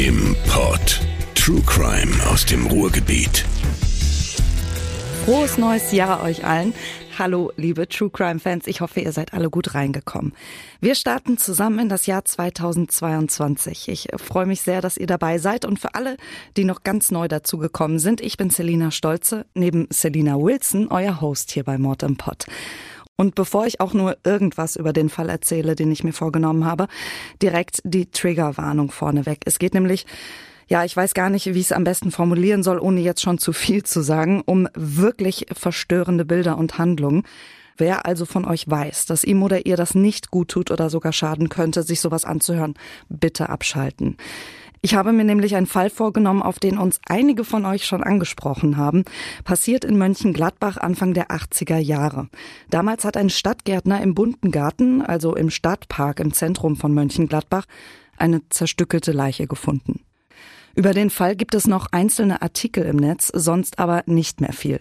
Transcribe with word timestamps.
im 0.00 0.34
Pod. 0.48 0.98
True 1.34 1.60
Crime 1.66 2.10
aus 2.32 2.46
dem 2.46 2.66
Ruhrgebiet. 2.68 3.44
Frohes 5.26 5.58
neues 5.58 5.92
Jahr 5.92 6.22
euch 6.22 6.42
allen. 6.42 6.72
Hallo, 7.18 7.52
liebe 7.56 7.86
True 7.86 8.08
Crime 8.08 8.38
Fans. 8.38 8.66
Ich 8.66 8.80
hoffe, 8.80 9.00
ihr 9.00 9.12
seid 9.12 9.34
alle 9.34 9.50
gut 9.50 9.74
reingekommen. 9.74 10.32
Wir 10.80 10.94
starten 10.94 11.36
zusammen 11.36 11.80
in 11.80 11.88
das 11.90 12.06
Jahr 12.06 12.24
2022. 12.24 13.90
Ich 13.90 14.08
freue 14.16 14.46
mich 14.46 14.62
sehr, 14.62 14.80
dass 14.80 14.96
ihr 14.96 15.06
dabei 15.06 15.36
seid. 15.36 15.66
Und 15.66 15.78
für 15.78 15.94
alle, 15.94 16.16
die 16.56 16.64
noch 16.64 16.82
ganz 16.82 17.10
neu 17.10 17.28
dazugekommen 17.28 17.98
sind, 17.98 18.22
ich 18.22 18.38
bin 18.38 18.48
Selina 18.48 18.90
Stolze, 18.90 19.44
neben 19.52 19.86
Selina 19.90 20.36
Wilson, 20.36 20.88
euer 20.88 21.20
Host 21.20 21.50
hier 21.50 21.64
bei 21.64 21.76
Mord 21.76 22.04
im 22.04 22.16
Pod. 22.16 22.46
Und 23.20 23.34
bevor 23.34 23.66
ich 23.66 23.82
auch 23.82 23.92
nur 23.92 24.16
irgendwas 24.24 24.76
über 24.76 24.94
den 24.94 25.10
Fall 25.10 25.28
erzähle, 25.28 25.74
den 25.76 25.92
ich 25.92 26.02
mir 26.04 26.14
vorgenommen 26.14 26.64
habe, 26.64 26.86
direkt 27.42 27.82
die 27.84 28.10
Triggerwarnung 28.10 28.90
vorneweg. 28.90 29.40
Es 29.44 29.58
geht 29.58 29.74
nämlich 29.74 30.06
ja, 30.68 30.84
ich 30.84 30.96
weiß 30.96 31.12
gar 31.12 31.28
nicht, 31.28 31.44
wie 31.44 31.58
ich 31.58 31.66
es 31.66 31.72
am 31.72 31.84
besten 31.84 32.12
formulieren 32.12 32.62
soll, 32.62 32.78
ohne 32.78 33.00
jetzt 33.00 33.20
schon 33.20 33.36
zu 33.36 33.52
viel 33.52 33.82
zu 33.82 34.00
sagen, 34.00 34.40
um 34.46 34.68
wirklich 34.74 35.46
verstörende 35.52 36.24
Bilder 36.24 36.56
und 36.56 36.78
Handlungen. 36.78 37.24
Wer 37.76 38.06
also 38.06 38.24
von 38.24 38.46
euch 38.46 38.70
weiß, 38.70 39.04
dass 39.04 39.24
ihm 39.24 39.42
oder 39.42 39.66
ihr 39.66 39.76
das 39.76 39.94
nicht 39.94 40.30
gut 40.30 40.48
tut 40.48 40.70
oder 40.70 40.88
sogar 40.88 41.12
schaden 41.12 41.50
könnte, 41.50 41.82
sich 41.82 42.00
sowas 42.00 42.24
anzuhören, 42.24 42.72
bitte 43.10 43.50
abschalten. 43.50 44.16
Ich 44.82 44.94
habe 44.94 45.12
mir 45.12 45.24
nämlich 45.24 45.56
einen 45.56 45.66
Fall 45.66 45.90
vorgenommen, 45.90 46.42
auf 46.42 46.58
den 46.58 46.78
uns 46.78 47.00
einige 47.06 47.44
von 47.44 47.66
euch 47.66 47.84
schon 47.84 48.02
angesprochen 48.02 48.78
haben. 48.78 49.04
Passiert 49.44 49.84
in 49.84 49.98
Mönchengladbach 49.98 50.78
Anfang 50.78 51.12
der 51.12 51.28
80er 51.28 51.76
Jahre. 51.76 52.28
Damals 52.70 53.04
hat 53.04 53.18
ein 53.18 53.28
Stadtgärtner 53.28 54.00
im 54.00 54.14
Bunten 54.14 54.50
Garten, 54.50 55.02
also 55.02 55.36
im 55.36 55.50
Stadtpark 55.50 56.18
im 56.20 56.32
Zentrum 56.32 56.76
von 56.76 56.94
Mönchengladbach, 56.94 57.66
eine 58.16 58.40
zerstückelte 58.48 59.12
Leiche 59.12 59.46
gefunden. 59.46 60.00
Über 60.74 60.94
den 60.94 61.10
Fall 61.10 61.36
gibt 61.36 61.54
es 61.54 61.66
noch 61.66 61.88
einzelne 61.90 62.40
Artikel 62.40 62.84
im 62.84 62.96
Netz, 62.96 63.30
sonst 63.34 63.78
aber 63.78 64.02
nicht 64.06 64.40
mehr 64.40 64.52
viel. 64.54 64.78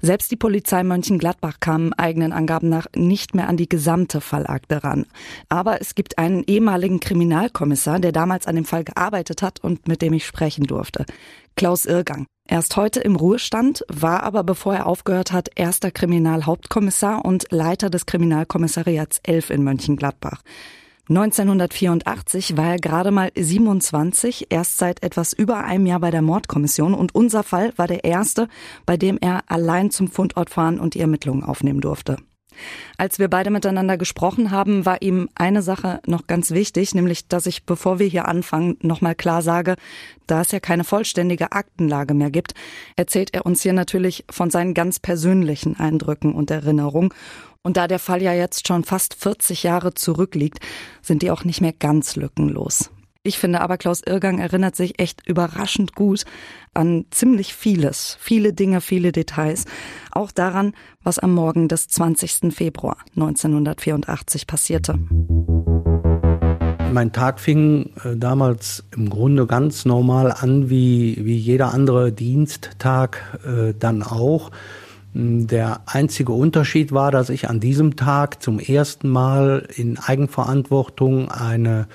Selbst 0.00 0.30
die 0.30 0.36
Polizei 0.36 0.82
Mönchengladbach 0.82 1.60
kam 1.60 1.92
eigenen 1.96 2.32
Angaben 2.32 2.68
nach 2.68 2.86
nicht 2.94 3.34
mehr 3.34 3.48
an 3.48 3.56
die 3.56 3.68
gesamte 3.68 4.20
Fallakte 4.20 4.84
ran. 4.84 5.06
Aber 5.48 5.80
es 5.80 5.94
gibt 5.94 6.18
einen 6.18 6.44
ehemaligen 6.44 7.00
Kriminalkommissar, 7.00 8.00
der 8.00 8.12
damals 8.12 8.46
an 8.46 8.56
dem 8.56 8.64
Fall 8.64 8.84
gearbeitet 8.84 9.42
hat 9.42 9.60
und 9.60 9.88
mit 9.88 10.02
dem 10.02 10.12
ich 10.12 10.26
sprechen 10.26 10.64
durfte. 10.64 11.06
Klaus 11.56 11.86
Irrgang. 11.86 12.26
Er 12.46 12.58
ist 12.58 12.76
heute 12.76 13.00
im 13.00 13.16
Ruhestand, 13.16 13.84
war 13.88 14.22
aber, 14.22 14.44
bevor 14.44 14.74
er 14.74 14.86
aufgehört 14.86 15.32
hat, 15.32 15.48
erster 15.54 15.90
Kriminalhauptkommissar 15.90 17.24
und 17.24 17.46
Leiter 17.50 17.88
des 17.88 18.04
Kriminalkommissariats 18.04 19.20
11 19.22 19.50
in 19.50 19.64
Mönchengladbach. 19.64 20.42
1984 21.08 22.56
war 22.56 22.70
er 22.70 22.78
gerade 22.78 23.10
mal 23.10 23.30
27, 23.36 24.46
erst 24.48 24.78
seit 24.78 25.02
etwas 25.02 25.34
über 25.34 25.58
einem 25.58 25.84
Jahr 25.84 26.00
bei 26.00 26.10
der 26.10 26.22
Mordkommission 26.22 26.94
und 26.94 27.14
unser 27.14 27.42
Fall 27.42 27.74
war 27.76 27.86
der 27.86 28.04
erste, 28.04 28.48
bei 28.86 28.96
dem 28.96 29.18
er 29.20 29.42
allein 29.48 29.90
zum 29.90 30.08
Fundort 30.08 30.48
fahren 30.48 30.80
und 30.80 30.94
die 30.94 31.00
Ermittlungen 31.00 31.44
aufnehmen 31.44 31.82
durfte. 31.82 32.16
Als 32.96 33.18
wir 33.18 33.28
beide 33.28 33.50
miteinander 33.50 33.96
gesprochen 33.96 34.50
haben, 34.50 34.86
war 34.86 35.02
ihm 35.02 35.28
eine 35.34 35.62
Sache 35.62 36.00
noch 36.06 36.26
ganz 36.26 36.50
wichtig, 36.50 36.94
nämlich, 36.94 37.28
dass 37.28 37.46
ich, 37.46 37.64
bevor 37.64 37.98
wir 37.98 38.06
hier 38.06 38.28
anfangen, 38.28 38.76
nochmal 38.80 39.14
klar 39.14 39.42
sage, 39.42 39.76
da 40.26 40.40
es 40.40 40.52
ja 40.52 40.60
keine 40.60 40.84
vollständige 40.84 41.52
Aktenlage 41.52 42.14
mehr 42.14 42.30
gibt, 42.30 42.54
erzählt 42.96 43.34
er 43.34 43.46
uns 43.46 43.62
hier 43.62 43.72
natürlich 43.72 44.24
von 44.30 44.50
seinen 44.50 44.74
ganz 44.74 44.98
persönlichen 44.98 45.78
Eindrücken 45.78 46.34
und 46.34 46.50
Erinnerungen. 46.50 47.10
Und 47.62 47.76
da 47.76 47.88
der 47.88 47.98
Fall 47.98 48.22
ja 48.22 48.34
jetzt 48.34 48.68
schon 48.68 48.84
fast 48.84 49.14
40 49.14 49.62
Jahre 49.62 49.94
zurückliegt, 49.94 50.58
sind 51.00 51.22
die 51.22 51.30
auch 51.30 51.44
nicht 51.44 51.60
mehr 51.60 51.72
ganz 51.72 52.14
lückenlos. 52.16 52.90
Ich 53.26 53.38
finde 53.38 53.62
aber, 53.62 53.78
Klaus 53.78 54.02
Irrgang 54.04 54.38
erinnert 54.38 54.76
sich 54.76 55.00
echt 55.00 55.26
überraschend 55.26 55.94
gut 55.94 56.24
an 56.74 57.06
ziemlich 57.10 57.54
vieles, 57.54 58.18
viele 58.20 58.52
Dinge, 58.52 58.82
viele 58.82 59.12
Details. 59.12 59.64
Auch 60.10 60.30
daran, 60.30 60.74
was 61.02 61.18
am 61.18 61.32
Morgen 61.32 61.66
des 61.68 61.88
20. 61.88 62.52
Februar 62.54 62.98
1984 63.16 64.46
passierte. 64.46 64.98
Mein 66.92 67.12
Tag 67.12 67.40
fing 67.40 67.94
äh, 68.04 68.14
damals 68.14 68.84
im 68.94 69.08
Grunde 69.08 69.46
ganz 69.46 69.86
normal 69.86 70.30
an, 70.30 70.68
wie, 70.68 71.16
wie 71.24 71.38
jeder 71.38 71.72
andere 71.72 72.12
Diensttag 72.12 73.40
äh, 73.46 73.72
dann 73.72 74.02
auch. 74.02 74.50
Der 75.14 75.80
einzige 75.86 76.32
Unterschied 76.32 76.92
war, 76.92 77.10
dass 77.10 77.30
ich 77.30 77.48
an 77.48 77.58
diesem 77.58 77.96
Tag 77.96 78.42
zum 78.42 78.58
ersten 78.58 79.08
Mal 79.08 79.66
in 79.74 79.96
Eigenverantwortung 79.96 81.30
eine 81.30 81.86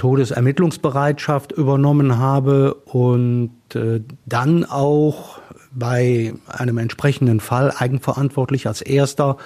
Todesermittlungsbereitschaft 0.00 1.52
übernommen 1.52 2.16
habe 2.16 2.72
und 2.86 3.52
äh, 3.74 4.00
dann 4.24 4.64
auch 4.64 5.38
bei 5.72 6.32
einem 6.48 6.78
entsprechenden 6.78 7.38
Fall 7.38 7.74
eigenverantwortlich 7.76 8.66
als 8.66 8.80
erster 8.80 9.36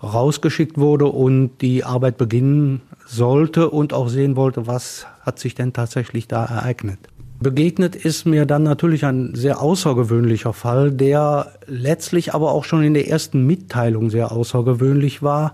rausgeschickt 0.00 0.78
wurde 0.78 1.06
und 1.06 1.60
die 1.60 1.82
Arbeit 1.82 2.18
beginnen 2.18 2.82
sollte 3.04 3.68
und 3.68 3.92
auch 3.92 4.08
sehen 4.08 4.36
wollte, 4.36 4.68
was 4.68 5.06
hat 5.22 5.40
sich 5.40 5.56
denn 5.56 5.72
tatsächlich 5.72 6.28
da 6.28 6.44
ereignet. 6.44 7.00
Begegnet 7.40 7.96
ist 7.96 8.26
mir 8.26 8.46
dann 8.46 8.62
natürlich 8.62 9.04
ein 9.04 9.34
sehr 9.34 9.60
außergewöhnlicher 9.60 10.52
Fall, 10.52 10.92
der 10.92 11.52
letztlich 11.66 12.32
aber 12.32 12.52
auch 12.52 12.64
schon 12.64 12.84
in 12.84 12.94
der 12.94 13.08
ersten 13.08 13.44
Mitteilung 13.44 14.08
sehr 14.08 14.30
außergewöhnlich 14.30 15.20
war, 15.22 15.52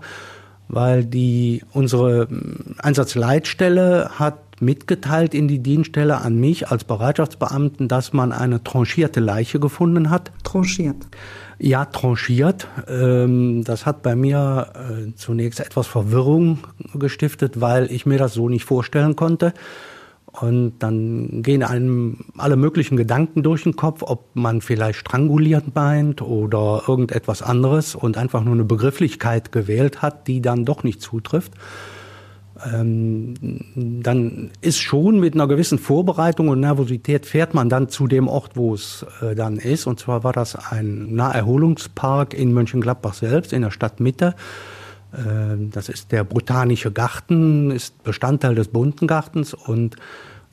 weil 0.73 1.05
die 1.05 1.61
unsere 1.71 2.27
hm, 2.27 2.75
Einsatzleitstelle 2.79 4.11
hat 4.17 4.39
mitgeteilt 4.59 5.33
in 5.33 5.47
die 5.47 5.59
Dienststelle 5.59 6.19
an 6.19 6.39
mich 6.39 6.69
als 6.69 6.83
Bereitschaftsbeamten, 6.83 7.87
dass 7.87 8.13
man 8.13 8.31
eine 8.31 8.63
tranchierte 8.63 9.19
Leiche 9.19 9.59
gefunden 9.59 10.09
hat. 10.09 10.31
Tranchiert? 10.43 10.95
Ja, 11.59 11.85
tranchiert. 11.85 12.67
Ähm, 12.87 13.63
das 13.63 13.85
hat 13.85 14.03
bei 14.03 14.15
mir 14.15 14.67
äh, 14.73 15.13
zunächst 15.15 15.59
etwas 15.59 15.87
Verwirrung 15.87 16.59
gestiftet, 16.93 17.61
weil 17.61 17.91
ich 17.91 18.05
mir 18.05 18.17
das 18.17 18.33
so 18.33 18.49
nicht 18.49 18.65
vorstellen 18.65 19.15
konnte. 19.15 19.53
Und 20.39 20.79
dann 20.79 21.43
gehen 21.43 21.61
einem 21.61 22.25
alle 22.37 22.55
möglichen 22.55 22.97
Gedanken 22.97 23.43
durch 23.43 23.63
den 23.63 23.75
Kopf, 23.75 24.01
ob 24.01 24.35
man 24.35 24.61
vielleicht 24.61 24.99
stranguliert 24.99 25.75
meint 25.75 26.23
oder 26.23 26.83
irgendetwas 26.87 27.43
anderes 27.43 27.93
und 27.93 28.17
einfach 28.17 28.43
nur 28.43 28.55
eine 28.55 28.63
Begrifflichkeit 28.63 29.51
gewählt 29.51 30.01
hat, 30.01 30.27
die 30.27 30.41
dann 30.41 30.65
doch 30.65 30.83
nicht 30.83 31.01
zutrifft. 31.01 31.53
Ähm, 32.65 33.35
dann 33.75 34.49
ist 34.61 34.79
schon 34.79 35.19
mit 35.19 35.35
einer 35.35 35.47
gewissen 35.47 35.77
Vorbereitung 35.77 36.49
und 36.49 36.59
Nervosität 36.59 37.27
fährt 37.27 37.53
man 37.53 37.69
dann 37.69 37.89
zu 37.89 38.07
dem 38.07 38.27
Ort, 38.27 38.55
wo 38.55 38.73
es 38.73 39.05
äh, 39.21 39.35
dann 39.35 39.57
ist. 39.57 39.85
Und 39.85 39.99
zwar 39.99 40.23
war 40.23 40.33
das 40.33 40.55
ein 40.55 41.13
Naherholungspark 41.13 42.33
in 42.33 42.53
Mönchengladbach 42.53 43.13
selbst, 43.13 43.53
in 43.53 43.61
der 43.61 43.71
Stadtmitte. 43.71 44.33
Ähm, 45.15 45.71
das 45.71 45.89
ist 45.89 46.11
der 46.11 46.23
Botanische 46.23 46.91
Garten, 46.91 47.71
ist 47.71 48.03
Bestandteil 48.03 48.55
des 48.55 48.67
Bunten 48.67 49.07
Gartens. 49.07 49.53
Und 49.53 49.95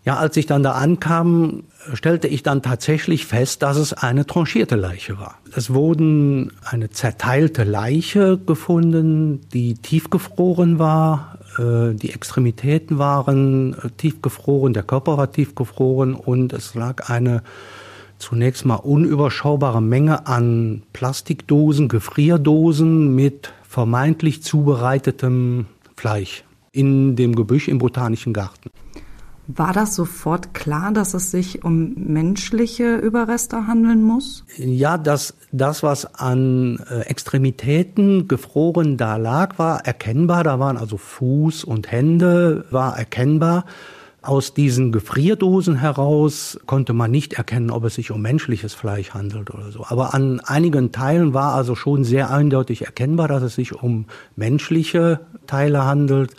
ja, 0.05 0.17
als 0.17 0.37
ich 0.37 0.47
dann 0.47 0.63
da 0.63 0.73
ankam, 0.73 1.65
stellte 1.93 2.27
ich 2.27 2.43
dann 2.43 2.63
tatsächlich 2.63 3.27
fest, 3.27 3.63
dass 3.63 3.77
es 3.77 3.93
eine 3.93 4.27
tranchierte 4.27 4.77
Leiche 4.77 5.19
war. 5.19 5.39
Es 5.55 5.75
wurden 5.75 6.53
eine 6.65 6.91
zerteilte 6.91 7.65
Leiche 7.65 8.39
gefunden, 8.39 9.43
die 9.53 9.75
tiefgefroren 9.75 10.79
war. 10.79 11.39
Äh, 11.59 11.95
die 11.95 12.13
Extremitäten 12.13 12.99
waren 12.99 13.75
äh, 13.75 13.91
tiefgefroren, 13.97 14.73
der 14.73 14.85
Körper 14.85 15.19
war 15.19 15.31
tiefgefroren 15.31 16.15
und 16.15 16.53
es 16.55 16.75
lag 16.75 17.11
eine 17.11 17.43
zunächst 18.19 18.65
mal 18.67 18.77
unüberschaubare 18.77 19.83
Menge 19.83 20.27
an 20.27 20.83
Plastikdosen, 20.93 21.89
Gefrierdosen 21.89 23.15
mit 23.15 23.53
vermeintlich 23.71 24.43
zubereitetem 24.43 25.67
Fleisch 25.97 26.43
in 26.73 27.15
dem 27.15 27.37
Gebüsch 27.37 27.69
im 27.69 27.79
Botanischen 27.79 28.33
Garten. 28.33 28.69
War 29.47 29.73
das 29.73 29.95
sofort 29.95 30.55
klar, 30.55 30.91
dass 30.93 31.15
es 31.15 31.31
sich 31.31 31.63
um 31.65 31.95
menschliche 31.95 32.97
Überreste 32.97 33.69
handeln 33.69 34.03
muss? 34.03 34.45
Ja, 34.57 34.99
das, 34.99 35.35
das 35.53 35.85
was 35.85 36.17
an 36.17 36.81
äh, 36.91 37.03
Extremitäten 37.03 38.27
gefroren 38.27 38.97
da 38.97 39.17
lag, 39.17 39.57
war 39.61 39.87
erkennbar. 39.87 40.43
Da 40.43 40.59
waren 40.59 40.77
also 40.77 40.97
Fuß 40.97 41.63
und 41.63 41.93
Hände, 41.93 42.65
war 42.71 42.99
erkennbar. 42.99 43.67
Aus 44.23 44.53
diesen 44.53 44.93
Gefrierdosen 44.93 45.77
heraus 45.77 46.59
konnte 46.67 46.93
man 46.93 47.11
nicht 47.11 47.35
erkennen, 47.35 47.71
ob 47.71 47.85
es 47.85 47.95
sich 47.95 48.11
um 48.11 48.21
menschliches 48.21 48.75
Fleisch 48.75 49.11
handelt 49.13 49.51
oder 49.51 49.71
so. 49.71 49.87
Aber 49.87 50.13
an 50.13 50.41
einigen 50.41 50.93
Teilen 50.93 51.33
war 51.33 51.55
also 51.55 51.75
schon 51.75 52.05
sehr 52.05 52.31
eindeutig 52.31 52.85
erkennbar, 52.85 53.29
dass 53.29 53.43
es 53.43 53.55
sich 53.55 53.73
um 53.73 54.05
menschliche 54.37 55.21
Teile 55.47 55.85
handelt. 55.85 56.35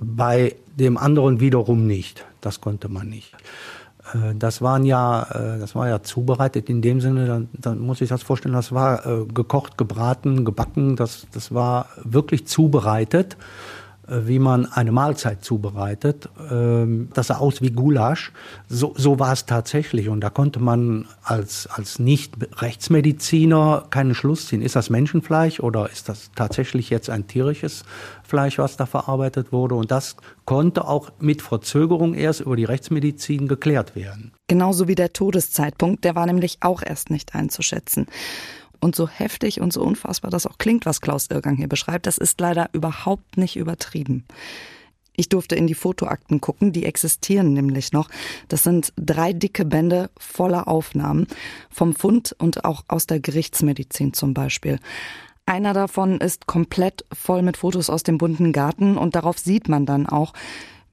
Bei 0.00 0.56
dem 0.78 0.96
anderen 0.96 1.38
wiederum 1.40 1.86
nicht. 1.86 2.24
Das 2.40 2.62
konnte 2.62 2.88
man 2.88 3.08
nicht. 3.08 3.34
Äh, 4.14 4.34
das 4.34 4.62
waren 4.62 4.84
ja, 4.84 5.22
äh, 5.22 5.58
das 5.58 5.74
war 5.74 5.88
ja 5.88 6.02
zubereitet 6.02 6.68
in 6.68 6.82
dem 6.82 7.00
Sinne, 7.00 7.26
dann, 7.26 7.48
dann 7.52 7.78
muss 7.78 8.00
ich 8.00 8.08
das 8.08 8.22
vorstellen, 8.22 8.54
das 8.54 8.72
war 8.72 9.06
äh, 9.06 9.24
gekocht, 9.26 9.78
gebraten, 9.78 10.44
gebacken, 10.44 10.96
das, 10.96 11.26
das 11.32 11.54
war 11.54 11.88
wirklich 12.02 12.46
zubereitet. 12.46 13.36
Äh, 14.08 14.26
wie 14.26 14.40
man 14.40 14.66
eine 14.66 14.90
Mahlzeit 14.90 15.44
zubereitet. 15.44 16.28
Ähm, 16.50 17.08
das 17.14 17.28
sah 17.28 17.36
aus 17.36 17.62
wie 17.62 17.70
Gulasch. 17.70 18.32
So, 18.68 18.94
so 18.96 19.18
war 19.20 19.32
es 19.32 19.46
tatsächlich. 19.46 20.08
Und 20.08 20.20
da 20.20 20.30
konnte 20.30 20.58
man 20.58 21.06
als, 21.22 21.68
als 21.68 22.00
Nicht-Rechtsmediziner 22.00 23.86
keinen 23.90 24.14
Schluss 24.14 24.48
ziehen. 24.48 24.60
Ist 24.60 24.74
das 24.74 24.90
Menschenfleisch 24.90 25.60
oder 25.60 25.88
ist 25.90 26.08
das 26.08 26.30
tatsächlich 26.34 26.90
jetzt 26.90 27.10
ein 27.10 27.28
tierisches 27.28 27.84
Fleisch, 28.24 28.58
was 28.58 28.76
da 28.76 28.86
verarbeitet 28.86 29.52
wurde? 29.52 29.76
Und 29.76 29.92
das 29.92 30.16
konnte 30.46 30.88
auch 30.88 31.12
mit 31.20 31.40
Verzögerung 31.40 32.14
erst 32.14 32.40
über 32.40 32.56
die 32.56 32.64
Rechtsmedizin 32.64 33.46
geklärt 33.46 33.94
werden. 33.94 34.32
Genauso 34.48 34.88
wie 34.88 34.96
der 34.96 35.12
Todeszeitpunkt, 35.12 36.04
der 36.04 36.16
war 36.16 36.26
nämlich 36.26 36.58
auch 36.60 36.82
erst 36.82 37.10
nicht 37.10 37.34
einzuschätzen. 37.34 38.06
Und 38.82 38.96
so 38.96 39.08
heftig 39.08 39.60
und 39.60 39.72
so 39.72 39.80
unfassbar 39.80 40.32
das 40.32 40.44
auch 40.44 40.58
klingt, 40.58 40.86
was 40.86 41.00
Klaus 41.00 41.28
Irgang 41.30 41.56
hier 41.56 41.68
beschreibt, 41.68 42.04
das 42.04 42.18
ist 42.18 42.40
leider 42.40 42.68
überhaupt 42.72 43.36
nicht 43.36 43.54
übertrieben. 43.54 44.24
Ich 45.14 45.28
durfte 45.28 45.54
in 45.54 45.68
die 45.68 45.74
Fotoakten 45.74 46.40
gucken, 46.40 46.72
die 46.72 46.84
existieren 46.84 47.52
nämlich 47.52 47.92
noch. 47.92 48.08
Das 48.48 48.64
sind 48.64 48.92
drei 48.96 49.32
dicke 49.32 49.64
Bände 49.64 50.10
voller 50.18 50.66
Aufnahmen 50.66 51.28
vom 51.70 51.94
Fund 51.94 52.34
und 52.40 52.64
auch 52.64 52.82
aus 52.88 53.06
der 53.06 53.20
Gerichtsmedizin 53.20 54.14
zum 54.14 54.34
Beispiel. 54.34 54.80
Einer 55.46 55.74
davon 55.74 56.20
ist 56.20 56.48
komplett 56.48 57.04
voll 57.12 57.42
mit 57.42 57.58
Fotos 57.58 57.88
aus 57.88 58.02
dem 58.02 58.18
bunten 58.18 58.52
Garten 58.52 58.98
und 58.98 59.14
darauf 59.14 59.38
sieht 59.38 59.68
man 59.68 59.86
dann 59.86 60.08
auch, 60.08 60.32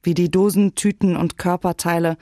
wie 0.04 0.14
die 0.14 0.30
Dosen, 0.30 0.76
Tüten 0.76 1.16
und 1.16 1.38
Körperteile 1.38 2.16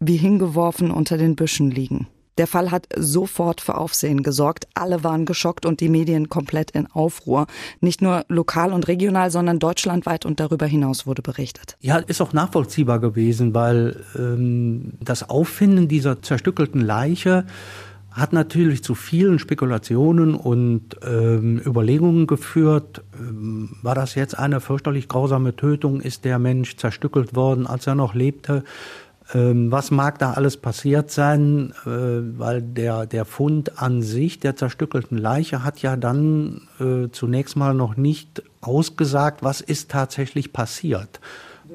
wie 0.00 0.18
hingeworfen 0.18 0.90
unter 0.90 1.16
den 1.16 1.34
Büschen 1.34 1.70
liegen. 1.70 2.08
Der 2.38 2.46
Fall 2.46 2.70
hat 2.70 2.86
sofort 2.96 3.60
für 3.60 3.76
Aufsehen 3.76 4.22
gesorgt. 4.22 4.68
Alle 4.74 5.04
waren 5.04 5.26
geschockt 5.26 5.66
und 5.66 5.80
die 5.80 5.88
Medien 5.88 6.28
komplett 6.28 6.70
in 6.70 6.86
Aufruhr. 6.86 7.46
Nicht 7.80 8.00
nur 8.00 8.24
lokal 8.28 8.72
und 8.72 8.88
regional, 8.88 9.30
sondern 9.30 9.58
deutschlandweit 9.58 10.24
und 10.24 10.40
darüber 10.40 10.66
hinaus 10.66 11.06
wurde 11.06 11.20
berichtet. 11.22 11.76
Ja, 11.80 11.98
ist 11.98 12.20
auch 12.20 12.32
nachvollziehbar 12.32 13.00
gewesen, 13.00 13.54
weil 13.54 14.04
ähm, 14.16 14.92
das 15.00 15.28
Auffinden 15.28 15.88
dieser 15.88 16.22
zerstückelten 16.22 16.80
Leiche 16.80 17.44
hat 18.10 18.32
natürlich 18.32 18.82
zu 18.82 18.94
vielen 18.94 19.38
Spekulationen 19.38 20.34
und 20.34 20.96
ähm, 21.06 21.60
Überlegungen 21.64 22.26
geführt. 22.26 23.02
Ähm, 23.18 23.76
war 23.82 23.94
das 23.94 24.14
jetzt 24.14 24.36
eine 24.38 24.60
fürchterlich 24.60 25.08
grausame 25.08 25.54
Tötung? 25.54 26.00
Ist 26.00 26.24
der 26.24 26.38
Mensch 26.38 26.76
zerstückelt 26.76 27.36
worden, 27.36 27.66
als 27.66 27.86
er 27.86 27.94
noch 27.94 28.14
lebte? 28.14 28.64
Ähm, 29.34 29.70
was 29.70 29.90
mag 29.90 30.18
da 30.18 30.32
alles 30.32 30.56
passiert 30.56 31.10
sein? 31.10 31.72
Äh, 31.84 31.88
weil 32.38 32.62
der, 32.62 33.06
der 33.06 33.24
Fund 33.24 33.80
an 33.80 34.02
sich 34.02 34.40
der 34.40 34.56
zerstückelten 34.56 35.18
Leiche 35.18 35.64
hat 35.64 35.82
ja 35.82 35.96
dann 35.96 36.68
äh, 36.80 37.10
zunächst 37.10 37.56
mal 37.56 37.74
noch 37.74 37.96
nicht 37.96 38.42
ausgesagt, 38.60 39.42
was 39.42 39.60
ist 39.60 39.90
tatsächlich 39.90 40.52
passiert. 40.52 41.20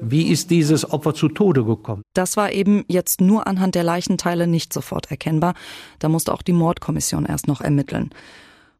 Wie 0.00 0.24
ist 0.24 0.50
dieses 0.50 0.90
Opfer 0.90 1.14
zu 1.14 1.28
Tode 1.28 1.64
gekommen? 1.64 2.02
Das 2.14 2.36
war 2.36 2.52
eben 2.52 2.84
jetzt 2.88 3.20
nur 3.20 3.46
anhand 3.46 3.76
der 3.76 3.84
Leichenteile 3.84 4.48
nicht 4.48 4.72
sofort 4.72 5.10
erkennbar. 5.10 5.54
Da 6.00 6.08
musste 6.08 6.32
auch 6.32 6.42
die 6.42 6.52
Mordkommission 6.52 7.26
erst 7.26 7.46
noch 7.46 7.60
ermitteln. 7.60 8.10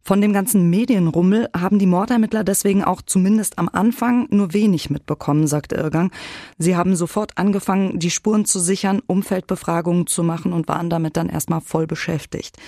Von 0.06 0.20
dem 0.20 0.34
ganzen 0.34 0.68
Medienrummel 0.68 1.48
haben 1.56 1.78
die 1.78 1.86
Mordermittler 1.86 2.44
deswegen 2.44 2.84
auch 2.84 3.00
zumindest 3.00 3.58
am 3.58 3.70
Anfang 3.72 4.26
nur 4.28 4.52
wenig 4.52 4.90
mitbekommen, 4.90 5.46
sagt 5.46 5.72
Irgang. 5.72 6.10
Sie 6.58 6.76
haben 6.76 6.94
sofort 6.94 7.38
angefangen, 7.38 7.98
die 7.98 8.10
Spuren 8.10 8.44
zu 8.44 8.60
sichern, 8.60 9.00
Umfeldbefragungen 9.06 10.06
zu 10.06 10.22
machen 10.22 10.52
und 10.52 10.68
waren 10.68 10.90
damit 10.90 11.16
dann 11.16 11.30
erstmal 11.30 11.62
voll 11.62 11.86
beschäftigt. 11.86 12.58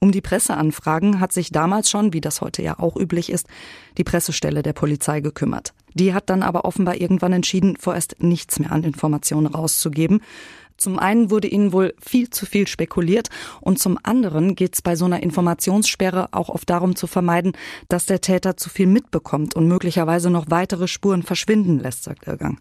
Um 0.00 0.10
die 0.10 0.20
Presseanfragen 0.20 1.20
hat 1.20 1.32
sich 1.32 1.52
damals 1.52 1.88
schon, 1.88 2.12
wie 2.12 2.20
das 2.20 2.40
heute 2.40 2.60
ja 2.62 2.80
auch 2.80 2.96
üblich 2.96 3.30
ist, 3.30 3.46
die 3.96 4.02
Pressestelle 4.02 4.64
der 4.64 4.72
Polizei 4.72 5.20
gekümmert. 5.20 5.74
Die 5.94 6.12
hat 6.12 6.28
dann 6.30 6.42
aber 6.42 6.64
offenbar 6.64 7.00
irgendwann 7.00 7.32
entschieden, 7.32 7.76
vorerst 7.78 8.16
nichts 8.18 8.58
mehr 8.58 8.72
an 8.72 8.82
Informationen 8.82 9.46
rauszugeben. 9.46 10.20
Zum 10.82 10.98
einen 10.98 11.30
wurde 11.30 11.46
ihnen 11.46 11.72
wohl 11.72 11.94
viel 12.00 12.28
zu 12.28 12.44
viel 12.44 12.66
spekuliert 12.66 13.28
und 13.60 13.78
zum 13.78 13.98
anderen 14.02 14.56
geht 14.56 14.74
es 14.74 14.82
bei 14.82 14.96
so 14.96 15.04
einer 15.04 15.22
Informationssperre 15.22 16.30
auch 16.32 16.48
oft 16.48 16.68
darum 16.68 16.96
zu 16.96 17.06
vermeiden, 17.06 17.52
dass 17.88 18.06
der 18.06 18.20
Täter 18.20 18.56
zu 18.56 18.68
viel 18.68 18.88
mitbekommt 18.88 19.54
und 19.54 19.68
möglicherweise 19.68 20.28
noch 20.28 20.46
weitere 20.48 20.88
Spuren 20.88 21.22
verschwinden 21.22 21.78
lässt, 21.78 22.02
sagt 22.02 22.26
Irgang. 22.26 22.58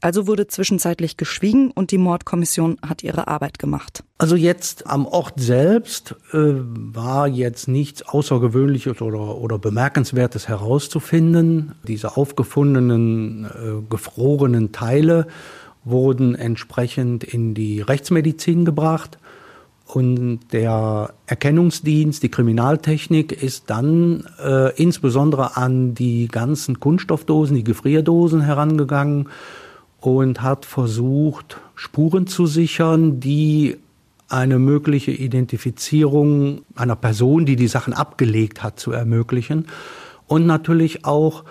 Also 0.00 0.26
wurde 0.26 0.48
zwischenzeitlich 0.48 1.16
geschwiegen 1.16 1.70
und 1.70 1.92
die 1.92 1.98
Mordkommission 1.98 2.76
hat 2.84 3.04
ihre 3.04 3.28
Arbeit 3.28 3.60
gemacht. 3.60 4.02
Also 4.18 4.34
jetzt 4.34 4.88
am 4.88 5.06
Ort 5.06 5.34
selbst 5.38 6.16
äh, 6.32 6.38
war 6.38 7.28
jetzt 7.28 7.68
nichts 7.68 8.02
Außergewöhnliches 8.02 9.00
oder, 9.00 9.36
oder 9.36 9.60
Bemerkenswertes 9.60 10.48
herauszufinden. 10.48 11.76
Diese 11.86 12.16
aufgefundenen, 12.16 13.44
äh, 13.44 13.88
gefrorenen 13.88 14.72
Teile 14.72 15.28
wurden 15.84 16.34
entsprechend 16.34 17.24
in 17.24 17.54
die 17.54 17.80
Rechtsmedizin 17.80 18.64
gebracht. 18.64 19.18
Und 19.86 20.40
der 20.52 21.12
Erkennungsdienst, 21.26 22.22
die 22.22 22.30
Kriminaltechnik 22.30 23.32
ist 23.32 23.68
dann 23.68 24.26
äh, 24.42 24.74
insbesondere 24.80 25.56
an 25.56 25.94
die 25.94 26.28
ganzen 26.28 26.80
Kunststoffdosen, 26.80 27.56
die 27.56 27.64
Gefrierdosen 27.64 28.40
herangegangen 28.40 29.28
und 30.00 30.40
hat 30.40 30.64
versucht, 30.64 31.58
Spuren 31.74 32.26
zu 32.26 32.46
sichern, 32.46 33.20
die 33.20 33.76
eine 34.28 34.58
mögliche 34.58 35.10
Identifizierung 35.10 36.62
einer 36.74 36.96
Person, 36.96 37.44
die 37.44 37.56
die 37.56 37.68
Sachen 37.68 37.92
abgelegt 37.92 38.62
hat, 38.62 38.80
zu 38.80 38.92
ermöglichen. 38.92 39.66
Und 40.26 40.46
natürlich 40.46 41.04
auch 41.04 41.44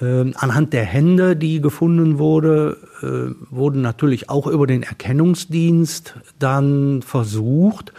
anhand 0.00 0.72
der 0.72 0.84
Hände, 0.84 1.36
die 1.36 1.60
gefunden 1.60 2.18
wurde, 2.18 2.78
äh, 3.02 3.54
wurden 3.54 3.80
natürlich 3.80 4.28
auch 4.30 4.46
über 4.46 4.66
den 4.66 4.82
Erkennungsdienst 4.82 6.14
dann 6.38 7.02
versucht, 7.02 7.92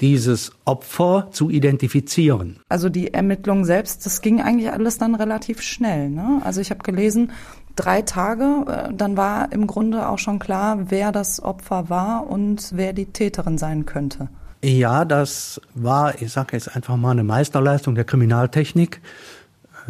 dieses 0.00 0.52
Opfer 0.64 1.28
zu 1.30 1.50
identifizieren. 1.50 2.60
Also 2.68 2.88
die 2.88 3.12
Ermittlung 3.12 3.64
selbst, 3.64 4.06
das 4.06 4.22
ging 4.22 4.40
eigentlich 4.40 4.72
alles 4.72 4.98
dann 4.98 5.14
relativ 5.14 5.60
schnell. 5.60 6.08
Ne? 6.08 6.40
Also 6.42 6.60
ich 6.60 6.70
habe 6.70 6.82
gelesen, 6.82 7.32
drei 7.76 8.02
Tage, 8.02 8.64
äh, 8.66 8.94
dann 8.94 9.16
war 9.16 9.52
im 9.52 9.66
Grunde 9.66 10.08
auch 10.08 10.18
schon 10.18 10.38
klar, 10.38 10.90
wer 10.90 11.12
das 11.12 11.42
Opfer 11.42 11.90
war 11.90 12.28
und 12.28 12.70
wer 12.74 12.92
die 12.92 13.06
Täterin 13.06 13.58
sein 13.58 13.86
könnte. 13.86 14.28
Ja, 14.62 15.06
das 15.06 15.60
war, 15.74 16.20
ich 16.20 16.32
sage 16.32 16.48
jetzt 16.52 16.74
einfach 16.74 16.96
mal, 16.96 17.12
eine 17.12 17.24
Meisterleistung 17.24 17.94
der 17.94 18.04
Kriminaltechnik. 18.04 19.00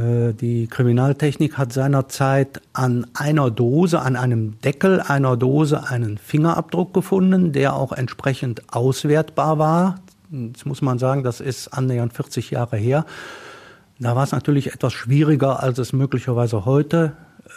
Äh, 0.01 0.33
die 0.35 0.67
Kriminaltechnik 0.67 1.59
hat 1.59 1.73
seinerzeit 1.73 2.61
an 2.73 3.07
einer 3.15 3.51
Dose, 3.51 4.01
an 4.01 4.17
einem 4.17 4.61
Deckel 4.61 5.01
einer 5.01 5.37
Dose 5.37 5.89
einen 5.89 6.19
Fingerabdruck 6.19 6.95
gefunden, 6.95 7.53
der 7.53 7.75
auch 7.75 7.93
entsprechend 7.93 8.63
auswertbar 8.73 9.59
war. 9.59 10.01
Jetzt 10.31 10.65
muss 10.65 10.81
man 10.81 10.99
sagen, 10.99 11.23
das 11.23 11.41
ist 11.41 11.69
annähernd 11.69 12.13
40 12.13 12.51
Jahre 12.51 12.77
her. 12.77 13.05
Da 13.99 14.17
war 14.17 14.25
es 14.25 14.33
natürlich 14.33 14.73
etwas 14.73 14.93
schwieriger, 14.93 15.63
als 15.63 15.79
es 15.79 15.93
möglicherweise 15.93 16.65
heute 16.65 17.13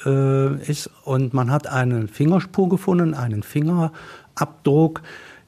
äh, 0.06 0.56
ist. 0.70 0.90
Und 1.06 1.34
man 1.34 1.52
hat 1.52 1.68
eine 1.68 2.08
Fingerspur 2.08 2.68
gefunden, 2.68 3.14
einen 3.14 3.44
Fingerabdruck, 3.44 5.02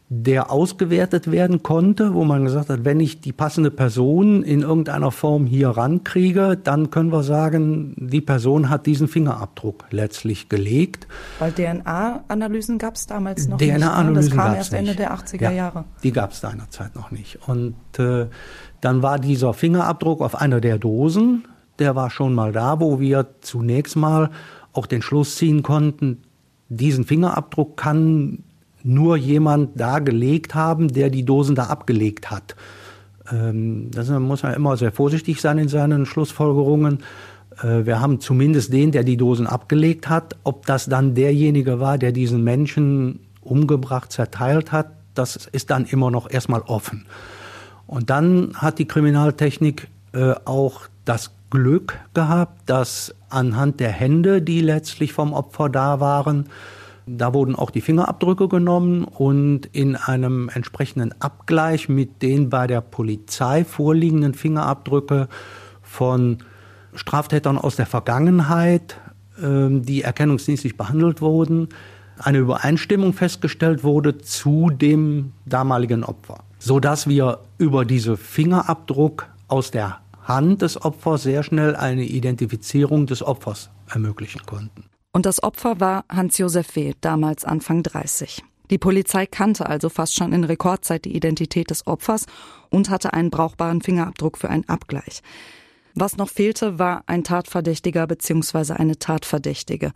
der 0.07 0.51
ausgewertet 0.51 1.31
werden 1.31 1.63
konnte, 1.63 2.13
wo 2.13 2.25
man 2.25 2.45
gesagt 2.45 2.69
hat, 2.69 2.85
wenn 2.85 2.99
ich 2.99 3.21
die 3.21 3.31
passende 3.31 3.71
Person 3.71 4.43
in 4.43 4.61
irgendeiner 4.61 5.09
Form 5.09 5.47
hier 5.47 5.69
rankriege, 5.69 6.59
dann 6.63 6.91
können 6.91 7.11
wir 7.11 7.23
sagen, 7.23 7.95
die 7.97 8.21
Person 8.21 8.69
hat 8.69 8.85
diesen 8.85 9.07
Fingerabdruck 9.07 9.85
letztlich 9.89 10.47
gelegt. 10.47 11.07
Weil 11.39 11.53
DNA-Analysen 11.53 12.77
gab 12.77 12.95
es 12.95 13.07
damals 13.07 13.47
noch 13.47 13.57
DNA 13.57 13.65
nicht. 13.65 13.77
DNA-Analysen 13.77 14.29
ne? 14.29 14.35
Das 14.35 14.45
kam 14.45 14.55
erst 14.55 14.73
Ende 14.73 14.95
der 14.95 15.15
80er 15.15 15.41
ja, 15.41 15.51
Jahre. 15.51 15.85
Die 16.03 16.11
gab 16.11 16.33
es 16.33 16.39
seinerzeit 16.39 16.95
noch 16.95 17.09
nicht. 17.09 17.39
Und 17.47 17.75
äh, 17.97 18.27
dann 18.81 19.01
war 19.01 19.17
dieser 19.17 19.55
Fingerabdruck 19.55 20.21
auf 20.21 20.35
einer 20.35 20.61
der 20.61 20.77
Dosen, 20.77 21.47
der 21.79 21.95
war 21.95 22.11
schon 22.11 22.35
mal 22.35 22.51
da, 22.51 22.79
wo 22.79 22.99
wir 22.99 23.27
zunächst 23.41 23.95
mal 23.95 24.29
auch 24.71 24.85
den 24.85 25.01
Schluss 25.01 25.35
ziehen 25.35 25.63
konnten, 25.63 26.21
diesen 26.69 27.05
Fingerabdruck 27.05 27.75
kann 27.75 28.43
nur 28.85 29.17
jemand 29.17 29.79
da 29.79 29.99
gelegt 29.99 30.55
haben, 30.55 30.87
der 30.87 31.09
die 31.09 31.25
Dosen 31.25 31.55
da 31.55 31.65
abgelegt 31.65 32.29
hat. 32.29 32.55
Ähm, 33.31 33.89
das 33.91 34.09
muss 34.09 34.43
man 34.43 34.53
immer 34.53 34.77
sehr 34.77 34.91
vorsichtig 34.91 35.41
sein 35.41 35.57
in 35.57 35.67
seinen 35.67 36.05
Schlussfolgerungen. 36.05 36.99
Äh, 37.61 37.85
wir 37.85 37.99
haben 37.99 38.19
zumindest 38.19 38.71
den, 38.71 38.91
der 38.91 39.03
die 39.03 39.17
Dosen 39.17 39.47
abgelegt 39.47 40.07
hat. 40.07 40.35
Ob 40.43 40.65
das 40.65 40.85
dann 40.85 41.15
derjenige 41.15 41.79
war, 41.79 41.97
der 41.97 42.11
diesen 42.11 42.43
Menschen 42.43 43.19
umgebracht, 43.41 44.11
zerteilt 44.11 44.71
hat, 44.71 44.91
das 45.13 45.47
ist 45.51 45.69
dann 45.69 45.85
immer 45.85 46.11
noch 46.11 46.29
erstmal 46.29 46.61
offen. 46.61 47.05
Und 47.87 48.09
dann 48.09 48.53
hat 48.55 48.79
die 48.79 48.87
Kriminaltechnik 48.87 49.87
äh, 50.13 50.33
auch 50.45 50.81
das 51.05 51.31
Glück 51.49 51.97
gehabt, 52.13 52.61
dass 52.69 53.15
anhand 53.29 53.79
der 53.79 53.91
Hände, 53.91 54.41
die 54.41 54.59
letztlich 54.59 55.13
vom 55.13 55.33
Opfer 55.33 55.69
da 55.69 55.99
waren, 55.99 56.49
da 57.07 57.33
wurden 57.33 57.55
auch 57.55 57.69
die 57.69 57.81
Fingerabdrücke 57.81 58.47
genommen 58.47 59.03
und 59.03 59.67
in 59.67 59.95
einem 59.95 60.49
entsprechenden 60.53 61.13
Abgleich 61.21 61.87
mit 61.87 62.21
den 62.21 62.49
bei 62.49 62.67
der 62.67 62.81
Polizei 62.81 63.63
vorliegenden 63.63 64.33
Fingerabdrücke 64.33 65.27
von 65.81 66.39
Straftätern 66.95 67.57
aus 67.57 67.75
der 67.75 67.85
Vergangenheit 67.85 68.99
ähm, 69.41 69.83
die 69.83 70.01
erkennungsdienstlich 70.01 70.77
behandelt 70.77 71.21
wurden, 71.21 71.69
eine 72.17 72.37
Übereinstimmung 72.37 73.11
festgestellt 73.13 73.83
wurde 73.83 74.17
zu 74.17 74.69
dem 74.69 75.33
damaligen 75.45 76.05
Opfer, 76.05 76.39
so 76.57 76.79
dass 76.79 77.07
wir 77.07 77.39
über 77.57 77.83
diese 77.83 78.15
Fingerabdruck 78.15 79.27
aus 79.49 79.71
der 79.71 79.99
Hand 80.23 80.61
des 80.61 80.83
Opfers 80.83 81.23
sehr 81.23 81.43
schnell 81.43 81.75
eine 81.75 82.05
Identifizierung 82.05 83.05
des 83.07 83.21
Opfers 83.21 83.69
ermöglichen 83.89 84.41
konnten. 84.45 84.85
Und 85.15 85.25
das 85.25 85.41
Opfer 85.41 85.79
war 85.79 86.03
Hans-Josef 86.09 86.75
W., 86.75 86.91
damals 86.99 87.45
Anfang 87.45 87.83
30. 87.83 88.43
Die 88.69 88.77
Polizei 88.77 89.25
kannte 89.25 89.65
also 89.65 89.87
fast 89.87 90.13
schon 90.13 90.33
in 90.33 90.43
Rekordzeit 90.43 91.05
die 91.05 91.15
Identität 91.15 91.69
des 91.69 91.87
Opfers 91.87 92.25
und 92.69 92.89
hatte 92.89 93.13
einen 93.13 93.29
brauchbaren 93.29 93.81
Fingerabdruck 93.81 94.37
für 94.37 94.49
einen 94.49 94.67
Abgleich. 94.67 95.21
Was 95.93 96.17
noch 96.17 96.27
fehlte, 96.27 96.79
war 96.79 97.03
ein 97.05 97.23
Tatverdächtiger 97.23 98.05
bzw. 98.05 98.73
eine 98.73 98.99
Tatverdächtige. 98.99 99.93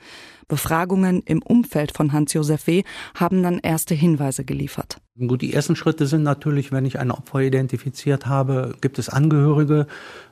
Befragungen 0.48 1.22
im 1.26 1.42
Umfeld 1.42 1.92
von 1.92 2.14
Hans-Josef 2.14 2.66
W. 2.68 2.84
haben 3.14 3.44
dann 3.44 3.60
erste 3.60 3.96
Hinweise 3.96 4.46
geliefert. 4.46 5.02
Gut, 5.18 5.42
die 5.42 5.54
ersten 5.54 5.76
Schritte 5.76 6.06
sind 6.06 6.24
natürlich, 6.24 6.72
wenn 6.72 6.86
ich 6.86 6.98
ein 6.98 7.12
Opfer 7.12 7.42
identifiziert 7.42 8.28
habe, 8.28 8.74
gibt 8.80 8.98
es 8.98 9.10
Angehörige, 9.10 9.86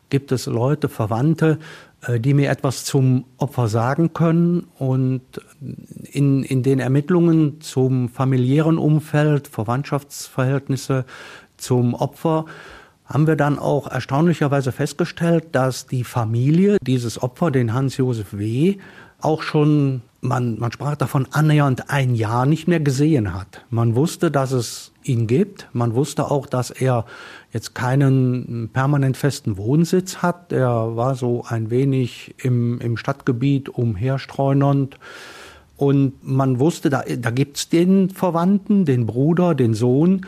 gibt 0.10 0.32
es 0.32 0.46
Leute, 0.46 0.88
Verwandte, 0.88 1.60
die 2.20 2.34
mir 2.34 2.50
etwas 2.50 2.86
zum 2.86 3.26
Opfer 3.38 3.68
sagen 3.68 4.14
können. 4.14 4.68
Und 4.78 5.22
in, 6.12 6.44
in 6.44 6.64
den 6.64 6.80
Ermittlungen 6.80 7.60
zum 7.62 8.10
familiären 8.10 8.78
Umfeld, 8.78 9.48
Verwandtschaftsverhältnisse 9.48 11.06
zum 11.58 11.94
Opfer, 11.94 12.46
haben 13.06 13.26
wir 13.26 13.36
dann 13.36 13.58
auch 13.58 13.88
erstaunlicherweise 13.88 14.72
festgestellt, 14.72 15.48
dass 15.54 15.88
die 15.88 16.04
Familie 16.04 16.78
dieses 16.82 17.22
Opfer, 17.22 17.52
den 17.52 17.74
Hans-Josef 17.74 18.38
W., 18.38 18.78
auch 19.20 19.42
schon, 19.42 20.02
man, 20.28 20.60
man 20.60 20.72
sprach 20.72 20.96
davon, 20.96 21.28
annähernd 21.32 21.90
ein 21.90 22.16
Jahr 22.16 22.46
nicht 22.46 22.68
mehr 22.68 22.80
gesehen 22.80 23.34
hat. 23.34 23.66
Man 23.70 23.96
wusste, 23.96 24.32
dass 24.32 24.52
es 24.52 24.92
ihn 25.04 25.28
gibt. 25.28 25.68
Man 25.74 25.96
wusste 25.96 26.30
auch, 26.30 26.46
dass 26.46 26.70
er 26.70 27.06
jetzt 27.54 27.76
keinen 27.76 28.70
permanent 28.74 29.18
festen 29.18 29.58
Wohnsitz 29.58 30.18
hat. 30.18 30.52
Er 30.52 30.96
war 30.96 31.16
so 31.16 31.46
ein 31.48 31.70
wenig 31.70 32.36
im, 32.44 32.80
im 32.80 32.98
Stadtgebiet 32.98 33.70
umherstreunernd. 33.70 35.00
Und 35.78 36.28
man 36.28 36.60
wusste, 36.60 36.90
da, 36.90 37.04
da 37.04 37.30
gibt's 37.30 37.70
den 37.70 38.10
Verwandten, 38.10 38.86
den 38.86 39.06
Bruder, 39.06 39.56
den 39.56 39.74
Sohn. 39.74 40.26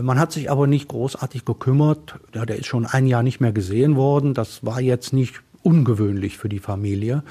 Man 0.00 0.18
hat 0.18 0.32
sich 0.32 0.50
aber 0.50 0.66
nicht 0.66 0.88
großartig 0.88 1.44
gekümmert. 1.44 2.16
Ja, 2.34 2.44
der 2.44 2.56
ist 2.56 2.66
schon 2.66 2.84
ein 2.84 3.06
Jahr 3.06 3.22
nicht 3.22 3.40
mehr 3.40 3.52
gesehen 3.52 3.96
worden. 3.96 4.34
Das 4.34 4.64
war 4.64 4.80
jetzt 4.80 5.12
nicht 5.12 5.40
ungewöhnlich 5.62 6.36
für 6.36 6.48
die 6.48 6.58
Familie. 6.58 7.22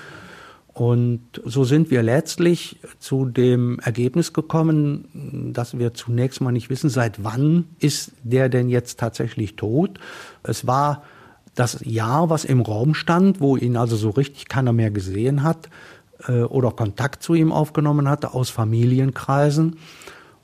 Und 0.77 1.21
so 1.43 1.63
sind 1.63 1.89
wir 1.89 2.03
letztlich 2.03 2.79
zu 2.99 3.25
dem 3.25 3.79
Ergebnis 3.79 4.31
gekommen, 4.31 5.51
dass 5.51 5.79
wir 5.79 5.95
zunächst 5.95 6.39
mal 6.39 6.51
nicht 6.51 6.69
wissen, 6.69 6.91
seit 6.91 7.23
wann 7.23 7.65
ist 7.79 8.11
der 8.21 8.47
denn 8.47 8.69
jetzt 8.69 8.99
tatsächlich 8.99 9.55
tot. 9.55 9.99
Es 10.43 10.67
war 10.67 11.01
das 11.55 11.79
Jahr, 11.83 12.29
was 12.29 12.45
im 12.45 12.61
Raum 12.61 12.93
stand, 12.93 13.41
wo 13.41 13.57
ihn 13.57 13.75
also 13.75 13.95
so 13.95 14.11
richtig 14.11 14.49
keiner 14.49 14.71
mehr 14.71 14.91
gesehen 14.91 15.41
hat 15.41 15.67
äh, 16.27 16.43
oder 16.43 16.69
Kontakt 16.69 17.23
zu 17.23 17.33
ihm 17.33 17.51
aufgenommen 17.51 18.07
hatte 18.07 18.35
aus 18.35 18.51
Familienkreisen. 18.51 19.77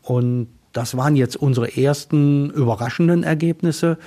Und 0.01 0.47
das 0.71 0.97
waren 0.97 1.15
jetzt 1.15 1.35
unsere 1.35 1.77
ersten 1.77 2.49
überraschenden 2.49 3.21
Ergebnisse. 3.21 3.99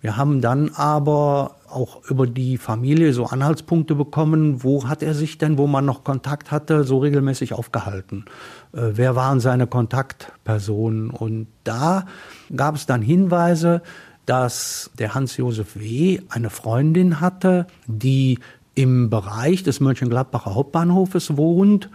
Wir 0.00 0.16
haben 0.16 0.40
dann 0.40 0.70
aber 0.74 1.56
auch 1.68 2.04
über 2.08 2.26
die 2.26 2.56
Familie 2.56 3.12
so 3.12 3.26
Anhaltspunkte 3.26 3.94
bekommen, 3.94 4.62
wo 4.62 4.86
hat 4.88 5.02
er 5.02 5.14
sich 5.14 5.38
denn, 5.38 5.58
wo 5.58 5.66
man 5.66 5.84
noch 5.84 6.04
Kontakt 6.04 6.50
hatte, 6.50 6.84
so 6.84 6.98
regelmäßig 6.98 7.52
aufgehalten? 7.52 8.24
Äh, 8.72 8.92
wer 8.94 9.16
waren 9.16 9.40
seine 9.40 9.66
Kontaktpersonen? 9.66 11.10
Und 11.10 11.48
da 11.64 12.06
gab 12.54 12.76
es 12.76 12.86
dann 12.86 13.02
Hinweise, 13.02 13.82
dass 14.24 14.90
der 14.98 15.14
Hans-Josef 15.14 15.76
W. 15.76 16.20
eine 16.28 16.50
Freundin 16.50 17.20
hatte, 17.20 17.66
die 17.86 18.38
im 18.74 19.10
Bereich 19.10 19.64
des 19.64 19.80
Mönchengladbacher 19.80 20.54
Hauptbahnhofes 20.54 21.36
wohnt 21.36 21.90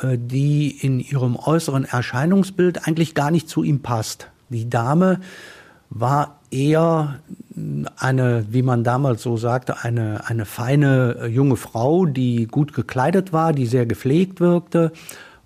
äh, 0.00 0.18
die 0.18 0.70
in 0.70 1.00
ihrem 1.00 1.36
äußeren 1.36 1.84
Erscheinungsbild 1.84 2.86
eigentlich 2.86 3.14
gar 3.14 3.30
nicht 3.30 3.48
zu 3.48 3.62
ihm 3.62 3.82
passt. 3.82 4.28
Die 4.48 4.68
Dame 4.68 5.20
war 5.90 6.40
eher 6.52 7.20
eine, 7.96 8.46
wie 8.50 8.62
man 8.62 8.84
damals 8.84 9.22
so 9.22 9.36
sagte, 9.36 9.82
eine, 9.82 10.26
eine 10.26 10.44
feine 10.44 11.16
äh, 11.20 11.26
junge 11.26 11.56
Frau, 11.56 12.06
die 12.06 12.46
gut 12.46 12.72
gekleidet 12.72 13.32
war, 13.32 13.52
die 13.52 13.66
sehr 13.66 13.86
gepflegt 13.86 14.40
wirkte. 14.40 14.92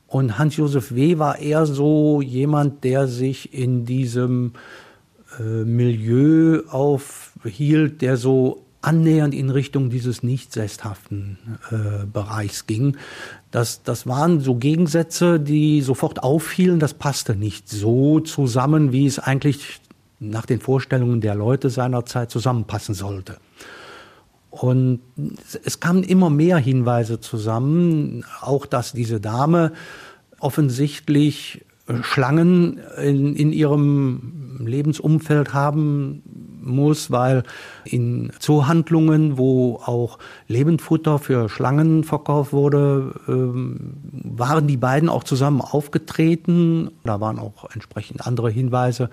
Und 0.06 0.38
Hans-Josef 0.38 0.94
W. 0.94 1.18
war 1.18 1.38
eher 1.38 1.66
so 1.66 2.22
jemand, 2.22 2.84
der 2.84 3.08
sich 3.08 3.52
in 3.52 3.84
diesem 3.84 4.52
äh, 5.38 5.42
Milieu 5.42 6.62
aufhielt, 6.70 8.02
der 8.02 8.16
so 8.16 8.62
annähernd 8.82 9.34
in 9.34 9.50
Richtung 9.50 9.90
dieses 9.90 10.22
nicht 10.22 10.52
sesshaften 10.52 11.38
äh, 11.70 12.06
Bereichs 12.06 12.66
ging. 12.68 12.96
Das, 13.50 13.82
das 13.82 14.06
waren 14.06 14.40
so 14.40 14.54
Gegensätze, 14.54 15.40
die 15.40 15.82
sofort 15.82 16.22
auffielen. 16.22 16.78
Das 16.78 16.94
passte 16.94 17.34
nicht 17.34 17.68
so 17.68 18.20
zusammen, 18.20 18.92
wie 18.92 19.06
es 19.06 19.18
eigentlich 19.18 19.80
nach 20.18 20.46
den 20.46 20.60
Vorstellungen 20.60 21.20
der 21.20 21.34
Leute 21.34 21.70
seiner 21.70 22.06
Zeit 22.06 22.30
zusammenpassen 22.30 22.94
sollte. 22.94 23.36
Und 24.50 25.00
es 25.64 25.80
kamen 25.80 26.02
immer 26.02 26.30
mehr 26.30 26.56
Hinweise 26.56 27.20
zusammen, 27.20 28.24
auch 28.40 28.64
dass 28.64 28.92
diese 28.92 29.20
Dame 29.20 29.72
offensichtlich 30.40 31.64
Schlangen 32.02 32.80
in, 33.00 33.36
in 33.36 33.52
ihrem 33.52 34.56
Lebensumfeld 34.64 35.54
haben 35.54 36.22
muss, 36.62 37.10
weil 37.10 37.44
in 37.84 38.32
Zoohandlungen, 38.40 39.38
wo 39.38 39.76
auch 39.76 40.18
Lebendfutter 40.48 41.18
für 41.18 41.48
Schlangen 41.48 42.02
verkauft 42.02 42.52
wurde, 42.52 43.14
ähm, 43.28 43.94
waren 44.12 44.66
die 44.66 44.76
beiden 44.76 45.08
auch 45.08 45.22
zusammen 45.22 45.60
aufgetreten. 45.60 46.90
Da 47.04 47.20
waren 47.20 47.38
auch 47.38 47.70
entsprechend 47.72 48.26
andere 48.26 48.50
Hinweise. 48.50 49.10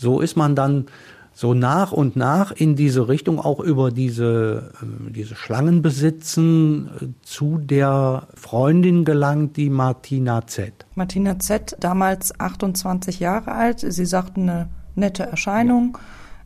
So 0.00 0.20
ist 0.20 0.34
man 0.34 0.56
dann 0.56 0.86
so 1.34 1.52
nach 1.52 1.92
und 1.92 2.16
nach 2.16 2.52
in 2.52 2.74
diese 2.74 3.08
Richtung 3.08 3.38
auch 3.38 3.60
über 3.60 3.90
diese, 3.90 4.72
äh, 4.82 5.12
diese 5.12 5.34
Schlangenbesitzen 5.34 6.88
äh, 6.88 7.06
zu 7.22 7.58
der 7.58 8.26
Freundin 8.34 9.04
gelangt, 9.04 9.58
die 9.58 9.68
Martina 9.68 10.46
Z. 10.46 10.72
Martina 10.94 11.38
Z, 11.38 11.76
damals 11.80 12.38
28 12.40 13.20
Jahre 13.20 13.52
alt. 13.52 13.80
Sie 13.80 14.06
sagten 14.06 14.48
eine 14.48 14.68
nette 14.94 15.24
Erscheinung, 15.24 15.98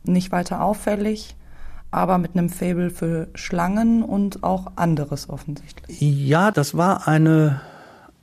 nicht 0.03 0.33
weiter 0.33 0.61
auffällig, 0.61 1.37
aber 1.91 2.17
mit 2.17 2.35
einem 2.35 2.49
Faible 2.49 2.89
für 2.89 3.29
Schlangen 3.35 4.03
und 4.03 4.43
auch 4.43 4.73
anderes 4.75 5.29
offensichtlich. 5.29 6.01
Ja, 6.01 6.51
das 6.51 6.75
war 6.75 7.07
eine 7.07 7.61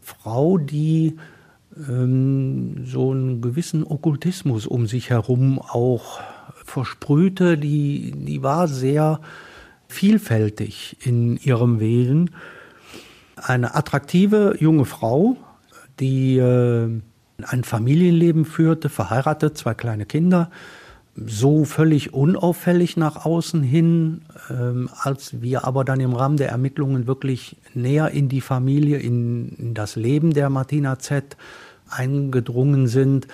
Frau, 0.03 0.59
die 0.59 1.17
ähm, 1.89 2.85
so 2.85 3.11
einen 3.11 3.41
gewissen 3.41 3.85
Okkultismus 3.85 4.67
um 4.67 4.87
sich 4.87 5.11
herum 5.11 5.59
auch 5.59 6.21
versprühte, 6.65 7.59
die, 7.59 8.13
die 8.15 8.43
war 8.43 8.69
sehr 8.69 9.21
vielfältig 9.89 10.97
in 11.01 11.37
ihrem 11.37 11.81
Wesen. 11.81 12.31
Eine 13.37 13.75
attraktive 13.75 14.57
junge 14.59 14.85
Frau, 14.85 15.37
die 16.01 16.39
äh, 16.39 16.89
ein 17.43 17.65
Familienleben 17.65 18.45
führte, 18.45 18.89
verheiratet, 18.89 19.59
zwei 19.59 19.75
kleine 19.75 20.07
Kinder, 20.07 20.51
so 21.15 21.65
völlig 21.65 22.15
unauffällig 22.15 22.97
nach 22.97 23.25
außen 23.25 23.63
hin, 23.63 24.23
ähm, 24.51 24.89
als 24.95 25.43
wir 25.43 25.65
aber 25.65 25.85
dann 25.85 26.01
im 26.01 26.15
Rahmen 26.15 26.39
der 26.39 26.49
Ermittlungen 26.49 27.07
wirklich 27.07 27.57
näher 27.75 28.11
in 28.11 28.29
die 28.29 28.41
Familie, 28.41 28.99
in, 28.99 29.51
in 29.57 29.75
das 29.75 29.97
Leben 29.97 30.33
der 30.33 30.49
Martina 30.49 30.99
Z 30.99 31.37
eingedrungen 31.91 32.87
sind, 32.87 33.29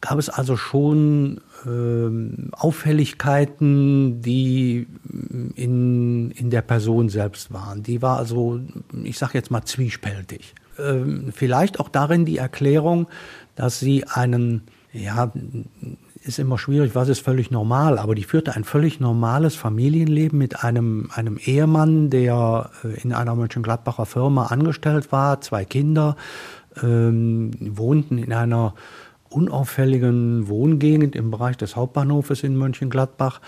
gab 0.00 0.18
es 0.18 0.28
also 0.28 0.56
schon 0.56 1.40
äh, 1.66 2.50
Auffälligkeiten, 2.52 4.22
die 4.22 4.86
in, 5.54 6.30
in 6.30 6.50
der 6.50 6.62
Person 6.62 7.08
selbst 7.08 7.52
waren. 7.52 7.82
Die 7.82 8.00
war 8.00 8.16
also, 8.18 8.60
ich 9.02 9.18
sage 9.18 9.32
jetzt 9.34 9.50
mal, 9.50 9.64
zwiespältig. 9.64 10.54
Ähm, 10.78 11.30
vielleicht 11.34 11.80
auch 11.80 11.88
darin 11.88 12.24
die 12.24 12.38
Erklärung, 12.38 13.08
dass 13.56 13.80
sie 13.80 14.04
einen, 14.04 14.62
ja, 14.92 15.32
ist 16.28 16.38
immer 16.38 16.58
schwierig, 16.58 16.94
was 16.94 17.08
ist 17.08 17.20
völlig 17.20 17.50
normal, 17.50 17.98
aber 17.98 18.14
die 18.14 18.24
führte 18.24 18.54
ein 18.54 18.64
völlig 18.64 19.00
normales 19.00 19.56
Familienleben 19.56 20.38
mit 20.38 20.62
einem, 20.62 21.10
einem 21.14 21.38
Ehemann, 21.38 22.10
der 22.10 22.70
äh, 22.84 23.00
in 23.00 23.12
einer 23.12 23.34
Mönchengladbacher 23.34 24.06
Firma 24.06 24.46
angestellt 24.46 25.10
war, 25.10 25.40
zwei 25.40 25.64
Kinder, 25.64 26.16
ähm, 26.82 27.50
wohnten 27.58 28.18
in 28.18 28.32
einer 28.32 28.74
unauffälligen 29.30 30.48
Wohngegend 30.48 31.16
im 31.16 31.30
Bereich 31.30 31.56
des 31.56 31.76
Hauptbahnhofes 31.76 32.42
in 32.42 32.56
Mönchengladbach. 32.56 33.40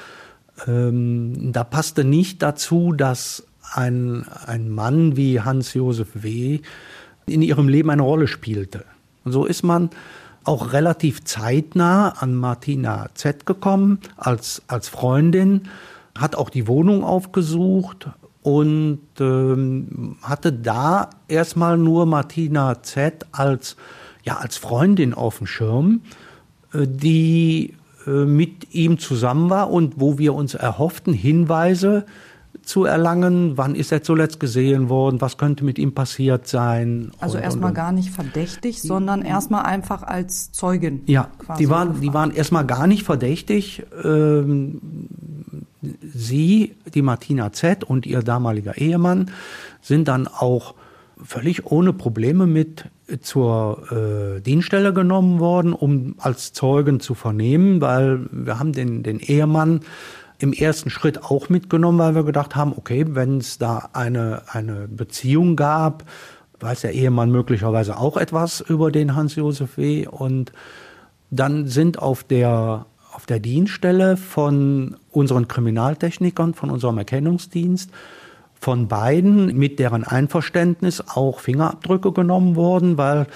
Ähm, 0.66 1.52
da 1.52 1.64
passte 1.64 2.04
nicht 2.04 2.42
dazu, 2.42 2.92
dass 2.92 3.46
ein, 3.72 4.26
ein 4.46 4.68
Mann 4.68 5.16
wie 5.16 5.40
Hans-Josef 5.40 6.08
W. 6.14 6.60
in 7.26 7.42
ihrem 7.42 7.68
Leben 7.68 7.90
eine 7.90 8.02
Rolle 8.02 8.26
spielte. 8.26 8.84
Und 9.24 9.32
so 9.32 9.44
ist 9.44 9.62
man 9.62 9.90
auch 10.44 10.72
relativ 10.72 11.24
zeitnah 11.24 12.10
an 12.20 12.34
Martina 12.34 13.08
Z 13.14 13.46
gekommen 13.46 14.00
als, 14.16 14.62
als 14.66 14.88
Freundin, 14.88 15.68
hat 16.18 16.34
auch 16.34 16.50
die 16.50 16.66
Wohnung 16.66 17.04
aufgesucht 17.04 18.08
und 18.42 19.00
ähm, 19.20 20.16
hatte 20.22 20.52
da 20.52 21.10
erstmal 21.28 21.76
nur 21.76 22.06
Martina 22.06 22.82
Z 22.82 23.26
als, 23.32 23.76
ja, 24.22 24.38
als 24.38 24.56
Freundin 24.56 25.14
auf 25.14 25.38
dem 25.38 25.46
Schirm, 25.46 26.02
äh, 26.72 26.86
die 26.86 27.74
äh, 28.06 28.10
mit 28.10 28.74
ihm 28.74 28.98
zusammen 28.98 29.50
war 29.50 29.70
und 29.70 30.00
wo 30.00 30.18
wir 30.18 30.34
uns 30.34 30.54
erhofften, 30.54 31.12
Hinweise 31.12 32.06
zu 32.62 32.84
erlangen. 32.84 33.56
Wann 33.56 33.74
ist 33.74 33.92
er 33.92 34.02
zuletzt 34.02 34.40
gesehen 34.40 34.88
worden? 34.88 35.20
Was 35.20 35.38
könnte 35.38 35.64
mit 35.64 35.78
ihm 35.78 35.94
passiert 35.94 36.46
sein? 36.46 37.12
Also 37.18 37.38
erstmal 37.38 37.72
gar 37.72 37.92
nicht 37.92 38.10
verdächtig, 38.10 38.82
sondern 38.82 39.22
erstmal 39.22 39.64
einfach 39.64 40.02
als 40.02 40.52
Zeugin. 40.52 41.02
Ja, 41.06 41.28
die 41.58 41.68
waren, 41.68 42.00
die 42.00 42.12
waren 42.12 42.30
erstmal 42.30 42.66
gar 42.66 42.86
nicht 42.86 43.04
verdächtig. 43.04 43.84
Ähm, 44.04 44.80
sie, 46.02 46.76
die 46.94 47.02
Martina 47.02 47.52
Z 47.52 47.84
und 47.84 48.06
ihr 48.06 48.22
damaliger 48.22 48.76
Ehemann 48.76 49.30
sind 49.80 50.08
dann 50.08 50.28
auch 50.28 50.74
völlig 51.22 51.66
ohne 51.66 51.92
Probleme 51.92 52.46
mit 52.46 52.84
zur 53.20 54.36
äh, 54.36 54.40
Dienststelle 54.40 54.92
genommen 54.92 55.40
worden, 55.40 55.72
um 55.72 56.14
als 56.18 56.52
Zeugen 56.52 57.00
zu 57.00 57.14
vernehmen, 57.14 57.80
weil 57.80 58.26
wir 58.30 58.58
haben 58.58 58.72
den, 58.72 59.02
den 59.02 59.18
Ehemann 59.18 59.80
im 60.40 60.52
ersten 60.52 60.90
Schritt 60.90 61.22
auch 61.22 61.48
mitgenommen, 61.48 61.98
weil 61.98 62.14
wir 62.14 62.24
gedacht 62.24 62.56
haben, 62.56 62.72
okay, 62.76 63.04
wenn 63.08 63.38
es 63.38 63.58
da 63.58 63.90
eine, 63.92 64.42
eine 64.48 64.88
Beziehung 64.88 65.54
gab, 65.54 66.04
weiß 66.58 66.80
der 66.82 66.92
Ehemann 66.92 67.30
möglicherweise 67.30 67.98
auch 67.98 68.16
etwas 68.16 68.60
über 68.60 68.90
den 68.90 69.14
Hans-Josef 69.14 69.76
W. 69.76 70.06
Und 70.06 70.52
dann 71.30 71.66
sind 71.66 71.98
auf 71.98 72.24
der, 72.24 72.86
auf 73.12 73.26
der 73.26 73.38
Dienststelle 73.38 74.16
von 74.16 74.96
unseren 75.10 75.46
Kriminaltechnikern, 75.46 76.54
von 76.54 76.70
unserem 76.70 76.98
Erkennungsdienst, 76.98 77.90
von 78.54 78.88
beiden 78.88 79.56
mit 79.58 79.78
deren 79.78 80.04
Einverständnis 80.04 81.02
auch 81.06 81.40
Fingerabdrücke 81.40 82.12
genommen 82.12 82.56
worden, 82.56 82.98
weil 82.98 83.26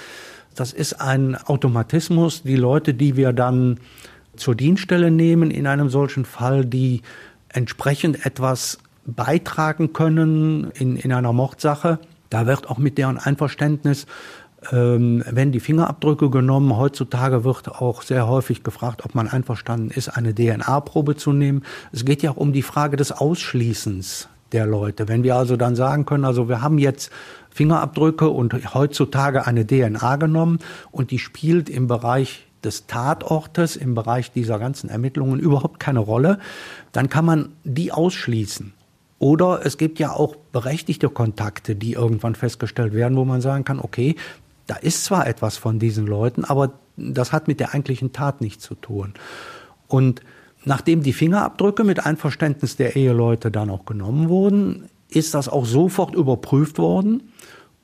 das 0.54 0.73
ist 0.73 1.00
ein 1.00 1.37
Automatismus. 1.37 2.42
Die 2.42 2.56
Leute, 2.56 2.94
die 2.94 3.16
wir 3.16 3.32
dann 3.32 3.80
zur 4.37 4.55
Dienststelle 4.55 5.11
nehmen 5.11 5.50
in 5.50 5.67
einem 5.67 5.88
solchen 5.88 6.25
Fall, 6.25 6.64
die 6.64 7.03
entsprechend 7.49 8.26
etwas 8.26 8.79
beitragen 9.07 9.93
können 9.93 10.71
in, 10.73 10.97
in 10.97 11.12
einer 11.12 11.33
Mordsache. 11.33 11.99
Da 12.31 12.47
wird 12.47 12.69
auch 12.69 12.79
mit 12.79 12.99
deren 12.99 13.19
Einverständnis 13.19 14.07
ähm, 14.73 15.23
wenn 15.31 15.53
die 15.53 15.61
Fingerabdrücke 15.61 16.31
genommen. 16.31 16.76
Heutzutage 16.76 17.45
wird 17.45 17.69
auch 17.69 18.03
sehr 18.03 18.26
häufig 18.26 18.62
gefragt, 18.62 19.05
ob 19.05 19.14
man 19.14 19.29
einverstanden 19.29 19.91
ist, 19.91 20.09
eine 20.09 20.35
DNA-Probe 20.35 21.17
zu 21.17 21.33
nehmen. 21.33 21.64
Es 21.93 22.05
geht 22.05 22.23
ja 22.23 22.31
auch 22.31 22.37
um 22.37 22.53
die 22.53 22.62
Frage 22.62 22.97
des 22.97 23.12
Ausschließens 23.12 24.29
der 24.53 24.67
Leute. 24.67 25.09
Wenn 25.09 25.23
wir 25.23 25.37
also 25.37 25.57
dann 25.57 25.75
sagen 25.76 26.07
können, 26.07 26.25
also 26.25 26.49
wir 26.49 26.62
haben 26.62 26.79
jetzt 26.79 27.11
Fingerabdrücke 27.50 28.29
und 28.29 28.75
heutzutage 28.75 29.47
eine 29.47 29.67
DNA 29.67 30.17
genommen 30.17 30.59
und 30.91 31.11
die 31.11 31.19
spielt 31.19 31.69
im 31.69 31.87
Bereich 31.87 32.43
des 32.64 32.87
Tatortes 32.87 33.76
im 33.76 33.94
Bereich 33.94 34.33
dieser 34.33 34.59
ganzen 34.59 34.88
Ermittlungen 34.88 35.38
überhaupt 35.38 35.80
keine 35.80 36.00
Rolle, 36.00 36.38
dann 36.92 37.09
kann 37.09 37.25
man 37.25 37.52
die 37.64 37.92
ausschließen. 37.92 38.73
Oder 39.18 39.64
es 39.64 39.78
gibt 39.78 39.99
ja 39.99 40.12
auch 40.12 40.37
berechtigte 40.52 41.09
Kontakte, 41.09 41.76
die 41.76 41.92
irgendwann 41.92 42.35
festgestellt 42.35 42.92
werden, 42.92 43.16
wo 43.16 43.25
man 43.25 43.40
sagen 43.40 43.64
kann, 43.64 43.80
okay, 43.80 44.16
da 44.66 44.76
ist 44.76 45.04
zwar 45.04 45.26
etwas 45.26 45.56
von 45.56 45.78
diesen 45.78 46.06
Leuten, 46.06 46.44
aber 46.44 46.73
das 46.97 47.33
hat 47.33 47.48
mit 47.48 47.61
der 47.61 47.74
eigentlichen 47.74 48.12
Tat 48.12 48.40
nichts 48.40 48.64
zu 48.64 48.74
tun. 48.74 49.14
Und 49.88 50.22
nachdem 50.64 51.03
die 51.03 51.12
Fingerabdrücke 51.12 51.85
mit 51.85 52.05
Einverständnis 52.05 52.77
der 52.77 52.96
Eheleute 52.96 53.50
dann 53.50 53.70
auch 53.70 53.85
genommen 53.85 54.29
wurden, 54.29 54.88
ist 55.09 55.35
das 55.35 55.48
auch 55.48 55.66
sofort 55.66 56.14
überprüft 56.14 56.79
worden. 56.79 57.31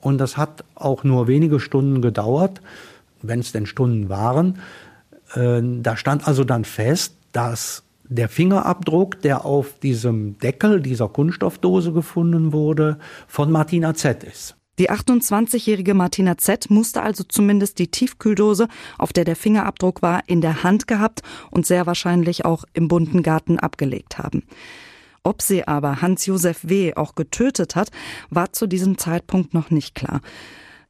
Und 0.01 0.19
das 0.19 0.37
hat 0.37 0.65
auch 0.75 1.05
nur 1.05 1.29
wenige 1.29 1.61
Stunden 1.61 2.01
gedauert 2.01 2.61
wenn 3.23 3.41
es 3.41 3.53
denn 3.53 3.67
Stunden 3.67 4.09
waren. 4.09 4.59
Äh, 5.35 5.61
da 5.63 5.97
stand 5.97 6.27
also 6.27 6.45
dann 6.45 6.65
fest, 6.65 7.17
dass 7.33 7.85
der 8.05 8.29
Fingerabdruck, 8.29 9.21
der 9.21 9.45
auf 9.45 9.79
diesem 9.79 10.39
Deckel 10.39 10.81
dieser 10.81 11.09
Kunststoffdose 11.09 11.93
gefunden 11.93 12.53
wurde, 12.53 12.99
von 13.29 13.51
Martina 13.53 13.95
Z 13.95 14.25
ist. 14.25 14.57
Die 14.81 14.91
28-jährige 14.91 15.95
Martina 15.95 16.39
Z 16.39 16.71
musste 16.71 17.03
also 17.03 17.23
zumindest 17.23 17.79
die 17.79 17.89
Tiefkühldose, 17.89 18.67
auf 18.99 19.13
der 19.13 19.25
der 19.25 19.37
Fingerabdruck 19.37 20.01
war, 20.01 20.23
in 20.27 20.41
der 20.41 20.63
Hand 20.63 20.87
gehabt 20.87 21.21
und 21.51 21.67
sehr 21.67 21.87
wahrscheinlich 21.87 22.45
auch 22.45 22.65
im 22.73 22.89
bunten 22.89 23.23
Garten 23.23 23.59
abgelegt 23.59 24.19
haben. 24.19 24.43
Ob 25.23 25.43
sie 25.43 25.69
aber 25.69 26.01
Hans-Josef 26.01 26.61
W. 26.63 26.95
auch 26.95 27.15
getötet 27.15 27.77
hat, 27.77 27.91
war 28.31 28.53
zu 28.53 28.67
diesem 28.67 28.97
Zeitpunkt 28.97 29.53
noch 29.53 29.71
nicht 29.71 29.95
klar. 29.95 30.23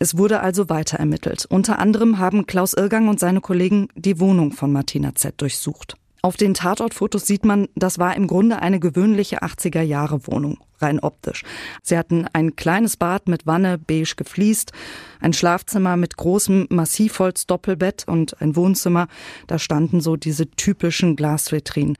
Es 0.03 0.17
wurde 0.17 0.41
also 0.41 0.71
weiter 0.71 0.97
ermittelt. 0.97 1.45
Unter 1.51 1.79
anderem 1.79 2.19
haben 2.19 2.47
Klaus 2.47 2.73
Irgang 2.73 3.09
und 3.09 3.21
seine 3.21 3.43
Kollegen 3.43 3.89
die 3.95 4.19
Wohnung 4.19 4.53
von 4.53 4.73
Martina 4.73 5.15
Z 5.15 5.39
durchsucht. 5.43 5.95
Auf 6.23 6.39
den 6.39 6.55
Tatortfotos 6.55 7.27
sieht 7.27 7.45
man, 7.45 7.69
das 7.75 7.99
war 7.99 8.17
im 8.17 8.27
Grunde 8.27 8.61
eine 8.61 8.81
gewöhnliche 8.81 9.43
80er 9.43 9.83
Jahre 9.83 10.27
Wohnung, 10.27 10.59
rein 10.79 11.01
optisch. 11.01 11.45
Sie 11.83 11.99
hatten 11.99 12.27
ein 12.33 12.57
kleines 12.57 12.97
Bad 12.97 13.29
mit 13.29 13.47
Wanne, 13.47 13.77
beige 13.77 14.15
gefliest, 14.17 14.73
ein 15.21 15.35
Schlafzimmer 15.35 15.99
mit 15.99 16.17
großem 16.17 16.67
Massivholz 16.71 17.47
Doppelbett 17.47 18.09
und 18.09 18.41
ein 18.41 18.57
Wohnzimmer, 18.57 19.07
da 19.49 19.59
standen 19.59 20.01
so 20.01 20.17
diese 20.17 20.51
typischen 20.51 21.15
Glasvitrinen. 21.15 21.97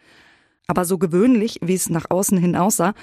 Aber 0.67 0.87
so 0.87 0.97
gewöhnlich, 0.97 1.59
wie 1.63 1.75
es 1.75 1.91
nach 1.91 2.07
außen 2.09 2.39
hin 2.39 2.57
aussah, 2.57 2.95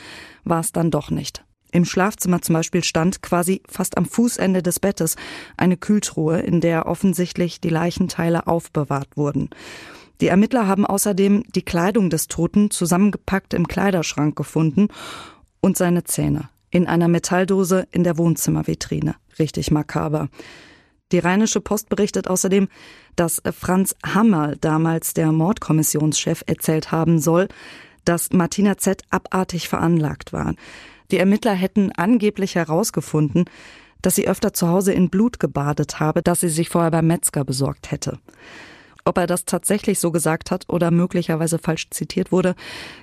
war 0.44 0.62
es 0.62 0.72
dann 0.72 0.90
doch 0.90 1.12
nicht. 1.12 1.44
Im 1.78 1.86
Schlafzimmer 1.86 2.42
zum 2.42 2.54
Beispiel 2.54 2.84
stand 2.84 3.22
quasi 3.22 3.62
fast 3.70 4.00
am 4.00 4.06
Fußende 4.06 4.64
des 4.64 4.80
Bettes 4.80 5.16
eine 5.58 5.78
Kühltruhe, 5.78 6.40
in 6.40 6.60
der 6.60 6.88
offensichtlich 6.88 7.62
die 7.62 7.70
Leichenteile 7.70 8.48
aufbewahrt 8.48 9.10
wurden. 9.16 9.52
Die 10.20 10.26
Ermittler 10.26 10.66
haben 10.66 10.88
außerdem 10.88 11.44
die 11.54 11.62
Kleidung 11.62 12.10
des 12.10 12.30
Toten 12.30 12.72
zusammengepackt 12.72 13.54
im 13.54 13.68
Kleiderschrank 13.68 14.36
gefunden 14.36 14.88
und 15.62 15.78
seine 15.78 16.04
Zähne 16.04 16.50
in 16.72 16.88
einer 16.88 17.08
Metalldose 17.08 17.88
in 17.92 18.04
der 18.04 18.18
Wohnzimmervitrine. 18.18 19.14
Richtig 19.38 19.70
makaber. 19.70 20.30
Die 21.12 21.20
Rheinische 21.20 21.62
Post 21.62 21.90
berichtet 21.90 22.28
außerdem, 22.28 22.70
dass 23.16 23.40
Franz 23.56 23.96
Hammer, 24.04 24.56
damals 24.56 25.14
der 25.14 25.32
Mordkommissionschef, 25.32 26.44
erzählt 26.48 26.92
haben 26.92 27.20
soll, 27.20 27.48
dass 28.04 28.32
Martina 28.32 28.80
Z 28.80 29.04
abartig 29.12 29.70
veranlagt 29.70 30.34
war. 30.34 30.56
Die 31.12 31.18
Ermittler 31.18 31.54
hätten 31.54 31.92
angeblich 31.96 32.56
herausgefunden, 32.56 33.46
dass 34.02 34.16
sie 34.16 34.28
öfter 34.28 34.54
zu 34.54 34.68
Hause 34.68 34.94
in 34.94 35.10
Blut 35.10 35.40
gebadet 35.40 36.00
habe, 36.00 36.22
das 36.22 36.42
sie 36.42 36.50
sich 36.50 36.70
vorher 36.70 36.92
beim 36.92 37.08
Metzger 37.08 37.44
besorgt 37.44 37.92
hätte. 37.92 38.20
Ob 39.08 39.18
er 39.18 39.26
das 39.26 39.46
tatsächlich 39.46 40.00
so 40.00 40.12
gesagt 40.12 40.52
hat 40.52 40.66
oder 40.68 40.92
möglicherweise 40.92 41.60
falsch 41.60 41.90
zitiert 41.92 42.34
wurde, 42.34 42.56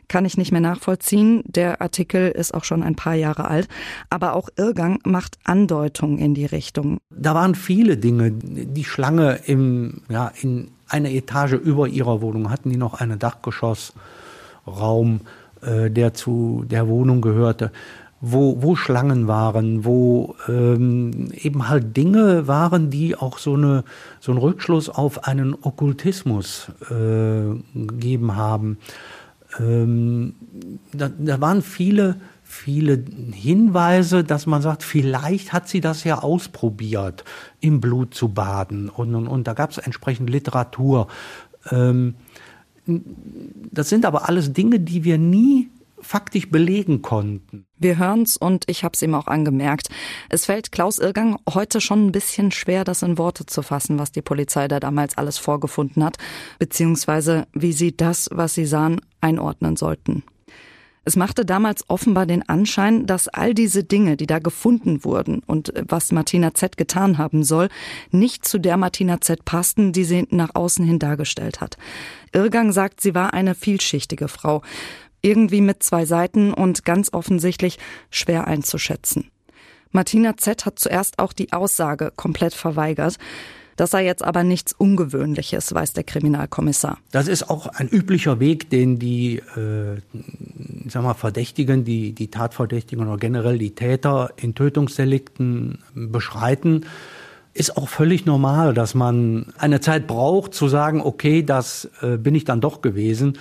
kann 0.06 0.26
ich 0.26 0.36
nicht 0.36 0.52
mehr 0.52 0.60
nachvollziehen. 0.60 1.42
Der 1.46 1.80
Artikel 1.80 2.30
ist 2.30 2.52
auch 2.52 2.64
schon 2.64 2.82
ein 2.82 2.94
paar 2.94 3.14
Jahre 3.14 3.46
alt. 3.46 3.68
Aber 4.10 4.34
auch 4.34 4.50
Irrgang 4.56 4.98
macht 5.04 5.38
Andeutungen 5.44 6.18
in 6.18 6.34
die 6.34 6.44
Richtung. 6.44 6.98
Da 7.08 7.34
waren 7.34 7.54
viele 7.54 7.96
Dinge. 7.96 8.32
Die 8.32 8.84
Schlange 8.84 9.40
im, 9.46 10.02
ja, 10.10 10.30
in 10.42 10.72
einer 10.88 11.08
Etage 11.08 11.54
über 11.54 11.88
ihrer 11.88 12.20
Wohnung 12.20 12.50
hatten 12.50 12.68
die 12.68 12.76
noch 12.76 13.00
einen 13.00 13.18
Dachgeschossraum 13.18 15.22
äh, 15.64 15.90
der 15.90 16.14
zu 16.14 16.64
der 16.68 16.88
Wohnung 16.88 17.20
gehörte, 17.20 17.70
wo, 18.20 18.62
wo 18.62 18.74
Schlangen 18.74 19.28
waren, 19.28 19.84
wo 19.84 20.34
ähm, 20.48 21.30
eben 21.34 21.68
halt 21.68 21.96
Dinge 21.96 22.48
waren, 22.48 22.90
die 22.90 23.16
auch 23.16 23.38
so, 23.38 23.54
eine, 23.54 23.84
so 24.18 24.32
einen 24.32 24.40
Rückschluss 24.40 24.88
auf 24.88 25.24
einen 25.24 25.54
Okkultismus 25.54 26.68
äh, 26.90 27.54
gegeben 27.74 28.36
haben. 28.36 28.78
Ähm, 29.60 30.34
da, 30.92 31.10
da 31.16 31.40
waren 31.40 31.60
viele, 31.60 32.16
viele 32.42 33.04
Hinweise, 33.32 34.24
dass 34.24 34.46
man 34.46 34.62
sagt, 34.62 34.82
vielleicht 34.82 35.52
hat 35.52 35.68
sie 35.68 35.82
das 35.82 36.04
ja 36.04 36.20
ausprobiert, 36.20 37.24
im 37.60 37.80
Blut 37.80 38.14
zu 38.14 38.28
baden. 38.28 38.88
Und, 38.88 39.14
und, 39.14 39.28
und 39.28 39.46
da 39.46 39.52
gab 39.52 39.70
es 39.70 39.78
entsprechend 39.78 40.30
Literatur. 40.30 41.08
Ähm, 41.70 42.14
das 42.86 43.88
sind 43.88 44.04
aber 44.04 44.28
alles 44.28 44.52
Dinge, 44.52 44.80
die 44.80 45.04
wir 45.04 45.18
nie 45.18 45.70
faktisch 46.04 46.50
belegen 46.50 47.02
konnten. 47.02 47.66
Wir 47.78 47.98
hören's 47.98 48.36
und 48.36 48.64
ich 48.68 48.84
habe 48.84 48.92
es 48.94 49.02
ihm 49.02 49.14
auch 49.14 49.26
angemerkt. 49.26 49.88
Es 50.28 50.46
fällt 50.46 50.70
Klaus 50.70 50.98
Irgang 50.98 51.38
heute 51.52 51.80
schon 51.80 52.06
ein 52.06 52.12
bisschen 52.12 52.50
schwer, 52.50 52.84
das 52.84 53.02
in 53.02 53.18
Worte 53.18 53.46
zu 53.46 53.62
fassen, 53.62 53.98
was 53.98 54.12
die 54.12 54.22
Polizei 54.22 54.68
da 54.68 54.80
damals 54.80 55.16
alles 55.16 55.38
vorgefunden 55.38 56.04
hat, 56.04 56.16
beziehungsweise 56.58 57.46
wie 57.52 57.72
sie 57.72 57.96
das, 57.96 58.28
was 58.32 58.54
sie 58.54 58.66
sahen, 58.66 59.00
einordnen 59.20 59.76
sollten. 59.76 60.22
Es 61.04 61.16
machte 61.16 61.44
damals 61.44 61.88
offenbar 61.88 62.26
den 62.26 62.48
Anschein, 62.48 63.06
dass 63.06 63.28
all 63.28 63.52
diese 63.52 63.84
Dinge, 63.84 64.16
die 64.16 64.26
da 64.26 64.38
gefunden 64.38 65.04
wurden 65.04 65.42
und 65.46 65.72
was 65.86 66.12
Martina 66.12 66.54
Z 66.54 66.76
getan 66.76 67.18
haben 67.18 67.44
soll, 67.44 67.68
nicht 68.10 68.46
zu 68.46 68.58
der 68.58 68.76
Martina 68.76 69.20
Z 69.20 69.44
passten, 69.44 69.92
die 69.92 70.04
sie 70.04 70.26
nach 70.30 70.54
außen 70.54 70.84
hin 70.84 70.98
dargestellt 70.98 71.60
hat. 71.60 71.76
Irrgang 72.32 72.72
sagt, 72.72 73.00
sie 73.00 73.14
war 73.14 73.34
eine 73.34 73.54
vielschichtige 73.54 74.28
Frau, 74.28 74.62
irgendwie 75.20 75.60
mit 75.60 75.82
zwei 75.82 76.04
Seiten 76.04 76.52
und 76.52 76.84
ganz 76.84 77.12
offensichtlich 77.12 77.78
schwer 78.10 78.46
einzuschätzen. 78.46 79.30
Martina 79.90 80.36
Z 80.36 80.66
hat 80.66 80.78
zuerst 80.78 81.18
auch 81.18 81.32
die 81.32 81.52
Aussage 81.52 82.12
komplett 82.16 82.54
verweigert. 82.54 83.16
Das 83.76 83.90
sei 83.90 84.04
jetzt 84.04 84.22
aber 84.22 84.44
nichts 84.44 84.72
Ungewöhnliches, 84.72 85.74
weiß 85.74 85.94
der 85.94 86.04
Kriminalkommissar. 86.04 86.98
Das 87.10 87.28
ist 87.28 87.50
auch 87.50 87.66
ein 87.66 87.88
üblicher 87.88 88.38
Weg, 88.38 88.70
den 88.70 88.98
die 88.98 89.36
äh, 89.56 90.00
sag 90.88 91.02
mal, 91.02 91.14
Verdächtigen, 91.14 91.84
die, 91.84 92.12
die 92.12 92.28
Tatverdächtigen 92.28 93.06
oder 93.06 93.16
generell 93.16 93.58
die 93.58 93.74
Täter 93.74 94.30
in 94.36 94.54
Tötungsdelikten 94.54 95.78
beschreiten. 95.94 96.86
Ist 97.52 97.76
auch 97.76 97.88
völlig 97.88 98.26
normal, 98.26 98.74
dass 98.74 98.94
man 98.94 99.52
eine 99.58 99.80
Zeit 99.80 100.06
braucht, 100.06 100.54
zu 100.54 100.68
sagen, 100.68 101.00
okay, 101.00 101.42
das 101.42 101.88
äh, 102.02 102.16
bin 102.16 102.34
ich 102.34 102.44
dann 102.44 102.60
doch 102.60 102.80
gewesen. 102.82 103.38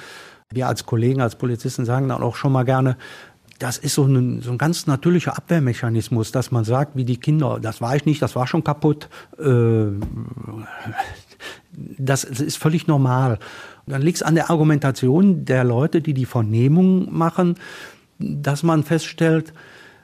Wir 0.51 0.67
als 0.67 0.85
Kollegen, 0.85 1.21
als 1.21 1.35
Polizisten 1.35 1.85
sagen 1.85 2.09
dann 2.09 2.21
auch 2.21 2.35
schon 2.35 2.51
mal 2.51 2.63
gerne, 2.63 2.97
das 3.59 3.77
ist 3.77 3.95
so 3.95 4.03
ein, 4.05 4.41
so 4.41 4.51
ein 4.51 4.57
ganz 4.57 4.87
natürlicher 4.87 5.37
Abwehrmechanismus, 5.37 6.31
dass 6.31 6.51
man 6.51 6.63
sagt, 6.63 6.95
wie 6.95 7.05
die 7.05 7.17
Kinder, 7.17 7.59
das 7.61 7.81
war 7.81 7.95
ich 7.95 8.05
nicht, 8.05 8.21
das 8.21 8.35
war 8.35 8.45
schon 8.45 8.63
kaputt. 8.63 9.09
Äh, 9.39 9.85
das 11.97 12.23
ist 12.23 12.57
völlig 12.57 12.87
normal. 12.87 13.39
Und 13.85 13.93
dann 13.93 14.01
liegt 14.01 14.17
es 14.17 14.23
an 14.23 14.35
der 14.35 14.49
Argumentation 14.49 15.45
der 15.45 15.63
Leute, 15.63 16.01
die 16.01 16.13
die 16.13 16.25
Vernehmung 16.25 17.13
machen, 17.13 17.55
dass 18.19 18.63
man 18.63 18.83
feststellt, 18.83 19.53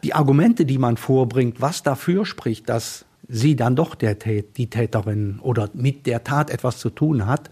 die 0.04 0.14
Argumente, 0.14 0.66
die 0.66 0.78
man 0.78 0.98
vorbringt, 0.98 1.62
was 1.62 1.84
dafür 1.84 2.26
spricht, 2.26 2.70
dass 2.70 3.06
sie 3.28 3.56
dann 3.56 3.76
doch 3.76 3.96
der 3.96 4.20
Tät, 4.20 4.58
die 4.58 4.70
Täterin 4.70 5.40
oder 5.42 5.70
mit 5.74 6.06
der 6.06 6.24
Tat 6.24 6.50
etwas 6.50 6.80
zu 6.80 6.90
tun 6.90 7.26
hat, 7.26 7.50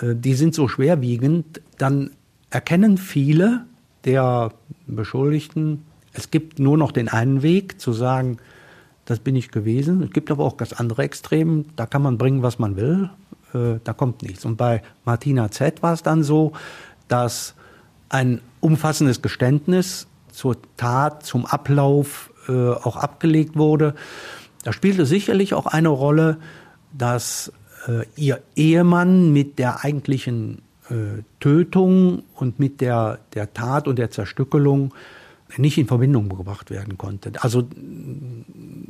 äh, 0.00 0.14
die 0.14 0.34
sind 0.34 0.54
so 0.54 0.68
schwerwiegend, 0.68 1.60
dann 1.78 2.10
erkennen 2.50 2.98
viele, 2.98 3.66
der 4.04 4.52
Beschuldigten, 4.86 5.84
es 6.12 6.30
gibt 6.30 6.58
nur 6.58 6.76
noch 6.76 6.92
den 6.92 7.08
einen 7.08 7.42
Weg 7.42 7.80
zu 7.80 7.92
sagen, 7.92 8.38
das 9.04 9.20
bin 9.20 9.36
ich 9.36 9.50
gewesen. 9.50 10.02
Es 10.02 10.10
gibt 10.10 10.30
aber 10.30 10.44
auch 10.44 10.56
ganz 10.56 10.72
andere 10.72 11.02
Extremen, 11.02 11.66
da 11.76 11.86
kann 11.86 12.02
man 12.02 12.18
bringen, 12.18 12.42
was 12.42 12.58
man 12.58 12.76
will, 12.76 13.10
äh, 13.54 13.80
da 13.82 13.92
kommt 13.92 14.22
nichts. 14.22 14.44
Und 14.44 14.56
bei 14.56 14.82
Martina 15.04 15.50
Z 15.50 15.82
war 15.82 15.92
es 15.92 16.02
dann 16.02 16.22
so, 16.22 16.52
dass 17.08 17.54
ein 18.08 18.40
umfassendes 18.60 19.22
Geständnis 19.22 20.06
zur 20.30 20.56
Tat, 20.76 21.24
zum 21.24 21.46
Ablauf 21.46 22.30
äh, 22.48 22.70
auch 22.70 22.96
abgelegt 22.96 23.56
wurde. 23.56 23.94
Da 24.64 24.72
spielte 24.72 25.06
sicherlich 25.06 25.54
auch 25.54 25.66
eine 25.66 25.88
Rolle, 25.88 26.38
dass 26.92 27.52
äh, 27.88 28.04
ihr 28.16 28.42
Ehemann 28.54 29.32
mit 29.32 29.58
der 29.58 29.84
eigentlichen 29.84 30.62
äh, 30.88 31.22
Tötung 31.40 32.22
und 32.34 32.58
mit 32.58 32.80
der, 32.80 33.18
der 33.34 33.52
Tat 33.54 33.88
und 33.88 33.98
der 33.98 34.10
Zerstückelung 34.10 34.94
nicht 35.56 35.78
in 35.78 35.86
Verbindung 35.86 36.28
gebracht 36.28 36.70
werden 36.70 36.98
konnte. 36.98 37.32
Also 37.40 37.68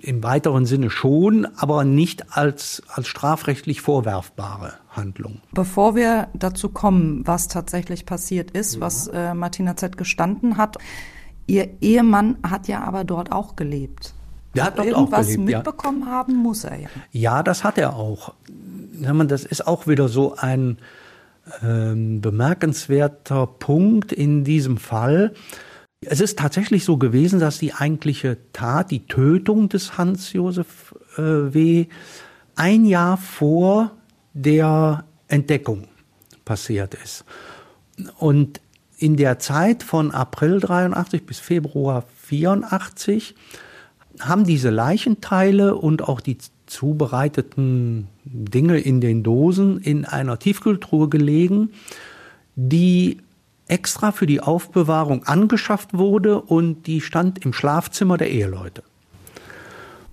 im 0.02 0.22
weiteren 0.22 0.66
Sinne 0.66 0.90
schon, 0.90 1.46
aber 1.56 1.84
nicht 1.84 2.36
als, 2.36 2.82
als 2.88 3.08
strafrechtlich 3.08 3.80
vorwerfbare 3.80 4.74
Handlung. 4.90 5.40
Bevor 5.52 5.94
wir 5.94 6.28
dazu 6.34 6.68
kommen, 6.68 7.26
was 7.26 7.48
tatsächlich 7.48 8.06
passiert 8.06 8.50
ist, 8.50 8.76
ja. 8.76 8.80
was 8.80 9.08
äh, 9.08 9.34
Martina 9.34 9.76
Z 9.76 9.96
gestanden 9.96 10.56
hat, 10.56 10.78
ihr 11.46 11.68
Ehemann 11.80 12.36
hat 12.42 12.68
ja 12.68 12.82
aber 12.82 13.04
dort 13.04 13.32
auch 13.32 13.56
gelebt. 13.56 14.14
Der 14.54 14.64
hat 14.64 14.78
dort 14.78 14.88
irgendwas 14.88 15.26
auch 15.26 15.30
gelebt, 15.32 15.44
mitbekommen 15.46 16.02
ja. 16.02 16.06
haben 16.06 16.36
muss 16.36 16.64
er 16.64 16.80
ja. 16.80 16.88
Ja, 17.10 17.42
das 17.42 17.64
hat 17.64 17.78
er 17.78 17.96
auch. 17.96 18.34
Das 19.00 19.44
ist 19.44 19.66
auch 19.66 19.86
wieder 19.86 20.08
so 20.08 20.36
ein 20.36 20.78
ähm, 21.62 22.20
bemerkenswerter 22.20 23.46
Punkt 23.46 24.12
in 24.12 24.44
diesem 24.44 24.76
Fall. 24.76 25.32
Es 26.04 26.20
ist 26.20 26.38
tatsächlich 26.38 26.84
so 26.84 26.96
gewesen, 26.96 27.38
dass 27.38 27.58
die 27.58 27.74
eigentliche 27.74 28.38
Tat, 28.52 28.90
die 28.90 29.06
Tötung 29.06 29.68
des 29.68 29.96
Hans-Josef 29.98 30.94
äh, 31.16 31.22
W. 31.54 31.86
ein 32.56 32.84
Jahr 32.84 33.16
vor 33.16 33.92
der 34.34 35.04
Entdeckung 35.28 35.86
passiert 36.44 36.94
ist. 36.94 37.24
Und 38.18 38.60
in 38.98 39.16
der 39.16 39.38
Zeit 39.38 39.82
von 39.82 40.10
April 40.10 40.60
83 40.60 41.24
bis 41.24 41.38
Februar 41.38 42.04
84 42.22 43.34
haben 44.20 44.44
diese 44.44 44.70
Leichenteile 44.70 45.74
und 45.74 46.02
auch 46.02 46.20
die 46.20 46.38
zubereiteten 46.66 48.08
Dinge 48.24 48.78
in 48.78 49.00
den 49.00 49.22
Dosen 49.22 49.78
in 49.78 50.04
einer 50.04 50.38
Tiefkühltruhe 50.38 51.08
gelegen, 51.08 51.70
die 52.54 53.18
extra 53.72 54.12
für 54.12 54.26
die 54.26 54.40
Aufbewahrung 54.40 55.24
angeschafft 55.24 55.94
wurde 55.94 56.42
und 56.42 56.86
die 56.86 57.00
stand 57.00 57.42
im 57.42 57.54
Schlafzimmer 57.54 58.18
der 58.18 58.30
Eheleute. 58.30 58.82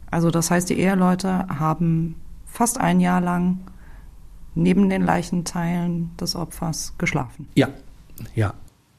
Also 0.09 0.31
das 0.31 0.49
heißt, 0.49 0.69
die 0.69 0.79
Eheleute 0.79 1.45
haben 1.49 2.15
fast 2.45 2.79
ein 2.79 3.01
Jahr 3.01 3.19
lang 3.19 3.59
neben 4.55 4.89
den 4.89 5.03
Leichenteilen 5.03 6.11
des 6.17 6.37
Opfers 6.37 6.93
geschlafen. 6.97 7.49
Ja, 7.55 7.67
ja. 8.33 8.53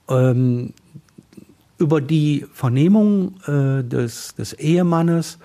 Ähm, 0.09 0.75
über 1.79 2.03
die 2.03 2.47
Vernehmung 2.53 3.41
äh, 3.47 3.83
des, 3.83 4.35
des 4.35 4.53
Ehemannes 4.53 5.39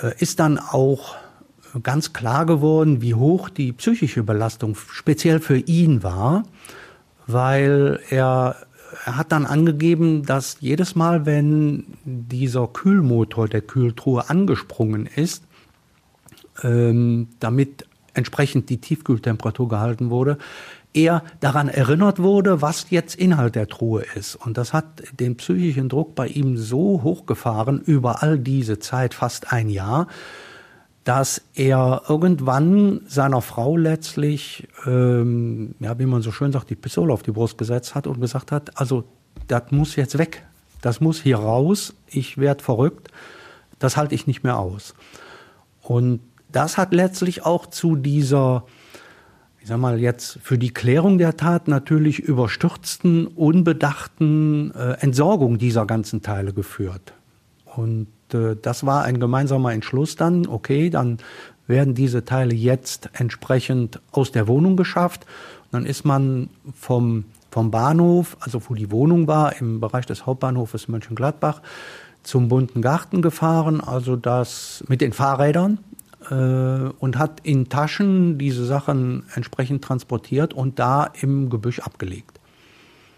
äh, 0.00 0.14
ist 0.20 0.38
dann 0.38 0.58
auch 0.60 1.16
ganz 1.82 2.12
klar 2.12 2.46
geworden, 2.46 3.02
wie 3.02 3.14
hoch 3.14 3.48
die 3.48 3.72
psychische 3.72 4.22
Belastung 4.22 4.76
speziell 4.76 5.40
für 5.40 5.58
ihn 5.58 6.04
war, 6.04 6.44
weil 7.26 8.00
er, 8.10 8.56
er 9.04 9.16
hat 9.16 9.32
dann 9.32 9.46
angegeben, 9.46 10.24
dass 10.24 10.58
jedes 10.60 10.94
Mal, 10.94 11.26
wenn 11.26 11.84
dieser 12.04 12.66
Kühlmotor 12.68 13.48
der 13.48 13.62
Kühltruhe 13.62 14.28
angesprungen 14.30 15.06
ist, 15.06 15.44
ähm, 16.62 17.28
damit 17.40 17.86
entsprechend 18.14 18.70
die 18.70 18.80
Tiefkühltemperatur 18.80 19.68
gehalten 19.68 20.10
wurde, 20.10 20.38
er 20.94 21.22
daran 21.40 21.68
erinnert 21.68 22.20
wurde, 22.20 22.62
was 22.62 22.88
jetzt 22.88 23.16
Inhalt 23.16 23.54
der 23.54 23.68
Truhe 23.68 24.04
ist. 24.14 24.34
Und 24.34 24.56
das 24.56 24.72
hat 24.72 25.02
den 25.20 25.36
psychischen 25.36 25.90
Druck 25.90 26.14
bei 26.14 26.26
ihm 26.26 26.56
so 26.56 27.02
hochgefahren 27.02 27.80
über 27.80 28.22
all 28.22 28.38
diese 28.38 28.78
Zeit, 28.78 29.12
fast 29.12 29.52
ein 29.52 29.68
Jahr, 29.68 30.08
dass 31.06 31.40
er 31.54 32.02
irgendwann 32.08 33.02
seiner 33.06 33.40
Frau 33.40 33.76
letztlich, 33.76 34.66
ähm, 34.86 35.76
ja, 35.78 35.96
wie 36.00 36.04
man 36.04 36.20
so 36.20 36.32
schön 36.32 36.50
sagt, 36.50 36.68
die 36.68 36.74
Pistole 36.74 37.12
auf 37.12 37.22
die 37.22 37.30
Brust 37.30 37.58
gesetzt 37.58 37.94
hat 37.94 38.08
und 38.08 38.20
gesagt 38.20 38.50
hat, 38.50 38.76
also 38.76 39.04
das 39.46 39.70
muss 39.70 39.94
jetzt 39.94 40.18
weg, 40.18 40.44
das 40.82 41.00
muss 41.00 41.22
hier 41.22 41.36
raus, 41.36 41.94
ich 42.08 42.38
werde 42.38 42.64
verrückt, 42.64 43.12
das 43.78 43.96
halte 43.96 44.16
ich 44.16 44.26
nicht 44.26 44.42
mehr 44.42 44.58
aus. 44.58 44.96
Und 45.80 46.18
das 46.50 46.76
hat 46.76 46.92
letztlich 46.92 47.46
auch 47.46 47.66
zu 47.66 47.94
dieser 47.94 48.64
ich 49.60 49.68
sag 49.68 49.78
mal 49.78 50.00
jetzt 50.00 50.40
für 50.42 50.58
die 50.58 50.72
Klärung 50.72 51.18
der 51.18 51.36
Tat 51.36 51.68
natürlich 51.68 52.18
überstürzten, 52.20 53.28
unbedachten 53.28 54.72
äh, 54.72 54.94
Entsorgung 55.00 55.58
dieser 55.58 55.86
ganzen 55.86 56.22
Teile 56.22 56.52
geführt. 56.52 57.14
Und 57.76 58.06
äh, 58.34 58.56
das 58.60 58.84
war 58.86 59.04
ein 59.04 59.20
gemeinsamer 59.20 59.72
Entschluss 59.72 60.16
dann, 60.16 60.46
okay, 60.46 60.90
dann 60.90 61.18
werden 61.66 61.94
diese 61.94 62.24
Teile 62.24 62.54
jetzt 62.54 63.10
entsprechend 63.12 64.00
aus 64.12 64.32
der 64.32 64.46
Wohnung 64.46 64.76
geschafft. 64.76 65.26
Und 65.64 65.72
dann 65.72 65.86
ist 65.86 66.04
man 66.04 66.48
vom, 66.74 67.24
vom 67.50 67.70
Bahnhof, 67.70 68.36
also 68.40 68.62
wo 68.68 68.74
die 68.74 68.90
Wohnung 68.90 69.26
war, 69.26 69.60
im 69.60 69.80
Bereich 69.80 70.06
des 70.06 70.26
Hauptbahnhofes 70.26 70.88
Mönchengladbach, 70.88 71.60
zum 72.22 72.48
bunten 72.48 72.82
Garten 72.82 73.22
gefahren, 73.22 73.80
also 73.80 74.16
das 74.16 74.84
mit 74.88 75.00
den 75.00 75.12
Fahrrädern 75.12 75.78
äh, 76.30 76.34
und 76.98 77.18
hat 77.18 77.40
in 77.44 77.68
Taschen 77.68 78.38
diese 78.38 78.64
Sachen 78.64 79.24
entsprechend 79.34 79.84
transportiert 79.84 80.52
und 80.52 80.78
da 80.78 81.10
im 81.20 81.50
Gebüsch 81.50 81.80
abgelegt. 81.80 82.40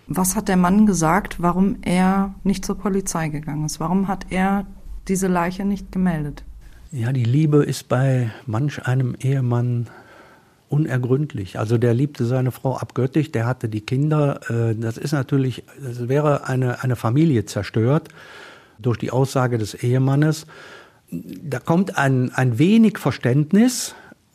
Was 0.06 0.36
hat 0.36 0.48
der 0.48 0.56
Mann 0.56 0.86
gesagt, 0.86 1.36
warum 1.40 1.76
er 1.82 2.34
nicht 2.42 2.64
zur 2.64 2.78
Polizei 2.78 3.28
gegangen 3.28 3.66
ist? 3.66 3.78
Warum 3.78 4.08
hat 4.08 4.26
er 4.30 4.66
diese 5.08 5.26
Leiche 5.26 5.64
nicht 5.64 5.92
gemeldet? 5.92 6.44
Ja, 6.90 7.12
die 7.12 7.24
Liebe 7.24 7.64
ist 7.64 7.88
bei 7.88 8.30
manch 8.46 8.86
einem 8.86 9.14
Ehemann 9.20 9.88
unergründlich. 10.68 11.58
Also 11.58 11.78
der 11.78 11.94
liebte 11.94 12.24
seine 12.24 12.50
Frau 12.50 12.76
abgöttisch, 12.76 13.32
der 13.32 13.46
hatte 13.46 13.68
die 13.68 13.80
Kinder. 13.80 14.40
Äh, 14.50 14.74
das 14.74 14.98
ist 14.98 15.12
natürlich, 15.12 15.64
es 15.82 16.08
wäre 16.08 16.46
eine, 16.46 16.82
eine 16.82 16.96
Familie 16.96 17.44
zerstört 17.46 18.08
durch 18.78 18.98
die 18.98 19.10
Aussage 19.10 19.58
des 19.58 19.74
Ehemannes 19.74 20.46
da 21.10 21.58
kommt 21.58 21.96
ein, 21.96 22.32
ein 22.34 22.58
wenig 22.58 22.98
Verständnis, 22.98 23.94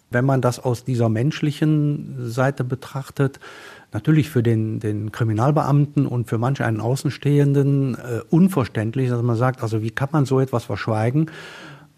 wenn 0.10 0.26
man 0.26 0.42
das 0.42 0.60
aus 0.60 0.84
dieser 0.84 1.10
menschlichen 1.10 2.30
Seite 2.30 2.64
betrachtet, 2.64 3.40
natürlich 3.94 4.30
für 4.30 4.44
den, 4.44 4.80
den 4.80 5.12
Kriminalbeamten 5.12 6.06
und 6.06 6.28
für 6.28 6.38
manch 6.38 6.62
einen 6.62 6.82
Außenstehenden 6.82 7.96
äh, 7.96 8.22
unverständlich, 8.30 9.10
dass 9.10 9.22
man 9.22 9.36
sagt, 9.36 9.62
also 9.62 9.82
wie 9.82 9.92
kann 9.92 10.10
man 10.12 10.26
so 10.26 10.40
etwas 10.40 10.66
verschweigen? 10.66 11.30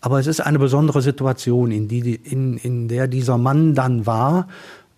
Aber 0.02 0.20
es 0.20 0.28
ist 0.28 0.40
eine 0.40 0.60
besondere 0.60 1.02
Situation, 1.02 1.72
in, 1.72 1.88
die, 1.88 2.16
in, 2.16 2.58
in 2.58 2.88
der 2.88 3.08
dieser 3.08 3.38
Mann 3.38 3.74
dann 3.74 4.06
war. 4.06 4.48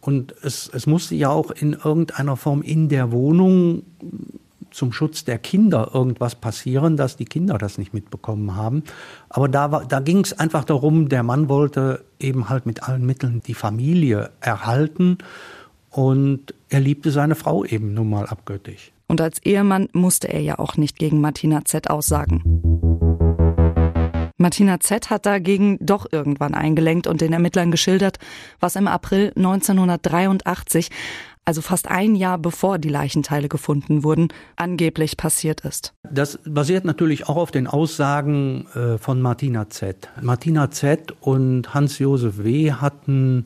Und 0.01 0.36
es, 0.41 0.69
es 0.73 0.88
musste 0.88 1.15
ja 1.15 1.29
auch 1.29 1.51
in 1.51 1.73
irgendeiner 1.73 2.36
Form 2.36 2.62
in 2.62 2.89
der 2.89 3.12
Wohnung 3.12 3.83
zum 4.71 4.91
Schutz 4.91 5.23
der 5.23 5.39
Kinder 5.39 5.91
irgendwas 5.93 6.36
passieren, 6.36 6.97
dass 6.97 7.15
die 7.15 7.25
Kinder 7.25 7.57
das 7.57 7.77
nicht 7.77 7.93
mitbekommen 7.93 8.55
haben. 8.55 8.83
Aber 9.29 9.47
da, 9.47 9.71
war, 9.71 9.86
da 9.86 9.99
ging 9.99 10.19
es 10.19 10.38
einfach 10.38 10.65
darum, 10.65 11.10
der 11.10 11.23
Mann 11.23 11.49
wollte 11.49 12.03
eben 12.19 12.49
halt 12.49 12.65
mit 12.65 12.83
allen 12.83 13.05
Mitteln 13.05 13.41
die 13.45 13.53
Familie 13.53 14.29
erhalten 14.39 15.17
und 15.97 16.53
er 16.69 16.79
liebte 16.79 17.10
seine 17.10 17.33
Frau 17.33 17.65
eben 17.65 17.95
nun 17.95 18.12
mal 18.12 18.27
abgöttisch. 18.27 18.91
Und 19.07 19.19
als 19.19 19.43
Ehemann 19.43 19.89
musste 19.93 20.27
er 20.27 20.41
ja 20.41 20.60
auch 20.60 20.77
nicht 20.77 20.99
gegen 20.99 21.21
Martina 21.21 21.65
Z 21.65 21.89
aussagen. 21.89 22.43
Martina 24.38 24.79
Z 24.79 25.10
hat 25.10 25.25
dagegen 25.25 25.79
doch 25.81 26.05
irgendwann 26.12 26.53
eingelenkt 26.53 27.07
und 27.07 27.21
den 27.21 27.33
Ermittlern 27.33 27.71
geschildert, 27.71 28.19
was 28.60 28.75
im 28.75 28.88
April 28.88 29.33
1983 29.36 30.89
also 31.45 31.62
fast 31.62 31.88
ein 31.88 32.13
Jahr 32.15 32.38
bevor 32.38 32.77
die 32.77 32.89
Leichenteile 32.89 33.47
gefunden 33.47 34.03
wurden, 34.03 34.27
angeblich 34.57 35.15
passiert 35.15 35.62
ist. 35.62 35.93
Das 36.12 36.38
basiert 36.45 36.83
natürlich 36.83 37.29
auch 37.29 37.38
auf 37.38 37.51
den 37.51 37.67
Aussagen 37.67 38.67
äh, 38.75 38.97
von 38.97 39.21
Martina 39.21 39.69
Z. 39.69 40.10
Martina 40.21 40.69
Z 40.69 41.15
und 41.21 41.73
Hans-Josef 41.73 42.43
W. 42.43 42.73
hatten 42.73 43.45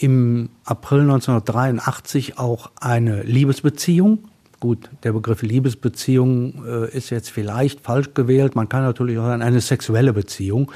im 0.00 0.48
April 0.64 1.02
1983 1.02 2.38
auch 2.38 2.70
eine 2.80 3.22
Liebesbeziehung. 3.22 4.30
Gut, 4.58 4.90
der 5.02 5.12
Begriff 5.12 5.42
Liebesbeziehung 5.42 6.64
äh, 6.66 6.96
ist 6.96 7.10
jetzt 7.10 7.30
vielleicht 7.30 7.80
falsch 7.80 8.14
gewählt. 8.14 8.56
Man 8.56 8.68
kann 8.68 8.82
natürlich 8.82 9.18
auch 9.18 9.26
sagen, 9.26 9.42
eine 9.42 9.60
sexuelle 9.60 10.12
Beziehung, 10.12 10.72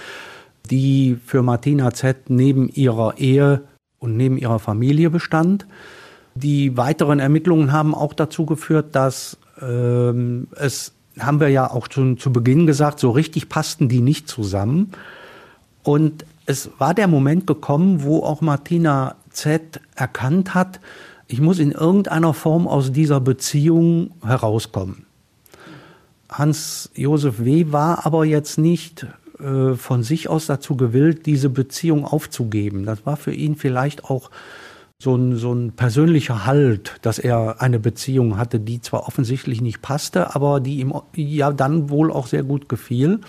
die 0.71 1.19
für 1.25 1.43
Martina 1.43 1.93
Z 1.93 2.29
neben 2.29 2.69
ihrer 2.69 3.19
Ehe 3.19 3.63
und 3.99 4.17
neben 4.17 4.37
ihrer 4.37 4.59
Familie 4.59 5.11
bestand. 5.11 5.67
Die 6.35 6.77
weiteren 6.77 7.19
Ermittlungen 7.19 7.73
haben 7.73 7.95
auch 7.95 8.13
dazu 8.13 8.45
geführt, 8.45 8.95
dass 8.95 9.39
ähm, 9.61 10.49
es, 10.57 10.93
haben 11.19 11.41
wir 11.41 11.49
ja 11.49 11.71
auch 11.71 11.87
schon 11.91 12.19
zu 12.19 12.33
Beginn 12.33 12.67
gesagt, 12.67 13.01
so 13.01 13.11
richtig 13.11 13.49
passten 13.49 13.89
die 13.89 14.01
nicht 14.01 14.29
zusammen. 14.29 14.93
Und 15.83 16.25
es 16.47 16.71
war 16.79 16.95
der 16.95 17.09
Moment 17.09 17.47
gekommen, 17.47 18.03
wo 18.03 18.23
auch 18.23 18.41
Martina 18.41 19.17
Z 19.31 19.81
erkannt 19.95 20.55
hat, 20.55 20.81
ich 21.27 21.41
muss 21.41 21.59
in 21.59 21.73
irgendeiner 21.73 22.35
Form 22.35 22.69
aus 22.69 22.93
dieser 22.93 23.21
Beziehung 23.21 24.13
herauskommen. 24.23 25.07
Hans-Josef 26.31 27.45
W. 27.45 27.73
war 27.73 28.05
aber 28.05 28.25
jetzt 28.25 28.59
nicht 28.59 29.07
äh, 29.39 29.75
von 29.75 30.03
sich 30.03 30.29
aus 30.29 30.47
dazu 30.47 30.77
gewillt, 30.77 31.27
diese 31.27 31.49
Beziehung 31.49 32.05
aufzugeben. 32.05 32.85
Das 32.85 33.07
war 33.07 33.17
für 33.17 33.33
ihn 33.33 33.57
vielleicht 33.57 34.05
auch 34.05 34.31
so 34.99 35.17
ein, 35.17 35.37
so 35.37 35.53
ein 35.53 35.73
persönlicher 35.73 36.47
Halt, 36.47 36.99
dass 37.03 37.19
er 37.19 37.61
eine 37.61 37.79
Beziehung 37.79 38.37
hatte, 38.37 38.61
die 38.61 38.81
zwar 38.81 39.07
offensichtlich 39.07 39.61
nicht 39.61 39.83
passte, 39.83 40.35
aber 40.35 40.61
die 40.61 40.81
ihm 40.81 40.95
ja 41.15 41.53
dann 41.53 41.91
wohl 41.91 42.13
auch 42.13 42.27
sehr 42.27 42.43
gut 42.43 42.69
gefiel. 42.69 43.21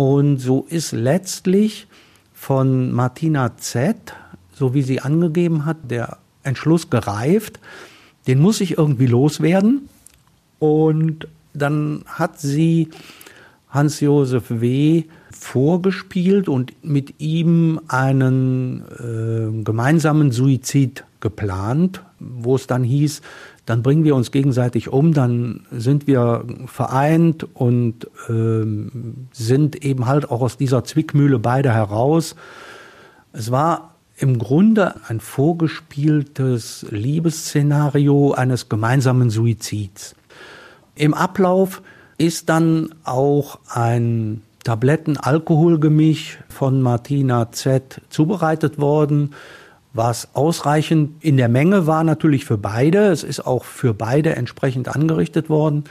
Und 0.00 0.38
so 0.38 0.64
ist 0.66 0.92
letztlich 0.92 1.86
von 2.32 2.90
Martina 2.90 3.58
Z, 3.58 4.14
so 4.50 4.72
wie 4.72 4.80
sie 4.80 5.02
angegeben 5.02 5.66
hat, 5.66 5.76
der 5.90 6.16
Entschluss 6.42 6.88
gereift, 6.88 7.60
den 8.26 8.40
muss 8.40 8.62
ich 8.62 8.78
irgendwie 8.78 9.04
loswerden. 9.04 9.90
Und 10.58 11.28
dann 11.52 12.02
hat 12.06 12.40
sie 12.40 12.88
Hans-Josef 13.68 14.44
W 14.48 15.04
vorgespielt 15.30 16.48
und 16.48 16.72
mit 16.82 17.20
ihm 17.20 17.78
einen 17.88 18.82
äh, 19.00 19.62
gemeinsamen 19.64 20.32
Suizid 20.32 21.04
geplant, 21.20 22.02
wo 22.18 22.56
es 22.56 22.66
dann 22.66 22.84
hieß, 22.84 23.20
dann 23.70 23.84
bringen 23.84 24.02
wir 24.02 24.16
uns 24.16 24.32
gegenseitig 24.32 24.88
um, 24.88 25.14
dann 25.14 25.60
sind 25.70 26.08
wir 26.08 26.44
vereint 26.66 27.46
und 27.54 28.04
äh, 28.28 28.66
sind 29.32 29.84
eben 29.84 30.06
halt 30.06 30.28
auch 30.28 30.40
aus 30.40 30.56
dieser 30.56 30.82
Zwickmühle 30.82 31.38
beide 31.38 31.72
heraus. 31.72 32.34
Es 33.32 33.52
war 33.52 33.94
im 34.16 34.38
Grunde 34.40 34.96
ein 35.06 35.20
vorgespieltes 35.20 36.84
Liebesszenario 36.90 38.32
eines 38.32 38.68
gemeinsamen 38.68 39.30
Suizids. 39.30 40.16
Im 40.96 41.14
Ablauf 41.14 41.80
ist 42.18 42.48
dann 42.48 42.92
auch 43.04 43.60
ein 43.68 44.42
Tabletten-Alkoholgemisch 44.64 46.40
von 46.48 46.82
Martina 46.82 47.52
Z 47.52 48.00
zubereitet 48.10 48.80
worden, 48.80 49.30
was 49.92 50.34
ausreichend 50.34 51.22
in 51.24 51.36
der 51.36 51.48
Menge 51.48 51.86
war 51.86 52.04
natürlich 52.04 52.44
für 52.44 52.58
beide. 52.58 53.06
Es 53.06 53.24
ist 53.24 53.40
auch 53.46 53.64
für 53.64 53.94
beide 53.94 54.36
entsprechend 54.36 54.88
angerichtet 54.88 55.50
worden. 55.50 55.84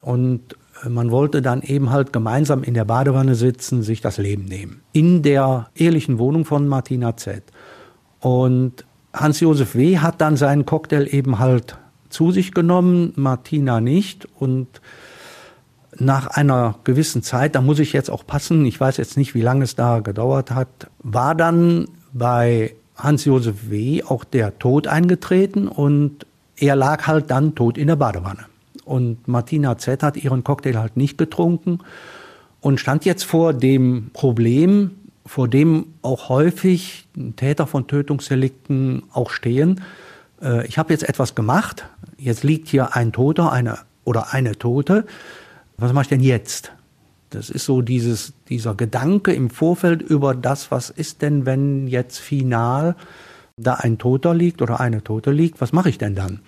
Und 0.00 0.56
äh, 0.84 0.88
man 0.88 1.10
wollte 1.10 1.42
dann 1.42 1.62
eben 1.62 1.90
halt 1.90 2.12
gemeinsam 2.12 2.62
in 2.62 2.74
der 2.74 2.84
Badewanne 2.84 3.34
sitzen, 3.34 3.82
sich 3.82 4.00
das 4.00 4.18
Leben 4.18 4.44
nehmen. 4.44 4.82
In 4.92 5.22
der 5.22 5.68
ehelichen 5.74 6.18
Wohnung 6.18 6.44
von 6.44 6.68
Martina 6.68 7.16
Z. 7.16 7.42
Und 8.20 8.84
Hans-Josef 9.12 9.74
W. 9.74 9.98
hat 9.98 10.20
dann 10.20 10.36
seinen 10.36 10.66
Cocktail 10.66 11.06
eben 11.10 11.38
halt 11.38 11.78
zu 12.10 12.32
sich 12.32 12.52
genommen, 12.52 13.12
Martina 13.16 13.80
nicht. 13.80 14.28
Und 14.38 14.80
nach 15.98 16.26
einer 16.28 16.76
gewissen 16.84 17.22
Zeit, 17.22 17.54
da 17.54 17.60
muss 17.60 17.78
ich 17.78 17.92
jetzt 17.92 18.10
auch 18.10 18.26
passen, 18.26 18.64
ich 18.66 18.78
weiß 18.78 18.98
jetzt 18.98 19.16
nicht, 19.16 19.34
wie 19.34 19.42
lange 19.42 19.64
es 19.64 19.76
da 19.76 20.00
gedauert 20.00 20.50
hat, 20.50 20.68
war 20.98 21.34
dann 21.34 21.86
bei 22.12 22.74
Hans-Josef 23.02 23.70
W. 23.70 24.02
auch 24.04 24.24
der 24.24 24.58
Tod 24.58 24.86
eingetreten 24.86 25.68
und 25.68 26.26
er 26.56 26.76
lag 26.76 27.06
halt 27.06 27.30
dann 27.30 27.54
tot 27.54 27.78
in 27.78 27.86
der 27.86 27.96
Badewanne. 27.96 28.46
Und 28.84 29.28
Martina 29.28 29.78
Z. 29.78 30.02
hat 30.02 30.16
ihren 30.16 30.44
Cocktail 30.44 30.76
halt 30.76 30.96
nicht 30.96 31.18
getrunken 31.18 31.80
und 32.60 32.80
stand 32.80 33.04
jetzt 33.04 33.24
vor 33.24 33.52
dem 33.52 34.10
Problem, 34.12 34.92
vor 35.24 35.48
dem 35.48 35.86
auch 36.02 36.28
häufig 36.28 37.06
Täter 37.36 37.66
von 37.66 37.86
Tötungsdelikten 37.86 39.04
auch 39.12 39.30
stehen. 39.30 39.80
Äh, 40.42 40.66
ich 40.66 40.78
habe 40.78 40.92
jetzt 40.92 41.08
etwas 41.08 41.34
gemacht, 41.34 41.86
jetzt 42.18 42.42
liegt 42.42 42.68
hier 42.68 42.94
ein 42.96 43.12
Toter 43.12 43.52
eine, 43.52 43.78
oder 44.04 44.32
eine 44.32 44.58
Tote 44.58 45.04
was 45.80 45.94
mache 45.94 46.02
ich 46.02 46.08
denn 46.08 46.20
jetzt? 46.20 46.72
Das 47.30 47.48
ist 47.48 47.64
so 47.64 47.80
dieses, 47.80 48.32
dieser 48.48 48.74
Gedanke 48.74 49.32
im 49.32 49.50
Vorfeld 49.50 50.02
über 50.02 50.34
das, 50.34 50.70
was 50.70 50.90
ist 50.90 51.22
denn, 51.22 51.46
wenn 51.46 51.86
jetzt 51.86 52.18
final 52.18 52.96
da 53.56 53.74
ein 53.74 53.98
Toter 53.98 54.34
liegt 54.34 54.62
oder 54.62 54.80
eine 54.80 55.04
Tote 55.04 55.30
liegt, 55.30 55.60
was 55.60 55.72
mache 55.72 55.88
ich 55.88 55.98
denn 55.98 56.14
dann? 56.14 56.40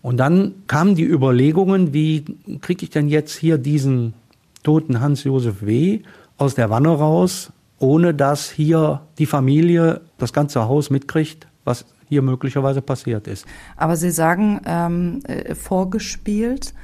Und 0.00 0.16
dann 0.18 0.54
kamen 0.66 0.94
die 0.94 1.04
Überlegungen, 1.04 1.92
wie 1.92 2.24
kriege 2.60 2.84
ich 2.84 2.90
denn 2.90 3.08
jetzt 3.08 3.36
hier 3.36 3.58
diesen 3.58 4.14
toten 4.62 5.00
Hans-Josef 5.00 5.62
W. 5.62 6.00
aus 6.38 6.54
der 6.54 6.70
Wanne 6.70 6.90
raus, 6.90 7.52
ohne 7.78 8.14
dass 8.14 8.50
hier 8.50 9.02
die 9.18 9.26
Familie 9.26 10.02
das 10.18 10.32
ganze 10.32 10.68
Haus 10.68 10.90
mitkriegt, 10.90 11.46
was 11.64 11.84
hier 12.08 12.22
möglicherweise 12.22 12.82
passiert 12.82 13.26
ist. 13.26 13.46
Aber 13.76 13.96
Sie 13.96 14.10
sagen 14.10 14.60
ähm, 14.66 15.20
äh, 15.24 15.54
vorgespielt. 15.54 16.74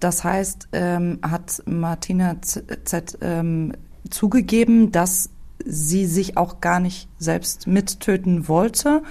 Das 0.00 0.24
heißt, 0.24 0.68
ähm, 0.72 1.18
hat 1.22 1.62
Martina 1.66 2.36
Z, 2.40 3.18
ähm, 3.20 3.72
zugegeben, 4.10 4.92
dass 4.92 5.30
sie 5.64 6.06
sich 6.06 6.36
auch 6.36 6.60
gar 6.60 6.80
nicht 6.80 7.08
selbst 7.18 7.66
mittöten 7.66 8.48
wollte. 8.48 9.02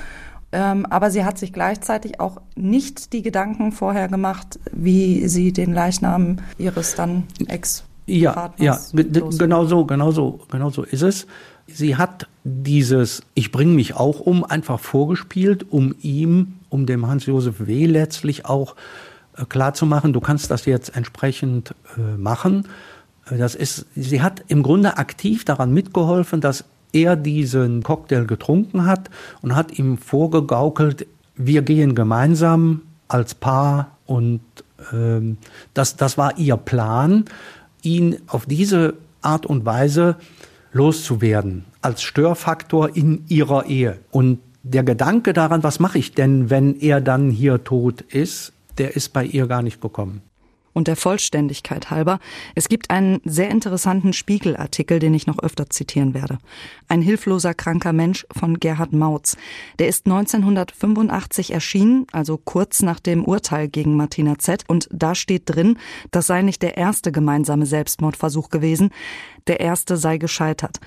Ähm, 0.51 0.85
aber 0.85 1.11
sie 1.11 1.25
hat 1.25 1.37
sich 1.37 1.51
gleichzeitig 1.51 2.19
auch 2.21 2.41
nicht 2.55 3.11
die 3.11 3.21
Gedanken 3.21 3.73
vorher 3.73 4.07
gemacht, 4.07 4.59
wie 4.71 5.27
sie 5.27 5.51
den 5.51 5.73
Leichnam 5.73 6.37
ihres 6.57 6.95
dann 6.95 7.25
Ex 7.47 7.83
ja, 8.07 8.53
ja, 8.57 8.79
genau 8.93 9.65
so, 9.65 9.85
genau 9.85 10.11
so, 10.11 10.39
genau 10.49 10.69
so 10.69 10.83
ist 10.83 11.01
es. 11.01 11.27
Sie 11.67 11.97
hat 11.97 12.27
dieses 12.45 13.21
Ich 13.33 13.51
bringe 13.51 13.73
mich 13.73 13.95
auch 13.95 14.21
um 14.21 14.45
einfach 14.45 14.79
vorgespielt, 14.79 15.65
um 15.69 15.93
ihm, 16.01 16.53
um 16.69 16.85
dem 16.85 17.05
Hans-Josef 17.05 17.67
W. 17.67 17.85
letztlich 17.85 18.45
auch 18.45 18.75
äh, 19.37 19.45
klar 19.45 19.73
zu 19.73 19.85
machen, 19.85 20.13
du 20.13 20.19
kannst 20.19 20.51
das 20.51 20.65
jetzt 20.65 20.95
entsprechend 20.95 21.73
äh, 21.97 22.17
machen. 22.17 22.67
Äh, 23.29 23.37
das 23.37 23.55
ist, 23.55 23.85
sie 23.95 24.21
hat 24.21 24.43
im 24.47 24.63
Grunde 24.63 24.97
aktiv 24.97 25.45
daran 25.45 25.73
mitgeholfen, 25.73 26.41
dass 26.41 26.65
er 26.93 27.15
diesen 27.15 27.83
Cocktail 27.83 28.25
getrunken 28.25 28.85
hat 28.85 29.09
und 29.41 29.55
hat 29.55 29.77
ihm 29.77 29.97
vorgegaukelt, 29.97 31.07
wir 31.35 31.61
gehen 31.61 31.95
gemeinsam 31.95 32.81
als 33.07 33.35
Paar 33.35 33.97
und 34.05 34.41
ähm, 34.91 35.37
das, 35.73 35.95
das 35.95 36.17
war 36.17 36.37
ihr 36.37 36.57
Plan, 36.57 37.25
ihn 37.83 38.17
auf 38.27 38.45
diese 38.45 38.95
Art 39.21 39.45
und 39.45 39.65
Weise 39.65 40.15
loszuwerden 40.71 41.65
als 41.81 42.01
Störfaktor 42.01 42.95
in 42.95 43.23
ihrer 43.27 43.65
Ehe. 43.65 43.99
Und 44.11 44.39
der 44.63 44.83
Gedanke 44.83 45.33
daran, 45.33 45.63
was 45.63 45.79
mache 45.79 45.97
ich 45.97 46.13
denn, 46.13 46.49
wenn 46.49 46.79
er 46.79 47.01
dann 47.01 47.29
hier 47.29 47.63
tot 47.63 48.01
ist, 48.01 48.53
der 48.77 48.95
ist 48.95 49.13
bei 49.13 49.25
ihr 49.25 49.47
gar 49.47 49.61
nicht 49.61 49.81
gekommen. 49.81 50.21
Und 50.77 50.87
der 50.87 50.95
Vollständigkeit 50.95 51.89
halber, 51.89 52.19
es 52.53 52.69
gibt 52.69 52.91
einen 52.91 53.19
sehr 53.25 53.49
interessanten 53.49 54.13
Spiegelartikel, 54.13 54.99
den 54.99 55.15
ich 55.15 55.25
noch 55.25 55.39
öfter 55.39 55.71
zitieren 55.71 56.13
werde. 56.13 56.37
Ein 56.87 57.01
hilfloser 57.01 57.55
kranker 57.55 57.93
Mensch 57.93 58.27
von 58.31 58.59
Gerhard 58.59 58.93
Mautz. 58.93 59.37
Der 59.79 59.87
ist 59.87 60.05
1985 60.05 61.51
erschienen, 61.51 62.05
also 62.11 62.37
kurz 62.37 62.83
nach 62.83 62.99
dem 62.99 63.25
Urteil 63.25 63.69
gegen 63.69 63.97
Martina 63.97 64.37
Z. 64.37 64.65
Und 64.67 64.87
da 64.91 65.15
steht 65.15 65.43
drin, 65.47 65.79
das 66.11 66.27
sei 66.27 66.43
nicht 66.43 66.61
der 66.61 66.77
erste 66.77 67.11
gemeinsame 67.11 67.65
Selbstmordversuch 67.65 68.49
gewesen, 68.49 68.91
der 69.47 69.59
erste 69.59 69.97
sei 69.97 70.19
gescheitert. 70.19 70.79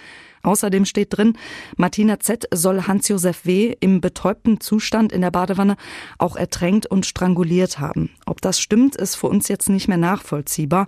Außerdem 0.42 0.84
steht 0.84 1.16
drin, 1.16 1.36
Martina 1.76 2.18
Z. 2.20 2.48
soll 2.52 2.86
Hans-Josef 2.86 3.44
W. 3.44 3.74
im 3.80 4.00
betäubten 4.00 4.60
Zustand 4.60 5.12
in 5.12 5.20
der 5.20 5.30
Badewanne 5.30 5.76
auch 6.18 6.36
ertränkt 6.36 6.86
und 6.86 7.06
stranguliert 7.06 7.78
haben. 7.78 8.10
Ob 8.26 8.40
das 8.40 8.60
stimmt, 8.60 8.96
ist 8.96 9.16
für 9.16 9.26
uns 9.26 9.48
jetzt 9.48 9.68
nicht 9.68 9.88
mehr 9.88 9.98
nachvollziehbar. 9.98 10.86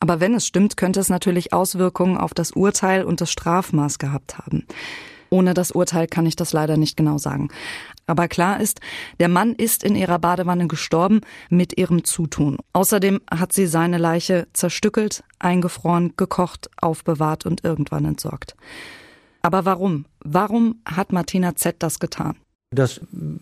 Aber 0.00 0.20
wenn 0.20 0.34
es 0.34 0.46
stimmt, 0.46 0.76
könnte 0.76 1.00
es 1.00 1.08
natürlich 1.08 1.52
Auswirkungen 1.52 2.16
auf 2.16 2.34
das 2.34 2.52
Urteil 2.52 3.04
und 3.04 3.20
das 3.20 3.30
Strafmaß 3.30 3.98
gehabt 3.98 4.38
haben. 4.38 4.66
Ohne 5.34 5.52
das 5.52 5.72
Urteil 5.72 6.06
kann 6.06 6.26
ich 6.26 6.36
das 6.36 6.52
leider 6.52 6.76
nicht 6.76 6.96
genau 6.96 7.18
sagen. 7.18 7.48
Aber 8.06 8.28
klar 8.28 8.60
ist, 8.60 8.78
der 9.18 9.28
Mann 9.28 9.52
ist 9.52 9.82
in 9.82 9.96
ihrer 9.96 10.20
Badewanne 10.20 10.68
gestorben 10.68 11.22
mit 11.50 11.76
ihrem 11.76 12.04
Zutun. 12.04 12.58
Außerdem 12.72 13.20
hat 13.28 13.52
sie 13.52 13.66
seine 13.66 13.98
Leiche 13.98 14.46
zerstückelt, 14.52 15.24
eingefroren, 15.40 16.12
gekocht, 16.16 16.70
aufbewahrt 16.80 17.46
und 17.46 17.64
irgendwann 17.64 18.04
entsorgt. 18.04 18.54
Aber 19.42 19.64
warum? 19.64 20.04
Warum 20.20 20.76
hat 20.86 21.12
Martina 21.12 21.56
Z 21.56 21.76
das 21.80 21.98
getan? 21.98 22.36
Das 22.70 23.00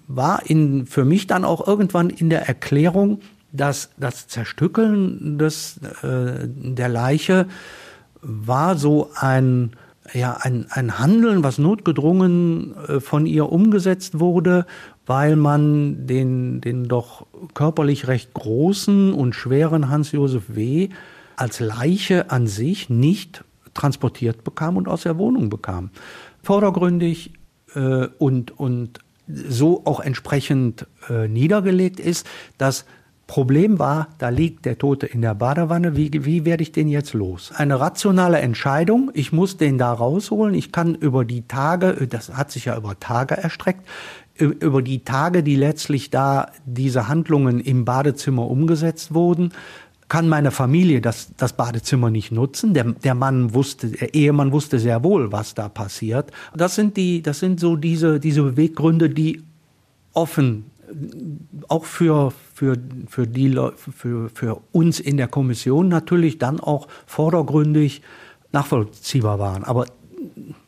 war 0.09 0.49
in, 0.49 0.87
für 0.87 1.05
mich 1.05 1.27
dann 1.27 1.45
auch 1.45 1.67
irgendwann 1.67 2.09
in 2.09 2.31
der 2.31 2.49
Erklärung, 2.49 3.21
dass 3.53 3.91
das 3.99 4.29
Zerstückeln 4.29 5.37
des, 5.37 5.77
äh, 6.03 6.49
der 6.49 6.89
Leiche 6.89 7.49
war 8.23 8.79
so 8.79 9.11
ein 9.15 9.77
ja, 10.13 10.37
ein, 10.41 10.67
ein 10.71 10.99
Handeln, 10.99 11.43
was 11.43 11.59
notgedrungen 11.59 12.75
äh, 12.87 13.01
von 13.01 13.27
ihr 13.27 13.51
umgesetzt 13.51 14.21
wurde, 14.21 14.67
weil 15.07 15.37
man 15.37 16.07
den, 16.07 16.61
den 16.61 16.85
doch 16.89 17.27
körperlich 17.55 18.09
recht 18.09 18.35
großen 18.35 19.13
und 19.13 19.35
schweren 19.35 19.89
Hans-Josef 19.89 20.45
W. 20.49 20.91
als 21.37 21.61
Leiche 21.61 22.31
an 22.31 22.47
sich 22.47 22.91
nicht 22.91 23.45
transportiert 23.75 24.45
bekam 24.45 24.77
und 24.77 24.89
aus 24.89 25.03
der 25.03 25.19
Wohnung 25.19 25.49
bekam. 25.49 25.91
Vordergründig 26.43 27.33
äh, 27.75 28.09
und, 28.19 28.59
und 28.59 29.01
so 29.27 29.83
auch 29.85 30.01
entsprechend 30.01 30.87
äh, 31.09 31.29
niedergelegt 31.29 32.01
ist, 32.01 32.27
dass 32.59 32.85
Problem 33.33 33.79
war, 33.79 34.09
da 34.19 34.29
liegt 34.29 34.67
der 34.67 34.77
Tote 34.77 35.07
in 35.07 35.23
der 35.23 35.35
Badewanne. 35.35 35.97
Wie, 35.97 36.11
wie 36.13 36.45
werde 36.45 36.63
ich 36.63 36.71
den 36.71 36.87
jetzt 36.87 37.15
los? 37.15 37.51
Eine 37.57 37.81
rationale 37.81 38.41
Entscheidung. 38.41 39.11
Ich 39.15 39.33
muss 39.33 39.57
den 39.57 39.79
da 39.79 39.91
rausholen. 39.91 40.55
Ich 40.55 40.71
kann 40.71 40.95
über 40.95 41.25
die 41.25 41.49
Tage, 41.49 42.07
das 42.11 42.35
hat 42.35 42.51
sich 42.51 42.67
ja 42.67 42.77
über 42.77 43.01
Tage 43.01 43.35
erstreckt, 43.35 43.89
über 44.37 44.83
die 44.83 45.03
Tage, 45.03 45.43
die 45.43 45.57
letztlich 45.57 46.11
da 46.11 46.49
diese 46.67 47.09
Handlungen 47.09 47.59
im 47.61 47.87
Badezimmer 47.87 48.51
umgesetzt 48.51 49.15
wurden, 49.15 49.55
kann 50.11 50.29
meine 50.29 50.51
Familie 50.51 51.01
das, 51.01 51.31
das 51.39 51.55
Badezimmer 51.55 52.11
nicht 52.11 52.33
nutzen. 52.33 52.75
Der, 52.75 52.85
der 52.85 53.15
Mann 53.15 53.55
wusste, 53.55 53.89
der 53.89 54.13
Ehemann 54.13 54.53
wusste 54.53 54.79
sehr 54.79 55.03
wohl, 55.05 55.33
was 55.33 55.55
da 55.55 55.71
passiert. 55.71 56.31
Das 56.55 56.75
sind 56.75 56.99
die, 56.99 57.23
das 57.23 57.39
sind 57.39 57.61
so 57.61 57.77
diese, 57.77 58.21
diese 58.21 58.43
Beweggründe, 58.43 59.09
die 59.09 59.43
offen 60.13 60.67
auch 61.69 61.85
für, 61.85 62.33
für, 62.55 62.77
für, 63.09 63.27
die, 63.27 63.59
für, 63.77 64.29
für 64.31 64.63
uns 64.73 65.01
in 65.01 65.17
der 65.17 65.29
Kommission 65.29 65.89
natürlich 65.89 66.39
dann 66.39 66.61
auch 66.61 66.89
vordergründig 67.07 68.03
nachvollziehbar 68.53 69.39
waren. 69.39 69.65
Aber 69.65 69.87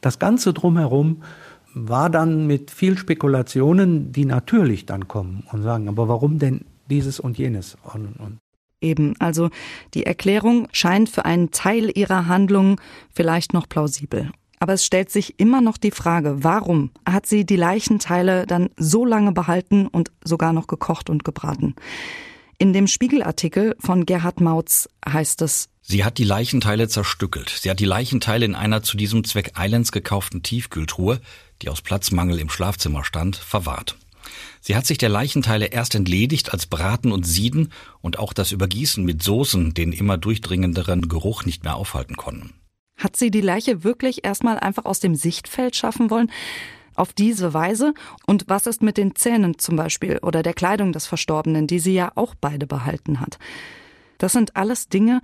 das 0.01 0.19
Ganze 0.19 0.53
drumherum 0.53 1.23
war 1.75 2.09
dann 2.09 2.47
mit 2.47 2.71
viel 2.71 2.97
Spekulationen, 2.97 4.13
die 4.13 4.25
natürlich 4.25 4.87
dann 4.87 5.09
kommen 5.09 5.45
und 5.51 5.63
sagen, 5.63 5.89
aber 5.89 6.09
warum 6.09 6.39
denn 6.39 6.65
dieses 6.89 7.19
und 7.19 7.37
jenes? 7.37 7.77
Und, 7.83 8.15
und. 8.19 8.39
Eben, 8.81 9.15
also 9.19 9.51
die 9.95 10.07
Erklärung 10.07 10.69
scheint 10.73 11.09
für 11.09 11.25
einen 11.25 11.51
Teil 11.51 11.91
ihrer 11.95 12.27
Handlung 12.29 12.81
vielleicht 13.13 13.53
noch 13.53 13.69
plausibel. 13.69 14.31
Aber 14.65 14.73
es 14.73 14.87
stellt 14.87 15.11
sich 15.11 15.39
immer 15.39 15.61
noch 15.61 15.77
die 15.77 15.91
Frage, 15.91 16.43
warum 16.43 16.91
hat 17.05 17.27
sie 17.27 17.45
die 17.45 17.55
Leichenteile 17.55 18.47
dann 18.47 18.71
so 18.79 19.05
lange 19.05 19.33
behalten 19.33 19.87
und 19.87 20.11
sogar 20.25 20.55
noch 20.55 20.69
gekocht 20.69 21.11
und 21.11 21.23
gebraten? 21.23 21.75
In 22.57 22.73
dem 22.73 22.87
Spiegelartikel 22.87 23.77
von 23.79 24.07
Gerhard 24.07 24.41
Mautz 24.41 24.89
heißt 25.07 25.43
es, 25.43 25.69
Sie 25.83 26.03
hat 26.03 26.17
die 26.17 26.25
Leichenteile 26.25 26.89
zerstückelt. 26.89 27.51
Sie 27.51 27.69
hat 27.69 27.79
die 27.79 27.85
Leichenteile 27.85 28.47
in 28.47 28.55
einer 28.55 28.83
zu 28.83 28.97
diesem 28.97 29.25
Zweck 29.25 29.51
Eilands 29.53 29.93
gekauften 29.93 30.43
Tiefkühltruhe, 30.43 31.21
die 31.61 31.69
aus 31.69 31.83
Platzmangel 31.83 32.39
im 32.39 32.49
Schlafzimmer 32.49 33.05
stand, 33.05 33.37
verwahrt. 33.37 33.99
Sie 34.63 34.77
hat 34.77 34.87
sich 34.87 34.97
der 34.97 35.11
Leichenteile 35.11 35.67
erst 35.67 35.95
entledigt, 35.95 36.55
als 36.55 36.65
Braten 36.65 37.13
und 37.13 37.27
Sieden 37.27 37.71
und 38.01 38.19
auch 38.19 38.33
das 38.33 38.51
Übergießen 38.51 39.05
mit 39.05 39.23
Soßen 39.23 39.75
den 39.75 39.93
immer 39.93 40.17
durchdringenderen 40.17 41.07
Geruch 41.07 41.45
nicht 41.45 41.65
mehr 41.65 41.77
aufhalten 41.77 42.17
konnten. 42.17 42.55
Hat 42.97 43.17
sie 43.17 43.31
die 43.31 43.41
Leiche 43.41 43.85
wirklich 43.85 44.25
erstmal 44.25 44.59
einfach 44.59 44.85
aus 44.85 45.01
dem 45.01 45.15
Sichtfeld 45.15 45.77
schaffen 45.77 46.11
wollen? 46.11 46.31
Auf 46.95 47.13
diese 47.13 47.53
Weise? 47.55 47.93
Und 48.27 48.45
was 48.49 48.67
ist 48.67 48.83
mit 48.83 48.97
den 48.97 49.17
Zähnen 49.17 49.59
zum 49.59 49.77
Beispiel 49.77 50.19
oder 50.23 50.43
der 50.43 50.55
Kleidung 50.55 50.93
des 50.93 51.07
Verstorbenen, 51.07 51.67
die 51.67 51.81
sie 51.81 51.95
ja 51.95 52.13
auch 52.15 52.35
beide 52.35 52.67
behalten 52.67 53.21
hat? 53.21 53.39
Das 54.19 54.33
sind 54.33 54.57
alles 54.57 54.89
Dinge, 54.89 55.21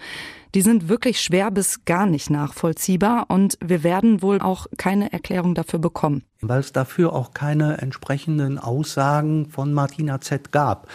die 0.54 0.62
sind 0.62 0.88
wirklich 0.88 1.20
schwer 1.20 1.50
bis 1.52 1.84
gar 1.84 2.06
nicht 2.06 2.28
nachvollziehbar 2.28 3.26
und 3.28 3.56
wir 3.64 3.84
werden 3.84 4.20
wohl 4.20 4.40
auch 4.40 4.66
keine 4.76 5.12
Erklärung 5.12 5.54
dafür 5.54 5.78
bekommen. 5.78 6.24
Weil 6.40 6.60
es 6.60 6.72
dafür 6.72 7.12
auch 7.12 7.32
keine 7.32 7.78
entsprechenden 7.78 8.58
Aussagen 8.58 9.48
von 9.48 9.72
Martina 9.72 10.20
Z 10.20 10.50
gab 10.50 10.88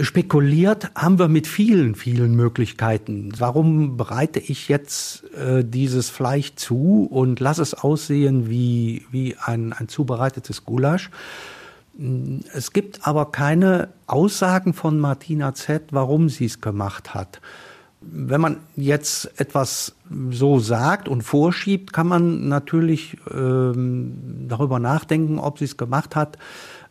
spekuliert 0.00 0.90
haben 0.94 1.18
wir 1.18 1.28
mit 1.28 1.46
vielen, 1.46 1.94
vielen 1.94 2.34
Möglichkeiten. 2.34 3.32
Warum 3.38 3.96
bereite 3.96 4.38
ich 4.38 4.68
jetzt 4.68 5.24
äh, 5.34 5.64
dieses 5.64 6.08
Fleisch 6.08 6.54
zu 6.54 7.08
und 7.10 7.40
lasse 7.40 7.62
es 7.62 7.74
aussehen 7.74 8.48
wie, 8.48 9.06
wie 9.10 9.36
ein, 9.44 9.72
ein 9.72 9.88
zubereitetes 9.88 10.64
Gulasch? 10.64 11.10
Es 12.52 12.72
gibt 12.72 13.06
aber 13.06 13.32
keine 13.32 13.88
Aussagen 14.06 14.72
von 14.72 15.00
Martina 15.00 15.52
Z., 15.54 15.88
warum 15.90 16.28
sie 16.28 16.44
es 16.44 16.60
gemacht 16.60 17.12
hat. 17.14 17.40
Wenn 18.00 18.40
man 18.40 18.58
jetzt 18.76 19.40
etwas 19.40 19.96
so 20.30 20.60
sagt 20.60 21.08
und 21.08 21.22
vorschiebt, 21.22 21.92
kann 21.92 22.06
man 22.06 22.46
natürlich 22.48 23.16
ähm, 23.34 24.46
darüber 24.46 24.78
nachdenken, 24.78 25.40
ob 25.40 25.58
sie 25.58 25.64
es 25.64 25.76
gemacht 25.76 26.14
hat. 26.14 26.38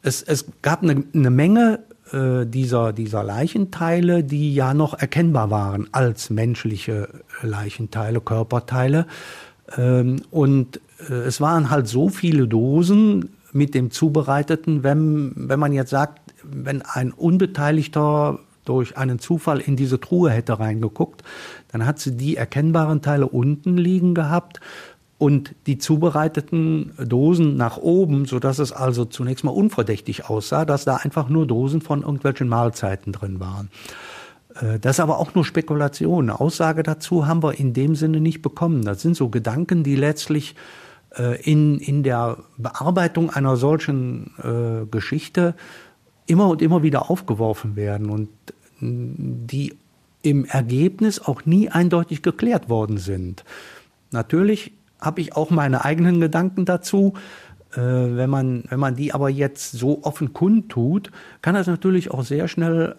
Es, 0.01 0.21
es 0.21 0.45
gab 0.61 0.83
eine, 0.83 1.05
eine 1.13 1.29
Menge 1.29 1.79
äh, 2.13 2.45
dieser, 2.45 2.93
dieser 2.93 3.23
Leichenteile, 3.23 4.23
die 4.23 4.53
ja 4.53 4.73
noch 4.73 4.93
erkennbar 4.93 5.49
waren 5.49 5.87
als 5.91 6.29
menschliche 6.29 7.09
Leichenteile, 7.41 8.21
Körperteile. 8.21 9.07
Ähm, 9.77 10.21
und 10.31 10.79
äh, 11.09 11.13
es 11.13 11.41
waren 11.41 11.69
halt 11.69 11.87
so 11.87 12.09
viele 12.09 12.47
Dosen 12.47 13.29
mit 13.51 13.73
dem 13.73 13.91
Zubereiteten, 13.91 14.83
wenn, 14.83 15.33
wenn 15.35 15.59
man 15.59 15.73
jetzt 15.73 15.89
sagt, 15.89 16.21
wenn 16.43 16.81
ein 16.81 17.11
Unbeteiligter 17.11 18.39
durch 18.65 18.97
einen 18.97 19.19
Zufall 19.19 19.59
in 19.59 19.75
diese 19.75 19.99
Truhe 19.99 20.29
hätte 20.29 20.59
reingeguckt, 20.59 21.23
dann 21.69 21.85
hat 21.85 21.99
sie 21.99 22.15
die 22.15 22.35
erkennbaren 22.35 23.01
Teile 23.01 23.27
unten 23.27 23.77
liegen 23.77 24.13
gehabt 24.13 24.59
und 25.17 25.55
die 25.65 25.77
zubereiteten 25.77 26.91
Dosen 27.03 27.55
nach 27.55 27.77
oben, 27.77 28.25
so 28.25 28.39
dass 28.39 28.59
es 28.59 28.71
also 28.71 29.05
zunächst 29.05 29.43
mal 29.43 29.51
unverdächtig 29.51 30.29
aussah, 30.29 30.65
dass 30.65 30.85
da 30.85 30.97
einfach 30.97 31.27
nur 31.29 31.47
Dosen 31.47 31.81
von 31.81 32.01
irgendwelchen 32.01 32.47
Mahlzeiten 32.47 33.13
drin 33.13 33.39
waren. 33.39 33.69
Äh, 34.61 34.79
das 34.79 34.97
ist 34.97 34.99
aber 34.99 35.19
auch 35.19 35.33
nur 35.33 35.43
Spekulation. 35.43 36.29
Eine 36.29 36.39
Aussage 36.39 36.83
dazu 36.83 37.25
haben 37.25 37.41
wir 37.41 37.59
in 37.59 37.73
dem 37.73 37.95
Sinne 37.95 38.19
nicht 38.19 38.41
bekommen. 38.41 38.83
Das 38.83 39.01
sind 39.01 39.15
so 39.15 39.29
Gedanken, 39.29 39.83
die 39.83 39.95
letztlich 39.95 40.55
äh, 41.17 41.41
in, 41.41 41.79
in 41.79 42.03
der 42.03 42.37
Bearbeitung 42.57 43.31
einer 43.31 43.57
solchen 43.57 44.33
äh, 44.43 44.85
Geschichte 44.85 45.55
immer 46.27 46.47
und 46.47 46.61
immer 46.61 46.83
wieder 46.83 47.09
aufgeworfen 47.09 47.75
werden 47.75 48.09
und 48.09 48.29
die 48.79 49.73
im 50.21 50.45
Ergebnis 50.45 51.19
auch 51.19 51.45
nie 51.45 51.69
eindeutig 51.69 52.21
geklärt 52.21 52.69
worden 52.69 52.97
sind. 52.97 53.43
Natürlich 54.11 54.73
habe 54.99 55.21
ich 55.21 55.35
auch 55.35 55.49
meine 55.49 55.85
eigenen 55.85 56.19
Gedanken 56.19 56.65
dazu. 56.65 57.13
Äh, 57.73 57.79
wenn, 57.79 58.29
man, 58.29 58.63
wenn 58.69 58.79
man 58.79 58.95
die 58.95 59.13
aber 59.13 59.29
jetzt 59.29 59.71
so 59.71 60.03
offen 60.03 60.33
kundtut, 60.33 61.11
kann 61.41 61.55
das 61.55 61.67
natürlich 61.67 62.11
auch 62.11 62.23
sehr 62.23 62.47
schnell 62.47 62.95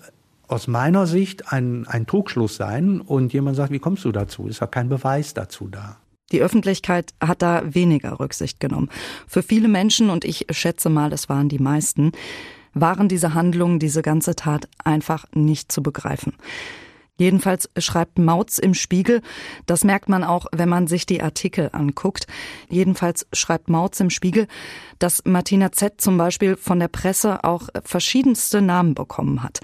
aus 0.47 0.67
meiner 0.67 1.07
Sicht 1.07 1.53
ein, 1.53 1.87
ein 1.87 2.07
Trugschluss 2.07 2.57
sein 2.57 3.01
und 3.01 3.33
jemand 3.33 3.57
sagt, 3.57 3.71
wie 3.71 3.79
kommst 3.79 4.05
du 4.05 4.13
dazu? 4.13 4.47
Ist 4.49 4.61
ja 4.61 4.67
kein 4.67 4.89
Beweis 4.89 5.35
dazu 5.35 5.69
da. 5.69 5.99
Die 6.33 6.43
Öffentlichkeit 6.43 7.15
hat 7.21 7.43
da 7.43 7.63
weniger 7.65 8.21
Rücksicht 8.21 8.61
genommen. 8.61 8.91
Für 9.27 9.43
viele 9.43 9.69
Menschen, 9.69 10.11
und 10.11 10.25
ich 10.25 10.47
schätze 10.51 10.91
mal, 10.91 11.13
es 11.13 11.29
waren 11.29 11.49
die 11.49 11.59
meisten, 11.59 12.13
waren 12.75 13.09
diese 13.09 13.35
Handlungen, 13.35 13.79
diese 13.79 14.03
ganze 14.03 14.37
Tat 14.37 14.69
einfach 14.85 15.27
nicht 15.35 15.73
zu 15.73 15.83
begreifen. 15.83 16.35
Jedenfalls 17.19 17.69
schreibt 17.77 18.19
Mautz 18.19 18.59
im 18.59 18.75
Spiegel, 18.75 19.21
das 19.67 19.85
merkt 19.85 20.09
man 20.09 20.25
auch, 20.25 20.47
wenn 20.53 20.69
man 20.69 20.87
sich 20.87 21.05
die 21.05 21.23
Artikel 21.23 21.69
anguckt. 21.73 22.27
Jedenfalls 22.71 23.27
schreibt 23.33 23.69
Mautz 23.69 24.01
im 24.01 24.11
Spiegel, 24.11 24.47
dass 24.99 25.25
Martina 25.25 25.73
Z 25.73 26.01
zum 26.01 26.17
Beispiel 26.17 26.57
von 26.57 26.79
der 26.79 26.89
Presse 26.89 27.45
auch 27.45 27.69
verschiedenste 27.85 28.63
Namen 28.63 28.95
bekommen 28.95 29.43
hat. 29.43 29.61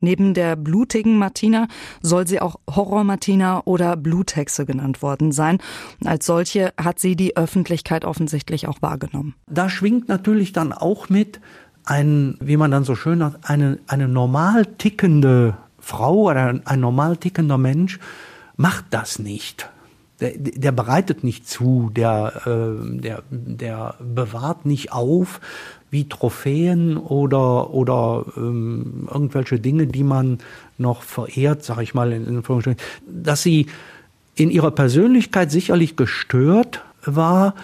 Neben 0.00 0.32
der 0.32 0.56
blutigen 0.56 1.18
Martina 1.18 1.68
soll 2.00 2.26
sie 2.26 2.40
auch 2.40 2.56
Horror 2.68 3.04
Martina 3.04 3.62
oder 3.66 3.96
Bluthexe 3.96 4.64
genannt 4.64 5.02
worden 5.02 5.30
sein. 5.30 5.58
Als 6.04 6.24
solche 6.24 6.72
hat 6.80 6.98
sie 6.98 7.16
die 7.16 7.36
Öffentlichkeit 7.36 8.04
offensichtlich 8.04 8.66
auch 8.66 8.80
wahrgenommen. 8.80 9.34
Da 9.46 9.68
schwingt 9.68 10.08
natürlich 10.08 10.52
dann 10.52 10.72
auch 10.72 11.10
mit 11.10 11.40
ein, 11.84 12.36
wie 12.40 12.56
man 12.56 12.70
dann 12.70 12.84
so 12.84 12.94
schön 12.94 13.22
hat, 13.22 13.48
eine, 13.48 13.78
eine 13.86 14.08
normal 14.08 14.64
tickende 14.66 15.56
Frau 15.80 16.30
oder 16.30 16.60
ein 16.64 16.80
normal 16.80 17.16
tickender 17.16 17.58
Mensch 17.58 17.98
macht 18.56 18.86
das 18.90 19.18
nicht. 19.18 19.70
Der, 20.20 20.32
der 20.36 20.72
bereitet 20.72 21.24
nicht 21.24 21.48
zu, 21.48 21.90
der, 21.94 22.42
äh, 22.46 22.98
der, 22.98 23.22
der 23.30 23.94
bewahrt 24.00 24.66
nicht 24.66 24.92
auf 24.92 25.40
wie 25.90 26.08
Trophäen 26.08 26.96
oder, 26.96 27.70
oder 27.70 28.26
ähm, 28.36 29.08
irgendwelche 29.10 29.58
Dinge, 29.58 29.86
die 29.86 30.04
man 30.04 30.38
noch 30.78 31.02
verehrt, 31.02 31.64
sag 31.64 31.80
ich 31.80 31.94
mal, 31.94 32.12
in, 32.12 32.26
in 32.26 32.76
dass 33.06 33.42
sie 33.42 33.66
in 34.36 34.50
ihrer 34.50 34.70
Persönlichkeit 34.70 35.50
sicherlich 35.50 35.96
gestört 35.96 36.84
war, 37.04 37.54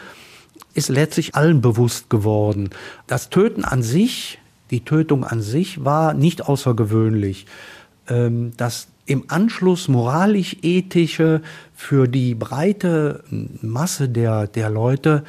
ist 0.74 0.88
letztlich 0.88 1.34
allen 1.34 1.60
bewusst 1.60 2.10
geworden. 2.10 2.70
Das 3.06 3.30
Töten 3.30 3.64
an 3.64 3.82
sich, 3.82 4.38
die 4.70 4.84
Tötung 4.84 5.24
an 5.24 5.40
sich 5.40 5.84
war 5.84 6.12
nicht 6.12 6.42
außergewöhnlich. 6.42 7.46
Ähm, 8.08 8.52
das 8.56 8.88
im 9.06 9.24
Anschluss 9.28 9.88
moralisch-ethische 9.88 11.40
für 11.74 12.08
die 12.08 12.34
breite 12.34 13.22
Masse 13.62 14.08
der, 14.08 14.48
der 14.48 14.68
Leute 14.68 15.24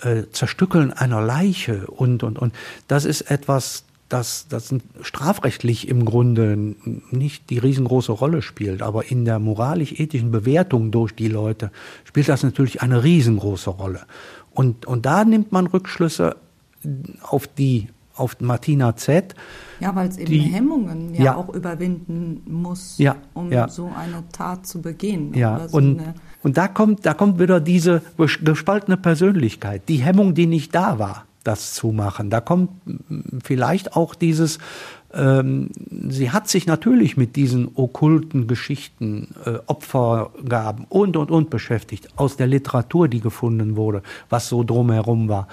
äh, 0.00 0.24
Zerstückeln 0.32 0.92
einer 0.92 1.22
Leiche 1.22 1.86
und, 1.86 2.24
und, 2.24 2.38
und, 2.38 2.52
das 2.88 3.04
ist 3.04 3.22
etwas, 3.22 3.84
das, 4.08 4.46
das 4.48 4.74
strafrechtlich 5.02 5.88
im 5.88 6.04
Grunde 6.04 6.74
nicht 7.10 7.48
die 7.50 7.58
riesengroße 7.58 8.12
Rolle 8.12 8.42
spielt, 8.42 8.82
aber 8.82 9.10
in 9.10 9.24
der 9.24 9.38
moralisch-ethischen 9.38 10.32
Bewertung 10.32 10.90
durch 10.90 11.14
die 11.14 11.28
Leute 11.28 11.70
spielt 12.04 12.28
das 12.28 12.42
natürlich 12.42 12.82
eine 12.82 13.04
riesengroße 13.04 13.70
Rolle. 13.70 14.00
Und, 14.50 14.84
und 14.86 15.06
da 15.06 15.24
nimmt 15.24 15.52
man 15.52 15.66
Rückschlüsse 15.66 16.36
auf 17.22 17.46
die, 17.46 17.88
auf 18.16 18.36
Martina 18.40 18.96
Z. 18.96 19.34
Ja, 19.80 19.94
weil 19.94 20.08
es 20.08 20.16
eben 20.16 20.30
die, 20.30 20.40
Hemmungen 20.40 21.14
ja, 21.14 21.24
ja, 21.24 21.36
auch 21.36 21.48
überwinden 21.48 22.42
muss, 22.46 22.98
ja, 22.98 23.16
um 23.34 23.50
ja. 23.50 23.68
so 23.68 23.86
eine 23.86 24.22
Tat 24.32 24.66
zu 24.66 24.80
begehen. 24.80 25.34
Ja, 25.34 25.68
so 25.68 25.76
und, 25.78 26.00
und 26.42 26.56
da 26.56 26.68
kommt, 26.68 27.04
da 27.04 27.14
kommt 27.14 27.38
wieder 27.38 27.60
diese 27.60 28.02
gespaltene 28.16 28.96
Persönlichkeit, 28.96 29.88
die 29.88 29.96
Hemmung, 29.96 30.34
die 30.34 30.46
nicht 30.46 30.74
da 30.74 30.98
war, 30.98 31.24
das 31.42 31.74
zu 31.74 31.88
machen. 31.88 32.30
Da 32.30 32.40
kommt 32.40 32.70
vielleicht 33.42 33.96
auch 33.96 34.14
dieses, 34.14 34.58
ähm, 35.14 35.70
sie 36.08 36.30
hat 36.30 36.48
sich 36.48 36.66
natürlich 36.66 37.16
mit 37.16 37.36
diesen 37.36 37.70
okkulten 37.74 38.46
Geschichten, 38.46 39.34
äh, 39.44 39.58
Opfergaben 39.66 40.86
und, 40.88 41.16
und, 41.16 41.30
und 41.30 41.50
beschäftigt, 41.50 42.08
aus 42.16 42.36
der 42.36 42.46
Literatur, 42.46 43.08
die 43.08 43.20
gefunden 43.20 43.76
wurde, 43.76 44.02
was 44.30 44.48
so 44.48 44.64
drumherum 44.64 45.28
war. 45.28 45.48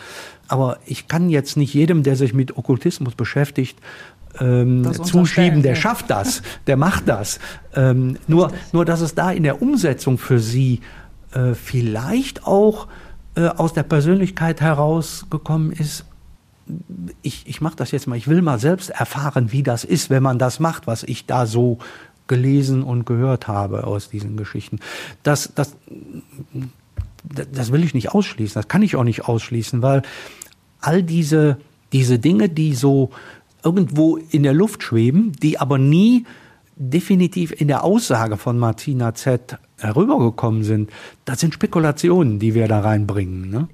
Aber 0.47 0.80
ich 0.86 1.07
kann 1.07 1.30
jetzt 1.30 1.57
nicht 1.57 1.74
jedem, 1.74 2.03
der 2.03 2.16
sich 2.16 2.34
mit 2.34 2.57
Okkultismus 2.57 3.16
beschäftigt, 3.16 3.78
ähm, 4.39 4.91
zuschieben, 5.03 5.62
der 5.64 5.76
schafft 5.76 6.10
das, 6.10 6.41
der 6.68 6.78
macht 6.78 7.07
das. 7.07 7.39
Ähm, 7.76 8.18
nur, 8.28 8.51
nur, 8.72 8.86
dass 8.86 9.01
es 9.01 9.16
da 9.16 9.32
in 9.32 9.43
der 9.43 9.62
Umsetzung 9.62 10.18
für 10.18 10.39
sie 10.39 10.82
äh, 11.34 11.53
vielleicht 11.53 12.45
auch 12.45 12.88
äh, 13.36 13.47
aus 13.47 13.74
der 13.74 13.84
Persönlichkeit 13.84 14.62
herausgekommen 14.62 15.72
ist, 15.72 16.05
ich, 17.22 17.47
ich 17.47 17.61
mache 17.61 17.76
das 17.76 17.91
jetzt 17.91 18.07
mal, 18.07 18.15
ich 18.15 18.28
will 18.28 18.41
mal 18.41 18.59
selbst 18.59 18.89
erfahren, 18.89 19.51
wie 19.51 19.63
das 19.63 19.84
ist, 19.84 20.09
wenn 20.09 20.24
man 20.24 20.39
das 20.39 20.59
macht, 20.59 20.88
was 20.88 21.03
ich 21.03 21.26
da 21.26 21.45
so 21.45 21.80
gelesen 22.28 22.84
und 22.84 23.05
gehört 23.05 23.47
habe 23.47 23.86
aus 23.86 24.09
diesen 24.09 24.38
Geschichten. 24.38 24.80
Das, 25.24 25.51
das, 25.55 25.76
das 27.24 27.72
will 27.72 27.84
ich 27.84 27.93
nicht 27.93 28.13
ausschließen, 28.13 28.53
das 28.53 28.67
kann 28.67 28.84
ich 28.84 28.95
auch 28.95 29.03
nicht 29.03 29.26
ausschließen, 29.26 29.82
weil 29.82 30.03
all 30.80 31.03
diese, 31.03 31.57
diese 31.91 32.20
Dinge, 32.20 32.49
die 32.49 32.76
so 32.76 33.09
irgendwo 33.63 34.17
in 34.17 34.43
der 34.43 34.53
Luft 34.53 34.84
schweben, 34.84 35.34
die 35.34 35.59
aber 35.59 35.78
nie 35.78 36.26
definitiv 36.76 37.51
in 37.51 37.67
der 37.67 37.84
Aussage 37.84 38.38
von 38.38 38.57
Martina 38.57 39.13
Z 39.13 39.57
herübergekommen 39.78 40.63
sind, 40.63 40.91
das 41.26 41.41
sind 41.41 41.53
Spekulationen, 41.53 42.39
die 42.39 42.53
wir 42.53 42.67
da 42.67 42.80
reinbringen. 42.80 43.49
Ne? 43.49 43.67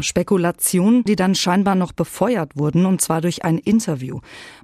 Spekulationen, 0.00 1.04
die 1.04 1.16
dann 1.16 1.34
scheinbar 1.34 1.74
noch 1.74 1.92
befeuert 1.92 2.56
wurden, 2.56 2.86
und 2.86 3.00
zwar 3.00 3.20
durch 3.20 3.44
ein 3.44 3.58
Interview. 3.58 4.20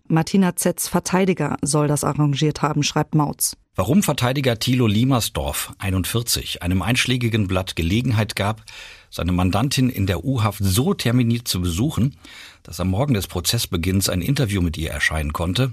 Martina 0.09 0.57
Zetz 0.57 0.89
Verteidiger 0.89 1.57
soll 1.63 1.89
das 1.89 2.05
arrangiert 2.05 2.63
haben, 2.63 2.83
schreibt 2.83 3.15
Mautz. 3.15 3.57
Warum 3.75 4.03
Verteidiger 4.03 4.59
Thilo 4.59 4.87
Liemersdorf, 4.87 5.73
41, 5.79 6.63
einem 6.63 6.83
einschlägigen 6.83 7.47
Blatt 7.47 7.75
Gelegenheit 7.75 8.37
gab, 8.37 8.63
seine 9.09 9.33
Mandantin 9.33 9.89
in 9.89 10.07
der 10.07 10.25
U-Haft 10.25 10.59
so 10.63 10.93
terminiert 10.93 11.49
zu 11.49 11.63
besuchen, 11.63 12.17
dass 12.65 12.81
am 12.81 12.89
Morgen 12.89 13.15
des 13.15 13.29
Prozessbeginns 13.29 14.11
ein 14.11 14.21
Interview 14.21 14.61
mit 14.61 14.77
ihr 14.77 14.91
erscheinen 14.91 15.33
konnte, 15.33 15.73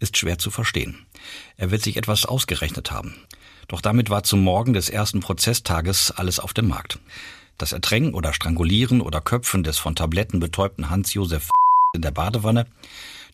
ist 0.00 0.16
schwer 0.16 0.38
zu 0.38 0.50
verstehen. 0.50 1.06
Er 1.56 1.70
wird 1.70 1.82
sich 1.82 1.96
etwas 1.96 2.24
ausgerechnet 2.24 2.90
haben. 2.90 3.14
Doch 3.68 3.80
damit 3.80 4.10
war 4.10 4.22
zum 4.22 4.42
Morgen 4.42 4.72
des 4.72 4.88
ersten 4.88 5.20
Prozesstages 5.20 6.10
alles 6.10 6.40
auf 6.40 6.54
dem 6.54 6.68
Markt. 6.68 6.98
Das 7.58 7.72
Ertränken 7.72 8.14
oder 8.14 8.32
Strangulieren 8.32 9.00
oder 9.00 9.20
Köpfen 9.20 9.64
des 9.64 9.78
von 9.78 9.96
Tabletten 9.96 10.38
betäubten 10.38 10.90
Hans-Josef 10.90 11.50
in 11.92 12.02
der 12.02 12.12
Badewanne, 12.12 12.66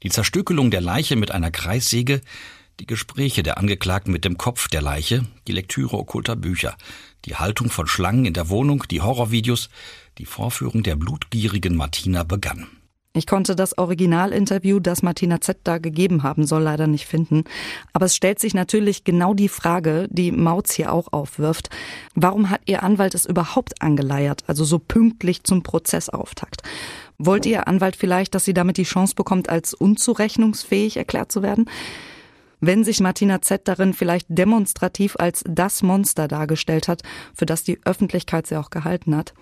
die 0.02 0.08
Zerstückelung 0.08 0.70
der 0.70 0.80
Leiche 0.80 1.14
mit 1.14 1.30
einer 1.30 1.50
Kreissäge, 1.50 2.22
die 2.80 2.86
Gespräche 2.86 3.42
der 3.42 3.58
Angeklagten 3.58 4.12
mit 4.12 4.24
dem 4.24 4.38
Kopf 4.38 4.68
der 4.68 4.82
Leiche, 4.82 5.26
die 5.46 5.52
Lektüre 5.52 5.98
okkulter 5.98 6.36
Bücher, 6.36 6.76
die 7.26 7.36
Haltung 7.36 7.70
von 7.70 7.86
Schlangen 7.86 8.24
in 8.24 8.34
der 8.34 8.48
Wohnung, 8.48 8.84
die 8.90 9.02
Horrorvideos, 9.02 9.68
die 10.18 10.26
Vorführung 10.26 10.82
der 10.82 10.96
blutgierigen 10.96 11.76
Martina 11.76 12.24
begann. 12.24 12.66
Ich 13.16 13.28
konnte 13.28 13.54
das 13.54 13.78
Originalinterview, 13.78 14.80
das 14.80 15.04
Martina 15.04 15.40
Z 15.40 15.58
da 15.62 15.78
gegeben 15.78 16.24
haben 16.24 16.44
soll, 16.44 16.64
leider 16.64 16.88
nicht 16.88 17.06
finden. 17.06 17.44
Aber 17.92 18.06
es 18.06 18.16
stellt 18.16 18.40
sich 18.40 18.54
natürlich 18.54 19.04
genau 19.04 19.34
die 19.34 19.48
Frage, 19.48 20.08
die 20.10 20.32
Mautz 20.32 20.72
hier 20.72 20.92
auch 20.92 21.12
aufwirft. 21.12 21.70
Warum 22.16 22.50
hat 22.50 22.62
Ihr 22.66 22.82
Anwalt 22.82 23.14
es 23.14 23.24
überhaupt 23.24 23.80
angeleiert, 23.80 24.42
also 24.48 24.64
so 24.64 24.80
pünktlich 24.80 25.44
zum 25.44 25.62
Prozessauftakt? 25.62 26.64
Wollte 27.16 27.50
Ihr 27.50 27.68
Anwalt 27.68 27.94
vielleicht, 27.94 28.34
dass 28.34 28.46
sie 28.46 28.52
damit 28.52 28.78
die 28.78 28.82
Chance 28.82 29.14
bekommt, 29.14 29.48
als 29.48 29.74
unzurechnungsfähig 29.74 30.96
erklärt 30.96 31.30
zu 31.30 31.40
werden? 31.40 31.70
Wenn 32.58 32.82
sich 32.82 32.98
Martina 32.98 33.40
Z 33.40 33.68
darin 33.68 33.94
vielleicht 33.94 34.26
demonstrativ 34.28 35.14
als 35.20 35.44
das 35.46 35.84
Monster 35.84 36.26
dargestellt 36.26 36.88
hat, 36.88 37.02
für 37.32 37.46
das 37.46 37.62
die 37.62 37.78
Öffentlichkeit 37.84 38.48
sie 38.48 38.56
auch 38.56 38.70
gehalten 38.70 39.14
hat. 39.14 39.34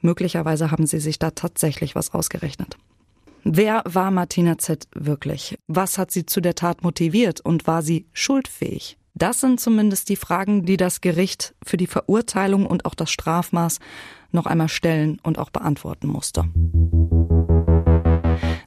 Möglicherweise 0.00 0.70
haben 0.70 0.86
sie 0.86 1.00
sich 1.00 1.18
da 1.18 1.32
tatsächlich 1.32 1.94
was 1.94 2.14
ausgerechnet. 2.14 2.78
Wer 3.46 3.82
war 3.84 4.10
Martina 4.10 4.56
Z 4.56 4.88
wirklich? 4.94 5.58
Was 5.66 5.98
hat 5.98 6.10
sie 6.10 6.24
zu 6.24 6.40
der 6.40 6.54
Tat 6.54 6.82
motiviert 6.82 7.42
und 7.42 7.66
war 7.66 7.82
sie 7.82 8.06
schuldfähig? 8.14 8.96
Das 9.12 9.40
sind 9.40 9.60
zumindest 9.60 10.08
die 10.08 10.16
Fragen, 10.16 10.64
die 10.64 10.78
das 10.78 11.02
Gericht 11.02 11.54
für 11.62 11.76
die 11.76 11.86
Verurteilung 11.86 12.64
und 12.64 12.86
auch 12.86 12.94
das 12.94 13.10
Strafmaß 13.10 13.80
noch 14.32 14.46
einmal 14.46 14.70
stellen 14.70 15.20
und 15.22 15.38
auch 15.38 15.50
beantworten 15.50 16.06
musste. 16.06 16.44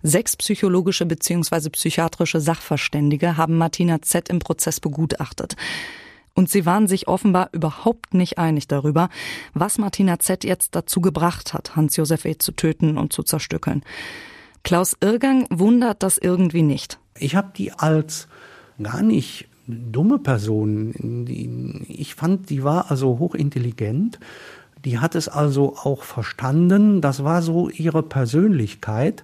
Sechs 0.04 0.38
psychologische 0.38 1.08
bzw. 1.08 1.72
psychiatrische 1.72 2.40
Sachverständige 2.40 3.36
haben 3.36 3.58
Martina 3.58 4.04
Z 4.04 4.30
im 4.30 4.38
Prozess 4.38 4.80
begutachtet. 4.80 5.56
Und 6.36 6.52
sie 6.52 6.68
waren 6.68 6.88
sich 6.88 7.08
offenbar 7.08 7.50
überhaupt 7.52 8.14
nicht 8.14 8.38
einig 8.38 8.68
darüber, 8.68 9.10
was 9.56 9.80
Martina 9.80 10.20
Z 10.20 10.44
jetzt 10.44 10.76
dazu 10.76 11.02
gebracht 11.02 11.56
hat, 11.56 11.76
Hans-Josef 11.76 12.26
E. 12.26 12.38
zu 12.38 12.52
töten 12.52 13.00
und 13.00 13.12
zu 13.12 13.24
zerstückeln. 13.24 13.84
Klaus 14.64 14.98
Irgang 15.00 15.48
wundert 15.50 16.04
das 16.04 16.18
irgendwie 16.18 16.64
nicht. 16.64 17.00
Ich 17.18 17.36
habe 17.36 17.52
die 17.56 17.72
als 17.72 18.28
gar 18.82 19.02
nicht 19.02 19.48
dumme 19.68 20.20
Person. 20.20 21.26
Ich 21.88 22.16
fand, 22.16 22.50
die 22.50 22.64
war 22.64 22.90
also 22.92 23.20
hochintelligent. 23.20 24.20
Die 24.86 25.00
hat 25.00 25.16
es 25.16 25.28
also 25.28 25.76
auch 25.76 26.04
verstanden. 26.04 27.02
Das 27.02 27.24
war 27.24 27.42
so 27.42 27.70
ihre 27.70 28.04
Persönlichkeit. 28.04 29.24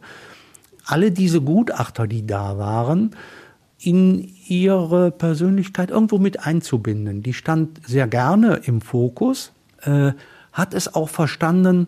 Alle 0.86 1.11
diese 1.11 1.41
Gutachter, 1.41 2.07
die 2.07 2.27
da 2.27 2.57
waren, 2.57 3.15
in 3.79 4.29
ihre 4.47 5.11
Persönlichkeit 5.11 5.91
irgendwo 5.91 6.17
mit 6.17 6.45
einzubinden. 6.45 7.21
Die 7.21 7.34
stand 7.34 7.86
sehr 7.86 8.07
gerne 8.07 8.61
im 8.65 8.81
Fokus, 8.81 9.51
äh, 9.81 10.13
hat 10.51 10.73
es 10.73 10.93
auch 10.93 11.09
verstanden, 11.09 11.88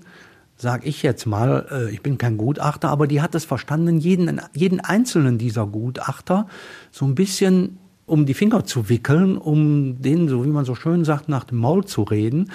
sag 0.57 0.85
ich 0.85 1.03
jetzt 1.03 1.25
mal, 1.25 1.67
äh, 1.71 1.91
ich 1.91 2.01
bin 2.01 2.17
kein 2.17 2.37
Gutachter, 2.37 2.89
aber 2.89 3.07
die 3.07 3.21
hat 3.21 3.35
es 3.35 3.45
verstanden, 3.45 3.97
jeden, 3.97 4.41
jeden 4.53 4.79
einzelnen 4.79 5.37
dieser 5.37 5.67
Gutachter 5.67 6.47
so 6.91 7.05
ein 7.05 7.15
bisschen 7.15 7.77
um 8.05 8.25
die 8.25 8.33
Finger 8.35 8.65
zu 8.65 8.87
wickeln, 8.89 9.37
um 9.37 10.01
denen, 10.01 10.29
so 10.29 10.45
wie 10.45 10.49
man 10.49 10.65
so 10.65 10.75
schön 10.75 11.05
sagt, 11.05 11.27
nach 11.27 11.43
dem 11.43 11.57
Maul 11.57 11.85
zu 11.85 12.03
reden. 12.03 12.51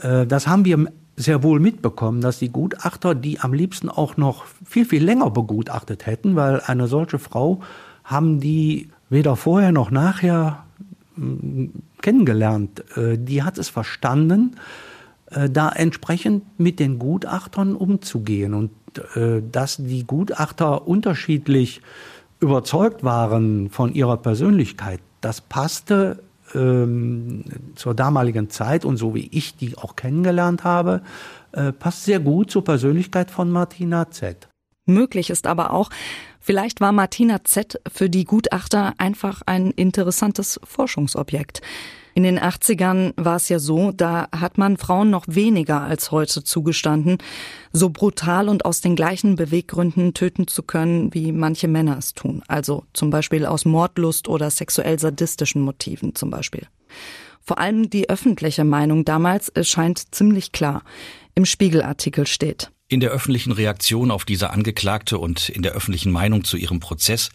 Äh, 0.00 0.26
das 0.26 0.46
haben 0.46 0.64
wir 0.64 0.86
sehr 1.16 1.42
wohl 1.42 1.60
mitbekommen, 1.60 2.20
dass 2.20 2.38
die 2.38 2.50
Gutachter 2.50 3.14
die 3.14 3.40
am 3.40 3.52
liebsten 3.52 3.88
auch 3.88 4.16
noch 4.16 4.46
viel, 4.64 4.84
viel 4.84 5.04
länger 5.04 5.30
begutachtet 5.30 6.06
hätten, 6.06 6.34
weil 6.34 6.60
eine 6.60 6.86
solche 6.86 7.18
Frau 7.18 7.60
haben 8.04 8.40
die 8.40 8.88
weder 9.10 9.36
vorher 9.36 9.72
noch 9.72 9.90
nachher 9.90 10.64
mm, 11.16 11.66
kennengelernt. 12.00 12.84
Äh, 12.96 13.18
die 13.18 13.42
hat 13.42 13.58
es 13.58 13.68
verstanden, 13.68 14.56
da 15.30 15.68
entsprechend 15.70 16.58
mit 16.58 16.80
den 16.80 16.98
Gutachtern 16.98 17.76
umzugehen 17.76 18.52
und 18.54 18.70
äh, 19.14 19.42
dass 19.50 19.76
die 19.76 20.04
Gutachter 20.04 20.88
unterschiedlich 20.88 21.80
überzeugt 22.40 23.04
waren 23.04 23.70
von 23.70 23.94
ihrer 23.94 24.16
Persönlichkeit, 24.16 25.00
das 25.20 25.40
passte 25.40 26.22
ähm, 26.54 27.44
zur 27.76 27.94
damaligen 27.94 28.50
Zeit 28.50 28.84
und 28.84 28.96
so 28.96 29.14
wie 29.14 29.28
ich 29.30 29.56
die 29.56 29.76
auch 29.76 29.94
kennengelernt 29.94 30.64
habe, 30.64 31.02
äh, 31.52 31.72
passt 31.72 32.04
sehr 32.04 32.18
gut 32.18 32.50
zur 32.50 32.64
Persönlichkeit 32.64 33.30
von 33.30 33.50
Martina 33.50 34.10
Z. 34.10 34.48
Möglich 34.86 35.30
ist 35.30 35.46
aber 35.46 35.72
auch, 35.72 35.90
vielleicht 36.40 36.80
war 36.80 36.92
Martina 36.92 37.44
Z 37.44 37.80
für 37.92 38.10
die 38.10 38.24
Gutachter 38.24 38.94
einfach 38.98 39.42
ein 39.46 39.70
interessantes 39.70 40.58
Forschungsobjekt. 40.64 41.60
In 42.14 42.22
den 42.22 42.38
80ern 42.38 43.12
war 43.16 43.36
es 43.36 43.48
ja 43.48 43.58
so, 43.58 43.92
da 43.92 44.28
hat 44.32 44.58
man 44.58 44.76
Frauen 44.76 45.10
noch 45.10 45.24
weniger 45.28 45.80
als 45.82 46.10
heute 46.10 46.42
zugestanden, 46.42 47.18
so 47.72 47.90
brutal 47.90 48.48
und 48.48 48.64
aus 48.64 48.80
den 48.80 48.96
gleichen 48.96 49.36
Beweggründen 49.36 50.14
töten 50.14 50.48
zu 50.48 50.62
können, 50.62 51.14
wie 51.14 51.32
manche 51.32 51.68
Männer 51.68 51.98
es 51.98 52.14
tun. 52.14 52.42
Also 52.48 52.84
zum 52.92 53.10
Beispiel 53.10 53.46
aus 53.46 53.64
Mordlust 53.64 54.28
oder 54.28 54.50
sexuell 54.50 54.98
sadistischen 54.98 55.62
Motiven 55.62 56.14
zum 56.14 56.30
Beispiel. 56.30 56.66
Vor 57.40 57.58
allem 57.58 57.90
die 57.90 58.08
öffentliche 58.08 58.64
Meinung 58.64 59.04
damals 59.04 59.52
scheint 59.62 60.14
ziemlich 60.14 60.52
klar. 60.52 60.82
Im 61.34 61.44
Spiegelartikel 61.44 62.26
steht. 62.26 62.70
In 62.88 63.00
der 63.00 63.10
öffentlichen 63.10 63.52
Reaktion 63.52 64.10
auf 64.10 64.24
diese 64.24 64.50
Angeklagte 64.50 65.18
und 65.18 65.48
in 65.48 65.62
der 65.62 65.72
öffentlichen 65.72 66.10
Meinung 66.10 66.44
zu 66.44 66.56
ihrem 66.56 66.80
Prozess 66.80 67.30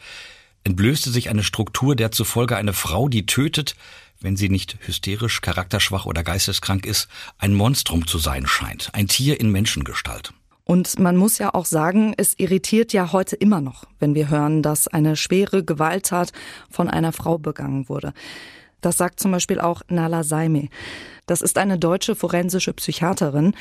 entblößte 0.65 1.11
sich 1.11 1.30
eine 1.30 1.43
Struktur, 1.43 1.95
der 1.95 2.11
zufolge 2.11 2.57
eine 2.57 2.73
Frau, 2.73 3.07
die 3.07 3.26
tötet, 3.26 3.76
wenn 4.22 4.38
sie 4.38 4.49
nicht 4.49 4.78
hysterisch, 4.82 5.41
charakterschwach 5.41 6.05
oder 6.05 6.24
geisteskrank 6.24 6.86
ist, 6.86 7.07
ein 7.38 7.53
Monstrum 7.53 8.07
zu 8.07 8.18
sein 8.18 8.47
scheint, 8.47 8.89
ein 8.93 9.07
Tier 9.07 9.39
in 9.39 9.51
Menschengestalt. 9.51 10.34
Und 10.63 10.97
man 10.97 11.16
muss 11.16 11.38
ja 11.38 11.53
auch 11.53 11.66
sagen, 11.66 12.16
es 12.18 12.34
irritiert 12.38 12.91
ja 12.91 13.11
heute 13.11 13.36
immer 13.36 13.61
noch, 13.61 13.86
wenn 13.99 14.16
wir 14.16 14.30
hören, 14.30 14.63
dass 14.63 14.88
eine 14.88 15.16
schwere 15.16 15.63
Gewalttat 15.63 16.32
von 16.72 16.89
einer 16.89 17.11
Frau 17.11 17.38
begangen 17.38 17.88
wurde. 17.88 18.13
Das 18.82 18.97
sagt 18.97 19.20
zum 19.20 19.32
Beispiel 19.32 19.59
auch 19.59 19.84
Nala 19.89 20.24
Saime. 20.24 20.70
Das 21.28 21.41
ist 21.41 21.57
eine 21.57 21.78
deutsche 21.78 22.16
forensische 22.16 22.74
Psychiaterin, 22.74 23.53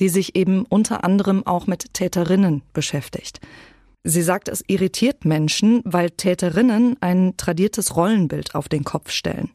die 0.00 0.08
sich 0.08 0.36
eben 0.36 0.64
unter 0.66 1.02
anderem 1.04 1.46
auch 1.46 1.66
mit 1.66 1.94
Täterinnen 1.94 2.62
beschäftigt. 2.72 3.40
Sie 4.04 4.22
sagt, 4.22 4.48
es 4.48 4.64
irritiert 4.66 5.24
Menschen, 5.26 5.82
weil 5.84 6.10
Täterinnen 6.10 6.96
ein 7.00 7.34
tradiertes 7.36 7.96
Rollenbild 7.96 8.54
auf 8.54 8.68
den 8.68 8.84
Kopf 8.84 9.10
stellen. 9.10 9.50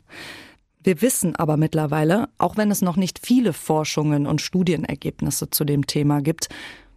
Wir 0.86 1.01
wissen 1.01 1.36
aber 1.36 1.57
mittlerweile, 1.57 2.29
auch 2.38 2.57
wenn 2.57 2.69
es 2.69 2.83
noch 2.83 2.95
nicht 2.95 3.25
viele 3.25 3.53
Forschungen 3.53 4.27
und 4.27 4.39
Studienergebnisse 4.39 5.49
zu 5.49 5.65
dem 5.65 5.88
Thema 5.88 6.21
gibt, 6.21 6.47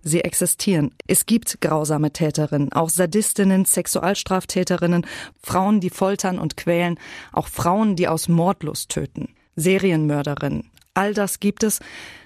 sie 0.03 0.20
existieren. 0.20 0.91
Es 1.07 1.24
gibt 1.24 1.62
grausame 1.62 2.12
Täterinnen, 2.12 2.70
auch 2.74 2.91
Sadistinnen, 2.91 3.64
Sexualstraftäterinnen, 3.64 5.07
Frauen, 5.43 5.80
die 5.80 5.89
foltern 5.89 6.39
und 6.39 6.59
quälen, 6.59 7.01
auch 7.32 7.49
Frauen, 7.49 7.97
die 7.97 8.09
aus 8.09 8.28
Mordlust 8.28 8.91
töten, 8.91 9.30
Serienmörderinnen. 9.57 10.70
All 10.93 11.14
das 11.14 11.41
gibt 11.41 11.62
es, 11.62 11.80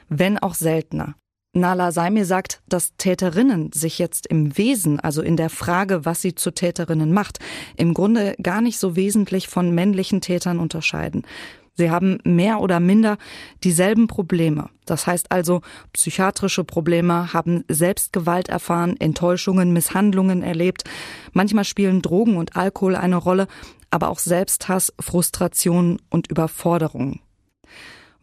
wenn 0.09 0.39
auch 0.39 0.55
seltener. 0.55 1.15
Nala 1.55 1.93
Saimi 1.93 2.25
sagt, 2.25 2.63
dass 2.67 2.97
Täterinnen 2.97 3.73
sich 3.73 3.99
jetzt 3.99 4.27
im 4.27 4.57
Wesen, 4.57 4.99
also 5.01 5.21
in 5.21 5.37
der 5.37 5.51
Frage, 5.51 6.07
was 6.07 6.23
sie 6.23 6.35
zu 6.35 6.51
Täterinnen 6.51 7.13
macht, 7.13 7.41
im 7.77 7.93
Grunde 7.93 8.35
gar 8.43 8.63
nicht 8.63 8.79
so 8.79 8.97
wesentlich 8.97 9.49
von 9.49 9.75
männlichen 9.75 10.23
Tätern 10.23 10.59
unterscheiden. 10.59 11.27
Sie 11.75 11.91
haben 11.91 12.19
mehr 12.25 12.61
oder 12.61 12.81
minder 12.81 13.17
dieselben 13.65 14.07
Probleme. 14.07 14.69
Das 14.87 15.07
heißt 15.07 15.31
also 15.31 15.61
psychiatrische 15.93 16.65
Probleme, 16.65 17.33
haben 17.33 17.65
Selbstgewalt 17.69 18.49
erfahren, 18.49 18.97
Enttäuschungen, 18.99 19.73
Misshandlungen 19.73 20.43
erlebt. 20.43 20.85
Manchmal 21.33 21.65
spielen 21.65 22.03
Drogen 22.03 22.37
und 22.37 22.57
Alkohol 22.57 22.97
eine 22.97 23.17
Rolle, 23.17 23.47
aber 23.91 24.09
auch 24.09 24.19
Selbsthass, 24.19 24.93
Frustration 25.01 25.99
und 26.11 26.31
Überforderung. 26.31 27.21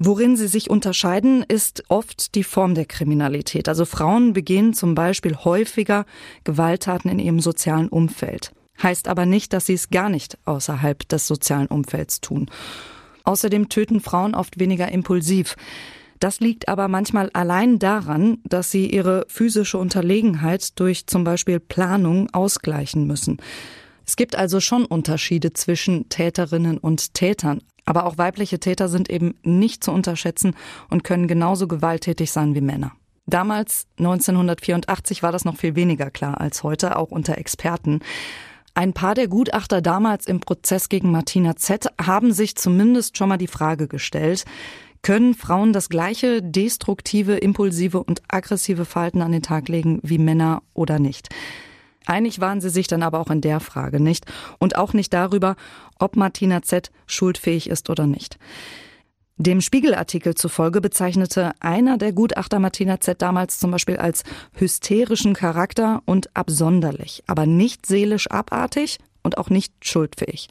Worin 0.02 0.38
sie 0.38 0.48
sich 0.48 0.70
unterscheiden, 0.70 1.44
ist 1.46 1.84
oft 1.90 2.34
die 2.36 2.46
Form 2.46 2.74
der 2.74 2.86
Kriminalität. 2.86 3.68
Also 3.68 3.84
Frauen 3.84 4.32
begehen 4.32 4.74
zum 4.74 4.96
Beispiel 4.96 5.36
häufiger 5.36 6.06
Gewalttaten 6.46 7.12
in 7.12 7.20
ihrem 7.20 7.42
sozialen 7.42 7.90
Umfeld. 7.90 8.54
Heißt 8.82 9.10
aber 9.10 9.26
nicht, 9.26 9.52
dass 9.52 9.66
sie 9.66 9.74
es 9.74 9.90
gar 9.90 10.08
nicht 10.08 10.38
außerhalb 10.46 11.06
des 11.10 11.28
sozialen 11.28 11.68
Umfelds 11.68 12.22
tun. 12.22 12.50
Außerdem 13.26 13.68
töten 13.68 14.00
Frauen 14.00 14.36
oft 14.36 14.58
weniger 14.58 14.90
impulsiv. 14.90 15.58
Das 16.22 16.40
liegt 16.40 16.70
aber 16.70 16.88
manchmal 16.88 17.30
allein 17.34 17.78
daran, 17.78 18.38
dass 18.46 18.72
sie 18.72 18.90
ihre 18.90 19.26
physische 19.28 19.78
Unterlegenheit 19.78 20.80
durch 20.80 21.08
zum 21.08 21.26
Beispiel 21.26 21.60
Planung 21.60 22.30
ausgleichen 22.32 23.06
müssen. 23.06 23.38
Es 24.10 24.16
gibt 24.16 24.36
also 24.36 24.60
schon 24.60 24.86
Unterschiede 24.86 25.54
zwischen 25.54 26.10
Täterinnen 26.10 26.80
und 26.80 27.14
Tätern. 27.14 27.62
Aber 27.86 28.08
auch 28.08 28.18
weibliche 28.18 28.60
Täter 28.60 28.90
sind 28.90 29.08
eben 29.08 29.36
nicht 29.44 29.84
zu 29.84 29.92
unterschätzen 29.92 30.56
und 30.90 31.04
können 31.04 31.28
genauso 31.28 31.68
gewalttätig 31.68 32.32
sein 32.32 32.56
wie 32.56 32.62
Männer. 32.62 32.94
Damals, 33.28 33.86
1984, 34.00 35.22
war 35.22 35.32
das 35.32 35.46
noch 35.46 35.58
viel 35.58 35.76
weniger 35.76 36.10
klar 36.10 36.42
als 36.42 36.64
heute, 36.64 36.96
auch 36.96 37.12
unter 37.12 37.38
Experten. 37.38 38.00
Ein 38.74 38.94
paar 38.94 39.14
der 39.14 39.28
Gutachter 39.28 39.80
damals 39.80 40.26
im 40.26 40.40
Prozess 40.40 40.90
gegen 40.90 41.12
Martina 41.12 41.56
Z 41.56 41.86
haben 42.04 42.34
sich 42.34 42.56
zumindest 42.56 43.16
schon 43.16 43.30
mal 43.30 43.38
die 43.38 43.46
Frage 43.46 43.88
gestellt, 43.88 44.44
können 45.04 45.36
Frauen 45.36 45.72
das 45.72 45.88
gleiche 45.88 46.42
destruktive, 46.42 47.36
impulsive 47.36 48.02
und 48.04 48.24
aggressive 48.28 48.86
Verhalten 48.86 49.22
an 49.22 49.34
den 49.34 49.44
Tag 49.44 49.70
legen 49.70 50.00
wie 50.02 50.18
Männer 50.18 50.64
oder 50.74 50.98
nicht? 50.98 51.30
Einig 52.10 52.42
waren 52.42 52.60
sie 52.60 52.70
sich 52.70 52.88
dann 52.88 53.04
aber 53.04 53.20
auch 53.20 53.30
in 53.30 53.42
der 53.42 53.60
Frage 53.60 54.00
nicht 54.00 54.26
und 54.58 54.76
auch 54.76 54.94
nicht 54.94 55.14
darüber, 55.14 55.56
ob 56.00 56.16
Martina 56.16 56.62
Z 56.64 56.92
schuldfähig 57.06 57.70
ist 57.70 57.90
oder 57.90 58.08
nicht. 58.08 58.40
Dem 59.38 59.62
Spiegelartikel 59.62 60.36
zufolge 60.36 60.82
bezeichnete 60.82 61.52
einer 61.60 61.98
der 61.98 62.12
Gutachter 62.12 62.60
Martina 62.60 63.00
Z 63.00 63.22
damals 63.22 63.60
zum 63.60 63.72
Beispiel 63.72 63.98
als 63.98 64.24
hysterischen 64.54 65.34
Charakter 65.34 66.02
und 66.06 66.36
absonderlich, 66.36 67.24
aber 67.28 67.46
nicht 67.46 67.86
seelisch 67.86 68.30
abartig 68.30 68.98
und 69.24 69.38
auch 69.38 69.50
nicht 69.50 69.74
schuldfähig. 69.82 70.50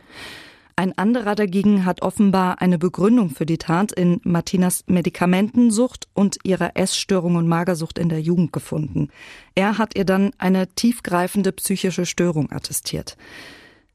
Ein 0.79 0.97
anderer 0.97 1.35
dagegen 1.35 1.85
hat 1.85 2.03
offenbar 2.03 2.63
eine 2.63 2.79
Begründung 2.79 3.31
für 3.31 3.47
die 3.47 3.59
Tat 3.59 3.91
in 3.91 4.21
Martinas 4.23 4.85
Medikamentensucht 4.87 6.07
und 6.15 6.39
ihrer 6.45 6.77
Essstörung 6.77 7.35
und 7.35 7.49
Magersucht 7.49 7.99
in 7.99 8.09
der 8.09 8.21
Jugend 8.21 8.53
gefunden. 8.53 9.09
Er 9.57 9.77
hat 9.79 9.99
ihr 9.99 10.05
dann 10.05 10.31
eine 10.39 10.69
tiefgreifende 10.69 11.51
psychische 11.51 12.07
Störung 12.07 12.53
attestiert. 12.53 13.17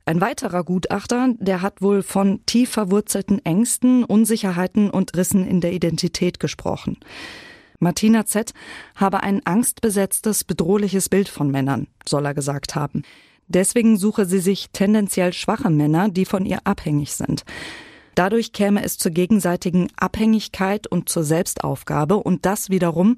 Ein 0.03 0.19
weiterer 0.19 0.65
Gutachter, 0.65 1.29
der 1.39 1.61
hat 1.61 1.81
wohl 1.81 2.03
von 2.03 2.45
tief 2.45 2.71
verwurzelten 2.71 3.39
Ängsten, 3.45 4.03
Unsicherheiten 4.03 4.89
und 4.89 5.15
Rissen 5.15 5.47
in 5.47 5.61
der 5.61 5.71
Identität 5.71 6.41
gesprochen. 6.41 6.97
Martina 7.79 8.25
Z 8.25 8.53
habe 8.95 9.23
ein 9.23 9.39
angstbesetztes, 9.45 10.43
bedrohliches 10.43 11.07
Bild 11.07 11.29
von 11.29 11.49
Männern, 11.49 11.88
soll 12.05 12.25
er 12.25 12.34
gesagt 12.34 12.75
haben. 12.75 13.03
Deswegen 13.47 13.97
suche 13.97 14.25
sie 14.25 14.39
sich 14.39 14.69
tendenziell 14.71 15.33
schwache 15.33 15.69
Männer, 15.69 16.09
die 16.09 16.25
von 16.25 16.45
ihr 16.45 16.59
abhängig 16.63 17.13
sind. 17.13 17.43
Dadurch 18.15 18.53
käme 18.53 18.83
es 18.83 18.97
zur 18.97 19.11
gegenseitigen 19.11 19.89
Abhängigkeit 19.95 20.87
und 20.87 21.09
zur 21.09 21.23
Selbstaufgabe 21.23 22.17
und 22.17 22.45
das 22.45 22.69
wiederum 22.69 23.15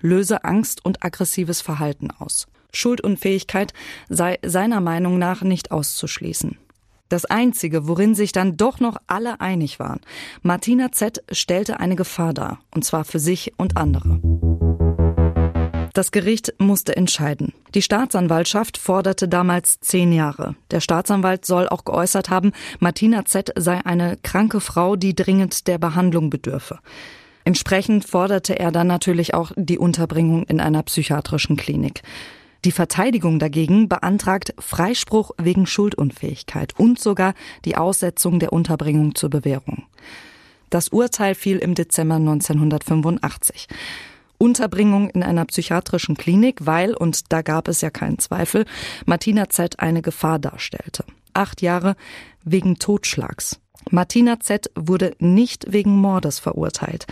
löse 0.00 0.44
Angst 0.44 0.84
und 0.84 1.04
aggressives 1.04 1.60
Verhalten 1.60 2.10
aus. 2.10 2.46
Schuldunfähigkeit 2.72 3.72
sei 4.08 4.38
seiner 4.44 4.80
Meinung 4.80 5.18
nach 5.18 5.42
nicht 5.42 5.70
auszuschließen. 5.70 6.58
Das 7.08 7.24
Einzige, 7.24 7.86
worin 7.86 8.14
sich 8.14 8.32
dann 8.32 8.56
doch 8.56 8.80
noch 8.80 8.96
alle 9.06 9.40
einig 9.40 9.78
waren, 9.78 10.00
Martina 10.42 10.90
Z 10.90 11.22
stellte 11.30 11.78
eine 11.78 11.94
Gefahr 11.94 12.34
dar, 12.34 12.58
und 12.74 12.84
zwar 12.84 13.04
für 13.04 13.20
sich 13.20 13.52
und 13.56 13.76
andere. 13.76 14.20
Das 15.96 16.12
Gericht 16.12 16.52
musste 16.58 16.94
entscheiden. 16.94 17.54
Die 17.74 17.80
Staatsanwaltschaft 17.80 18.76
forderte 18.76 19.28
damals 19.28 19.80
zehn 19.80 20.12
Jahre. 20.12 20.54
Der 20.70 20.80
Staatsanwalt 20.80 21.46
soll 21.46 21.70
auch 21.70 21.86
geäußert 21.86 22.28
haben, 22.28 22.52
Martina 22.80 23.24
Z 23.24 23.50
sei 23.56 23.80
eine 23.82 24.18
kranke 24.22 24.60
Frau, 24.60 24.96
die 24.96 25.14
dringend 25.14 25.66
der 25.66 25.78
Behandlung 25.78 26.28
bedürfe. 26.28 26.80
Entsprechend 27.44 28.04
forderte 28.04 28.58
er 28.58 28.72
dann 28.72 28.88
natürlich 28.88 29.32
auch 29.32 29.52
die 29.56 29.78
Unterbringung 29.78 30.42
in 30.42 30.60
einer 30.60 30.82
psychiatrischen 30.82 31.56
Klinik. 31.56 32.02
Die 32.66 32.72
Verteidigung 32.72 33.38
dagegen 33.38 33.88
beantragt 33.88 34.52
Freispruch 34.58 35.30
wegen 35.38 35.64
Schuldunfähigkeit 35.64 36.78
und 36.78 37.00
sogar 37.00 37.32
die 37.64 37.78
Aussetzung 37.78 38.38
der 38.38 38.52
Unterbringung 38.52 39.14
zur 39.14 39.30
Bewährung. 39.30 39.84
Das 40.68 40.88
Urteil 40.88 41.34
fiel 41.34 41.56
im 41.56 41.74
Dezember 41.74 42.16
1985. 42.16 43.66
Unterbringung 44.38 45.10
in 45.10 45.22
einer 45.22 45.44
psychiatrischen 45.44 46.16
Klinik, 46.16 46.66
weil, 46.66 46.94
und 46.94 47.32
da 47.32 47.42
gab 47.42 47.68
es 47.68 47.80
ja 47.80 47.90
keinen 47.90 48.18
Zweifel, 48.18 48.64
Martina 49.04 49.48
Z 49.48 49.80
eine 49.80 50.02
Gefahr 50.02 50.38
darstellte. 50.38 51.04
Acht 51.34 51.62
Jahre 51.62 51.96
wegen 52.44 52.78
Totschlags. 52.78 53.60
Martina 53.90 54.40
Z 54.40 54.70
wurde 54.74 55.14
nicht 55.18 55.72
wegen 55.72 55.96
Mordes 55.96 56.38
verurteilt. 56.38 57.06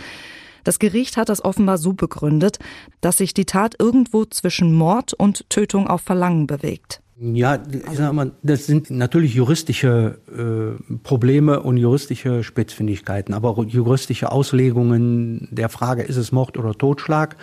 Das 0.63 0.79
Gericht 0.79 1.15
hat 1.15 1.29
das 1.29 1.45
offenbar 1.45 1.77
so 1.77 1.93
begründet, 1.93 2.57
dass 2.99 3.17
sich 3.17 3.33
die 3.33 3.45
Tat 3.45 3.75
irgendwo 3.79 4.25
zwischen 4.25 4.73
Mord 4.73 5.13
und 5.13 5.49
Tötung 5.49 5.87
auf 5.87 6.01
Verlangen 6.01 6.47
bewegt. 6.47 7.01
Ja, 7.17 7.59
ich 7.71 7.97
sag 7.97 8.11
mal, 8.11 8.33
das 8.43 8.65
sind 8.65 8.89
natürlich 8.89 9.35
juristische 9.35 10.19
äh, 10.27 10.95
Probleme 11.03 11.61
und 11.61 11.77
juristische 11.77 12.43
Spitzfindigkeiten, 12.43 13.33
aber 13.33 13.51
auch 13.51 13.63
juristische 13.63 14.33
Auslegungen 14.33 15.47
der 15.49 15.69
Frage, 15.69 16.03
ist 16.03 16.17
es 16.17 16.33
Mord 16.33 16.57
oder 16.57 16.73
Totschlag? 16.73 17.37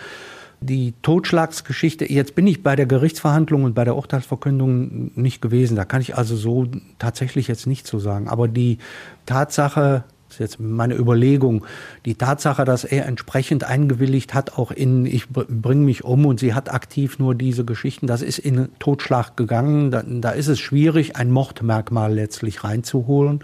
Die 0.61 0.93
Totschlagsgeschichte, 1.01 2.09
jetzt 2.09 2.35
bin 2.35 2.45
ich 2.45 2.61
bei 2.61 2.75
der 2.75 2.85
Gerichtsverhandlung 2.85 3.63
und 3.63 3.73
bei 3.73 3.83
der 3.83 3.95
Urteilsverkündung 3.95 5.11
nicht 5.15 5.41
gewesen, 5.41 5.75
da 5.75 5.85
kann 5.85 6.01
ich 6.01 6.15
also 6.15 6.35
so 6.35 6.67
tatsächlich 6.99 7.47
jetzt 7.47 7.65
nicht 7.65 7.87
so 7.87 7.97
sagen. 7.97 8.27
Aber 8.27 8.47
die 8.47 8.77
Tatsache, 9.25 10.03
ist 10.33 10.39
jetzt 10.39 10.59
meine 10.59 10.95
Überlegung, 10.95 11.65
die 12.05 12.15
Tatsache, 12.15 12.65
dass 12.65 12.83
er 12.83 13.05
entsprechend 13.05 13.63
eingewilligt 13.63 14.33
hat, 14.33 14.57
auch 14.57 14.71
in 14.71 15.05
ich 15.05 15.29
bringe 15.29 15.85
mich 15.85 16.03
um 16.03 16.25
und 16.25 16.39
sie 16.39 16.53
hat 16.53 16.73
aktiv 16.73 17.19
nur 17.19 17.35
diese 17.35 17.65
Geschichten, 17.65 18.07
das 18.07 18.21
ist 18.21 18.39
in 18.39 18.69
Totschlag 18.79 19.37
gegangen. 19.37 19.91
Da, 19.91 20.03
da 20.05 20.31
ist 20.31 20.47
es 20.47 20.59
schwierig, 20.59 21.15
ein 21.15 21.31
Mordmerkmal 21.31 22.13
letztlich 22.13 22.63
reinzuholen 22.63 23.43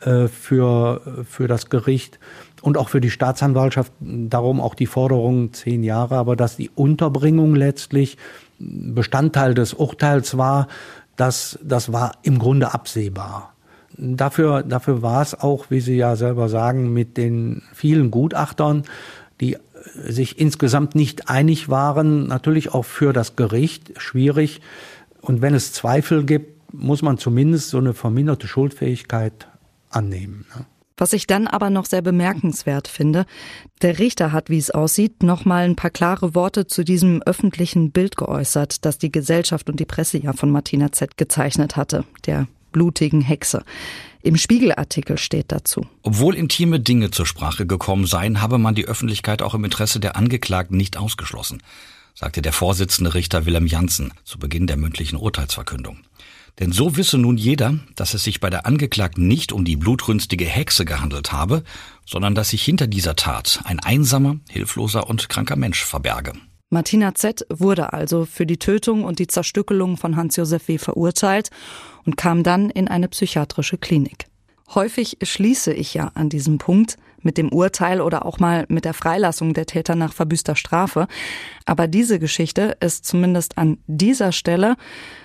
äh, 0.00 0.28
für, 0.28 1.24
für 1.28 1.48
das 1.48 1.70
Gericht 1.70 2.18
und 2.62 2.76
auch 2.76 2.88
für 2.88 3.00
die 3.00 3.10
Staatsanwaltschaft. 3.10 3.92
Darum 4.00 4.60
auch 4.60 4.74
die 4.74 4.86
Forderung 4.86 5.52
zehn 5.52 5.82
Jahre, 5.82 6.16
aber 6.16 6.36
dass 6.36 6.56
die 6.56 6.70
Unterbringung 6.74 7.54
letztlich 7.54 8.18
Bestandteil 8.58 9.54
des 9.54 9.74
Urteils 9.74 10.36
war, 10.36 10.68
das, 11.16 11.58
das 11.62 11.92
war 11.92 12.12
im 12.22 12.38
Grunde 12.38 12.74
absehbar. 12.74 13.55
Dafür, 13.98 14.62
dafür 14.62 15.02
war 15.02 15.22
es 15.22 15.34
auch, 15.34 15.66
wie 15.70 15.80
Sie 15.80 15.96
ja 15.96 16.16
selber 16.16 16.48
sagen, 16.48 16.92
mit 16.92 17.16
den 17.16 17.62
vielen 17.72 18.10
Gutachtern, 18.10 18.84
die 19.40 19.56
sich 19.94 20.38
insgesamt 20.38 20.94
nicht 20.94 21.28
einig 21.28 21.68
waren, 21.68 22.26
natürlich 22.26 22.74
auch 22.74 22.84
für 22.84 23.12
das 23.12 23.36
Gericht 23.36 23.92
schwierig. 24.00 24.60
Und 25.20 25.42
wenn 25.42 25.54
es 25.54 25.72
Zweifel 25.72 26.24
gibt, 26.24 26.74
muss 26.74 27.02
man 27.02 27.18
zumindest 27.18 27.70
so 27.70 27.78
eine 27.78 27.94
verminderte 27.94 28.48
Schuldfähigkeit 28.48 29.48
annehmen. 29.90 30.44
Ne? 30.54 30.66
Was 30.98 31.12
ich 31.12 31.26
dann 31.26 31.46
aber 31.46 31.68
noch 31.68 31.84
sehr 31.84 32.00
bemerkenswert 32.00 32.88
finde, 32.88 33.26
der 33.82 33.98
Richter 33.98 34.32
hat, 34.32 34.48
wie 34.48 34.58
es 34.58 34.70
aussieht, 34.70 35.22
noch 35.22 35.44
mal 35.44 35.64
ein 35.64 35.76
paar 35.76 35.90
klare 35.90 36.34
Worte 36.34 36.66
zu 36.66 36.84
diesem 36.84 37.22
öffentlichen 37.22 37.90
Bild 37.90 38.16
geäußert, 38.16 38.84
das 38.84 38.96
die 38.96 39.12
Gesellschaft 39.12 39.68
und 39.68 39.78
die 39.78 39.84
Presse 39.84 40.18
ja 40.18 40.32
von 40.32 40.50
Martina 40.50 40.92
Z 40.92 41.18
gezeichnet 41.18 41.76
hatte, 41.76 42.04
der 42.24 42.46
blutigen 42.76 43.22
Hexe. 43.22 43.64
Im 44.22 44.36
Spiegelartikel 44.36 45.16
steht 45.16 45.50
dazu. 45.50 45.86
Obwohl 46.02 46.34
intime 46.34 46.78
Dinge 46.78 47.10
zur 47.10 47.24
Sprache 47.24 47.64
gekommen 47.64 48.06
seien, 48.06 48.42
habe 48.42 48.58
man 48.58 48.74
die 48.74 48.84
Öffentlichkeit 48.84 49.40
auch 49.40 49.54
im 49.54 49.64
Interesse 49.64 49.98
der 49.98 50.14
Angeklagten 50.14 50.76
nicht 50.76 50.98
ausgeschlossen, 50.98 51.62
sagte 52.14 52.42
der 52.42 52.52
Vorsitzende 52.52 53.14
Richter 53.14 53.46
Willem 53.46 53.66
Janssen 53.66 54.12
zu 54.24 54.38
Beginn 54.38 54.66
der 54.66 54.76
mündlichen 54.76 55.16
Urteilsverkündung. 55.16 56.00
Denn 56.58 56.70
so 56.70 56.98
wisse 56.98 57.16
nun 57.16 57.38
jeder, 57.38 57.78
dass 57.94 58.12
es 58.12 58.24
sich 58.24 58.40
bei 58.40 58.50
der 58.50 58.66
Angeklagten 58.66 59.26
nicht 59.26 59.52
um 59.52 59.64
die 59.64 59.76
blutrünstige 59.76 60.44
Hexe 60.44 60.84
gehandelt 60.84 61.32
habe, 61.32 61.62
sondern 62.04 62.34
dass 62.34 62.50
sich 62.50 62.62
hinter 62.62 62.88
dieser 62.88 63.16
Tat 63.16 63.60
ein 63.64 63.80
einsamer, 63.80 64.36
hilfloser 64.50 65.08
und 65.08 65.30
kranker 65.30 65.56
Mensch 65.56 65.82
verberge. 65.82 66.34
Martina 66.76 67.14
Z. 67.14 67.46
wurde 67.48 67.94
also 67.94 68.26
für 68.26 68.44
die 68.44 68.58
Tötung 68.58 69.04
und 69.04 69.18
die 69.18 69.28
Zerstückelung 69.28 69.96
von 69.96 70.14
Hans-Josef 70.14 70.68
W. 70.68 70.76
verurteilt 70.76 71.48
und 72.04 72.18
kam 72.18 72.42
dann 72.42 72.68
in 72.68 72.86
eine 72.86 73.08
psychiatrische 73.08 73.78
Klinik. 73.78 74.26
Häufig 74.74 75.16
schließe 75.22 75.72
ich 75.72 75.94
ja 75.94 76.10
an 76.12 76.28
diesem 76.28 76.58
Punkt 76.58 76.98
mit 77.22 77.38
dem 77.38 77.48
Urteil 77.50 78.02
oder 78.02 78.26
auch 78.26 78.40
mal 78.40 78.66
mit 78.68 78.84
der 78.84 78.92
Freilassung 78.92 79.54
der 79.54 79.64
Täter 79.64 79.94
nach 79.94 80.12
verbüßter 80.12 80.54
Strafe. 80.54 81.08
Aber 81.64 81.88
diese 81.88 82.18
Geschichte 82.18 82.76
ist 82.80 83.06
zumindest 83.06 83.56
an 83.56 83.78
dieser 83.86 84.32
Stelle 84.32 84.76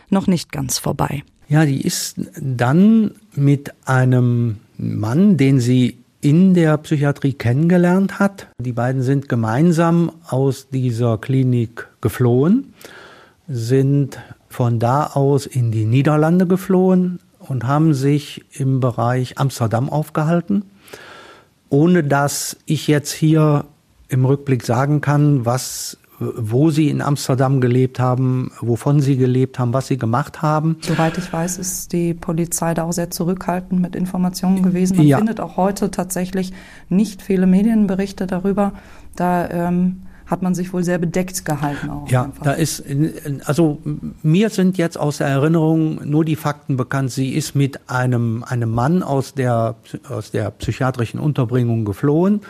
noch 0.10 0.28
nicht 0.28 0.54
ganz 0.54 0.78
vorbei. 0.78 1.22
Ja, 1.50 1.66
die 1.66 1.82
ist 1.82 2.16
dann 2.40 3.12
mit 3.36 3.74
einem 3.86 4.56
Mann, 4.78 5.36
den 5.36 5.60
sie 5.60 6.01
in 6.22 6.54
der 6.54 6.78
Psychiatrie 6.78 7.34
kennengelernt 7.34 8.20
hat. 8.20 8.48
Die 8.60 8.72
beiden 8.72 9.02
sind 9.02 9.28
gemeinsam 9.28 10.12
aus 10.28 10.70
dieser 10.70 11.18
Klinik 11.18 11.88
geflohen, 12.00 12.74
sind 13.48 14.20
von 14.48 14.80
da 14.80 15.08
aus 15.08 15.48
in 15.48 15.72
die 15.72 15.86
Niederlande 15.86 16.46
geflohen 16.46 17.20
und 17.40 17.66
haben 17.66 17.94
sich 17.94 18.46
im 18.54 18.80
Bereich 18.80 19.40
Amsterdam 19.40 19.90
aufgehalten, 19.90 20.64
ohne 21.70 22.04
dass 22.04 22.58
ich 22.66 22.88
jetzt 22.88 23.12
hier 23.12 23.66
im 24.08 24.26
Rückblick 24.26 24.64
sagen 24.64 25.02
kann, 25.02 25.46
was 25.46 25.98
wo 26.22 26.70
sie 26.70 26.90
in 26.90 27.02
Amsterdam 27.02 27.62
gelebt 27.62 28.00
haben, 28.00 28.52
wovon 28.62 29.02
sie 29.02 29.18
gelebt 29.18 29.58
haben, 29.58 29.74
was 29.74 29.88
sie 29.88 29.98
gemacht 29.98 30.42
haben. 30.42 30.78
Soweit 30.82 31.18
ich 31.18 31.34
weiß, 31.34 31.58
ist 31.58 31.92
die 31.94 32.14
Polizei 32.14 32.74
da 32.74 32.84
auch 32.84 32.94
sehr 32.94 33.10
zurückhaltend 33.10 33.82
mit 33.82 33.96
Informationen 33.96 34.62
gewesen. 34.62 34.98
Man 34.98 35.08
ja. 35.08 35.18
findet 35.18 35.40
auch 35.40 35.58
heute 35.58 35.90
tatsächlich 35.90 36.54
nicht 36.90 37.22
viele 37.22 37.48
Medienberichte 37.48 38.28
darüber. 38.28 38.74
Da 39.16 39.50
ähm, 39.50 40.04
hat 40.28 40.44
man 40.44 40.54
sich 40.54 40.72
wohl 40.74 40.84
sehr 40.84 41.00
bedeckt 41.00 41.44
gehalten 41.44 41.90
auch. 41.90 42.10
Ja, 42.10 42.26
einfach. 42.26 42.44
da 42.44 42.52
ist, 42.54 42.84
also 43.46 43.80
mir 44.24 44.50
sind 44.50 44.78
jetzt 44.78 44.98
aus 44.98 45.18
der 45.18 45.28
Erinnerung 45.28 46.08
nur 46.08 46.24
die 46.24 46.36
Fakten 46.38 46.78
bekannt. 46.78 47.12
Sie 47.12 47.34
ist 47.34 47.56
mit 47.56 47.90
einem, 47.90 48.44
einem 48.44 48.70
Mann 48.70 49.02
aus 49.04 49.34
der, 49.34 49.76
aus 50.08 50.32
der 50.32 50.52
psychiatrischen 50.52 51.20
Unterbringung 51.20 51.84
geflohen. 51.84 52.42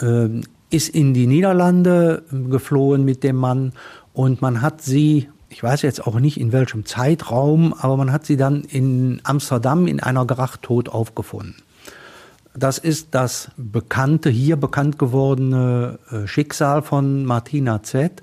Ähm, 0.00 0.42
ist 0.70 0.88
in 0.88 1.14
die 1.14 1.26
Niederlande 1.26 2.22
geflohen 2.30 3.04
mit 3.04 3.22
dem 3.24 3.36
Mann 3.36 3.72
und 4.12 4.40
man 4.40 4.62
hat 4.62 4.82
sie, 4.82 5.28
ich 5.48 5.62
weiß 5.62 5.82
jetzt 5.82 6.06
auch 6.06 6.18
nicht 6.20 6.40
in 6.40 6.52
welchem 6.52 6.86
Zeitraum, 6.86 7.74
aber 7.74 7.96
man 7.96 8.12
hat 8.12 8.26
sie 8.26 8.36
dann 8.36 8.62
in 8.62 9.20
Amsterdam 9.24 9.86
in 9.86 10.00
einer 10.00 10.26
Gracht 10.26 10.62
tot 10.62 10.88
aufgefunden. 10.88 11.56
Das 12.54 12.78
ist 12.78 13.08
das 13.12 13.50
bekannte, 13.56 14.28
hier 14.28 14.56
bekannt 14.56 14.98
gewordene 14.98 15.98
äh, 16.10 16.26
Schicksal 16.26 16.82
von 16.82 17.24
Martina 17.24 17.82
Z, 17.82 18.22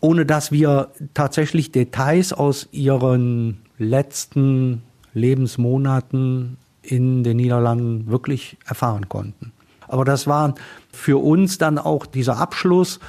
ohne 0.00 0.24
dass 0.24 0.52
wir 0.52 0.90
tatsächlich 1.14 1.72
Details 1.72 2.32
aus 2.32 2.68
ihren 2.70 3.62
letzten 3.78 4.82
Lebensmonaten 5.12 6.56
in 6.82 7.24
den 7.24 7.36
Niederlanden 7.36 8.06
wirklich 8.06 8.56
erfahren 8.64 9.08
konnten. 9.08 9.52
Aber 9.88 10.04
das 10.04 10.26
war 10.26 10.54
für 10.92 11.22
uns 11.22 11.58
dann 11.58 11.78
auch 11.78 12.06
dieser 12.06 12.36
Abschluss, 12.36 13.00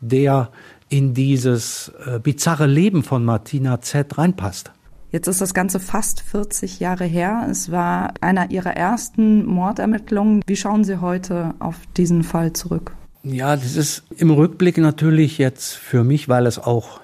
der 0.00 0.50
in 0.88 1.14
dieses 1.14 1.92
äh, 2.06 2.18
bizarre 2.18 2.66
Leben 2.66 3.02
von 3.02 3.24
Martina 3.24 3.80
Z 3.80 4.16
reinpasst. 4.16 4.72
Jetzt 5.10 5.26
ist 5.26 5.40
das 5.40 5.54
Ganze 5.54 5.80
fast 5.80 6.20
40 6.20 6.80
Jahre 6.80 7.04
her. 7.04 7.46
Es 7.50 7.70
war 7.70 8.12
einer 8.20 8.50
Ihrer 8.50 8.76
ersten 8.76 9.46
Mordermittlungen. 9.46 10.42
Wie 10.46 10.56
schauen 10.56 10.84
Sie 10.84 11.00
heute 11.00 11.54
auf 11.60 11.76
diesen 11.96 12.22
Fall 12.22 12.52
zurück? 12.52 12.92
Ja, 13.22 13.56
das 13.56 13.74
ist 13.74 14.04
im 14.16 14.30
Rückblick 14.30 14.76
natürlich 14.78 15.38
jetzt 15.38 15.74
für 15.74 16.04
mich, 16.04 16.28
weil 16.28 16.46
es 16.46 16.58
auch 16.58 17.00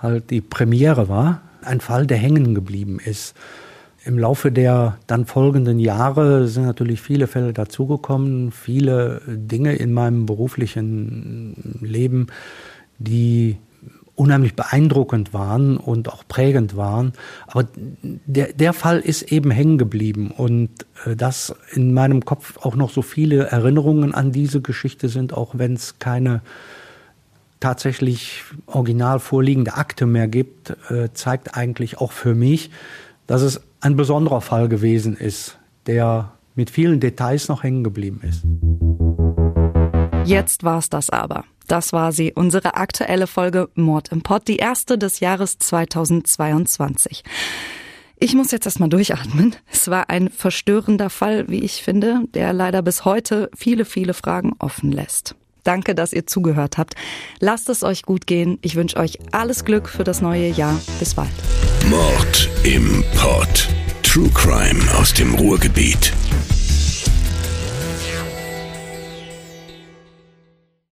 halt 0.00 0.30
die 0.30 0.40
Premiere 0.40 1.08
war, 1.08 1.42
ein 1.62 1.80
Fall, 1.80 2.06
der 2.06 2.16
hängen 2.16 2.54
geblieben 2.54 2.98
ist. 2.98 3.34
Im 4.04 4.18
Laufe 4.18 4.50
der 4.50 4.98
dann 5.06 5.26
folgenden 5.26 5.78
Jahre 5.78 6.48
sind 6.48 6.64
natürlich 6.64 7.00
viele 7.00 7.26
Fälle 7.26 7.52
dazugekommen, 7.52 8.50
viele 8.50 9.22
Dinge 9.26 9.74
in 9.74 9.92
meinem 9.92 10.26
beruflichen 10.26 11.78
Leben, 11.80 12.26
die 12.98 13.58
unheimlich 14.14 14.54
beeindruckend 14.54 15.32
waren 15.32 15.76
und 15.76 16.08
auch 16.12 16.24
prägend 16.28 16.76
waren. 16.76 17.12
Aber 17.46 17.66
der, 18.02 18.52
der 18.52 18.72
Fall 18.72 19.00
ist 19.00 19.22
eben 19.32 19.50
hängen 19.50 19.78
geblieben 19.78 20.30
und 20.36 20.70
äh, 21.06 21.16
dass 21.16 21.54
in 21.72 21.94
meinem 21.94 22.24
Kopf 22.24 22.58
auch 22.58 22.76
noch 22.76 22.90
so 22.90 23.02
viele 23.02 23.46
Erinnerungen 23.46 24.14
an 24.14 24.32
diese 24.32 24.60
Geschichte 24.60 25.08
sind, 25.08 25.32
auch 25.32 25.54
wenn 25.56 25.74
es 25.74 25.98
keine 25.98 26.42
tatsächlich 27.60 28.42
original 28.66 29.20
vorliegende 29.20 29.74
Akte 29.74 30.04
mehr 30.06 30.28
gibt, 30.28 30.76
äh, 30.90 31.10
zeigt 31.14 31.56
eigentlich 31.56 31.98
auch 31.98 32.12
für 32.12 32.34
mich, 32.34 32.70
dass 33.26 33.42
es 33.42 33.60
ein 33.82 33.96
besonderer 33.96 34.40
Fall 34.40 34.68
gewesen 34.68 35.16
ist, 35.16 35.58
der 35.86 36.32
mit 36.54 36.70
vielen 36.70 37.00
Details 37.00 37.48
noch 37.48 37.62
hängen 37.62 37.84
geblieben 37.84 38.20
ist. 38.22 38.44
Jetzt 40.24 40.62
war's 40.64 40.88
das 40.88 41.10
aber. 41.10 41.44
Das 41.66 41.92
war 41.92 42.12
sie, 42.12 42.32
unsere 42.32 42.76
aktuelle 42.76 43.26
Folge 43.26 43.68
Mord 43.74 44.12
im 44.12 44.22
Pott, 44.22 44.46
die 44.46 44.56
erste 44.56 44.98
des 44.98 45.20
Jahres 45.20 45.58
2022. 45.58 47.24
Ich 48.16 48.34
muss 48.34 48.52
jetzt 48.52 48.66
erstmal 48.66 48.88
durchatmen. 48.88 49.56
Es 49.70 49.88
war 49.88 50.08
ein 50.10 50.28
verstörender 50.28 51.10
Fall, 51.10 51.48
wie 51.48 51.64
ich 51.64 51.82
finde, 51.82 52.22
der 52.34 52.52
leider 52.52 52.82
bis 52.82 53.04
heute 53.04 53.50
viele, 53.54 53.84
viele 53.84 54.14
Fragen 54.14 54.52
offen 54.60 54.92
lässt. 54.92 55.34
Danke, 55.64 55.94
dass 55.94 56.12
ihr 56.12 56.26
zugehört 56.26 56.78
habt. 56.78 56.94
Lasst 57.40 57.68
es 57.68 57.82
euch 57.82 58.02
gut 58.02 58.26
gehen. 58.26 58.58
Ich 58.62 58.74
wünsche 58.74 58.96
euch 58.96 59.18
alles 59.32 59.64
Glück 59.64 59.88
für 59.88 60.04
das 60.04 60.20
neue 60.20 60.48
Jahr. 60.48 60.80
Bis 60.98 61.14
bald. 61.14 61.30
Mord 61.88 62.48
im 62.64 63.04
Pott. 63.16 63.68
True 64.02 64.30
Crime 64.34 64.80
aus 64.98 65.14
dem 65.14 65.34
Ruhrgebiet. 65.34 66.12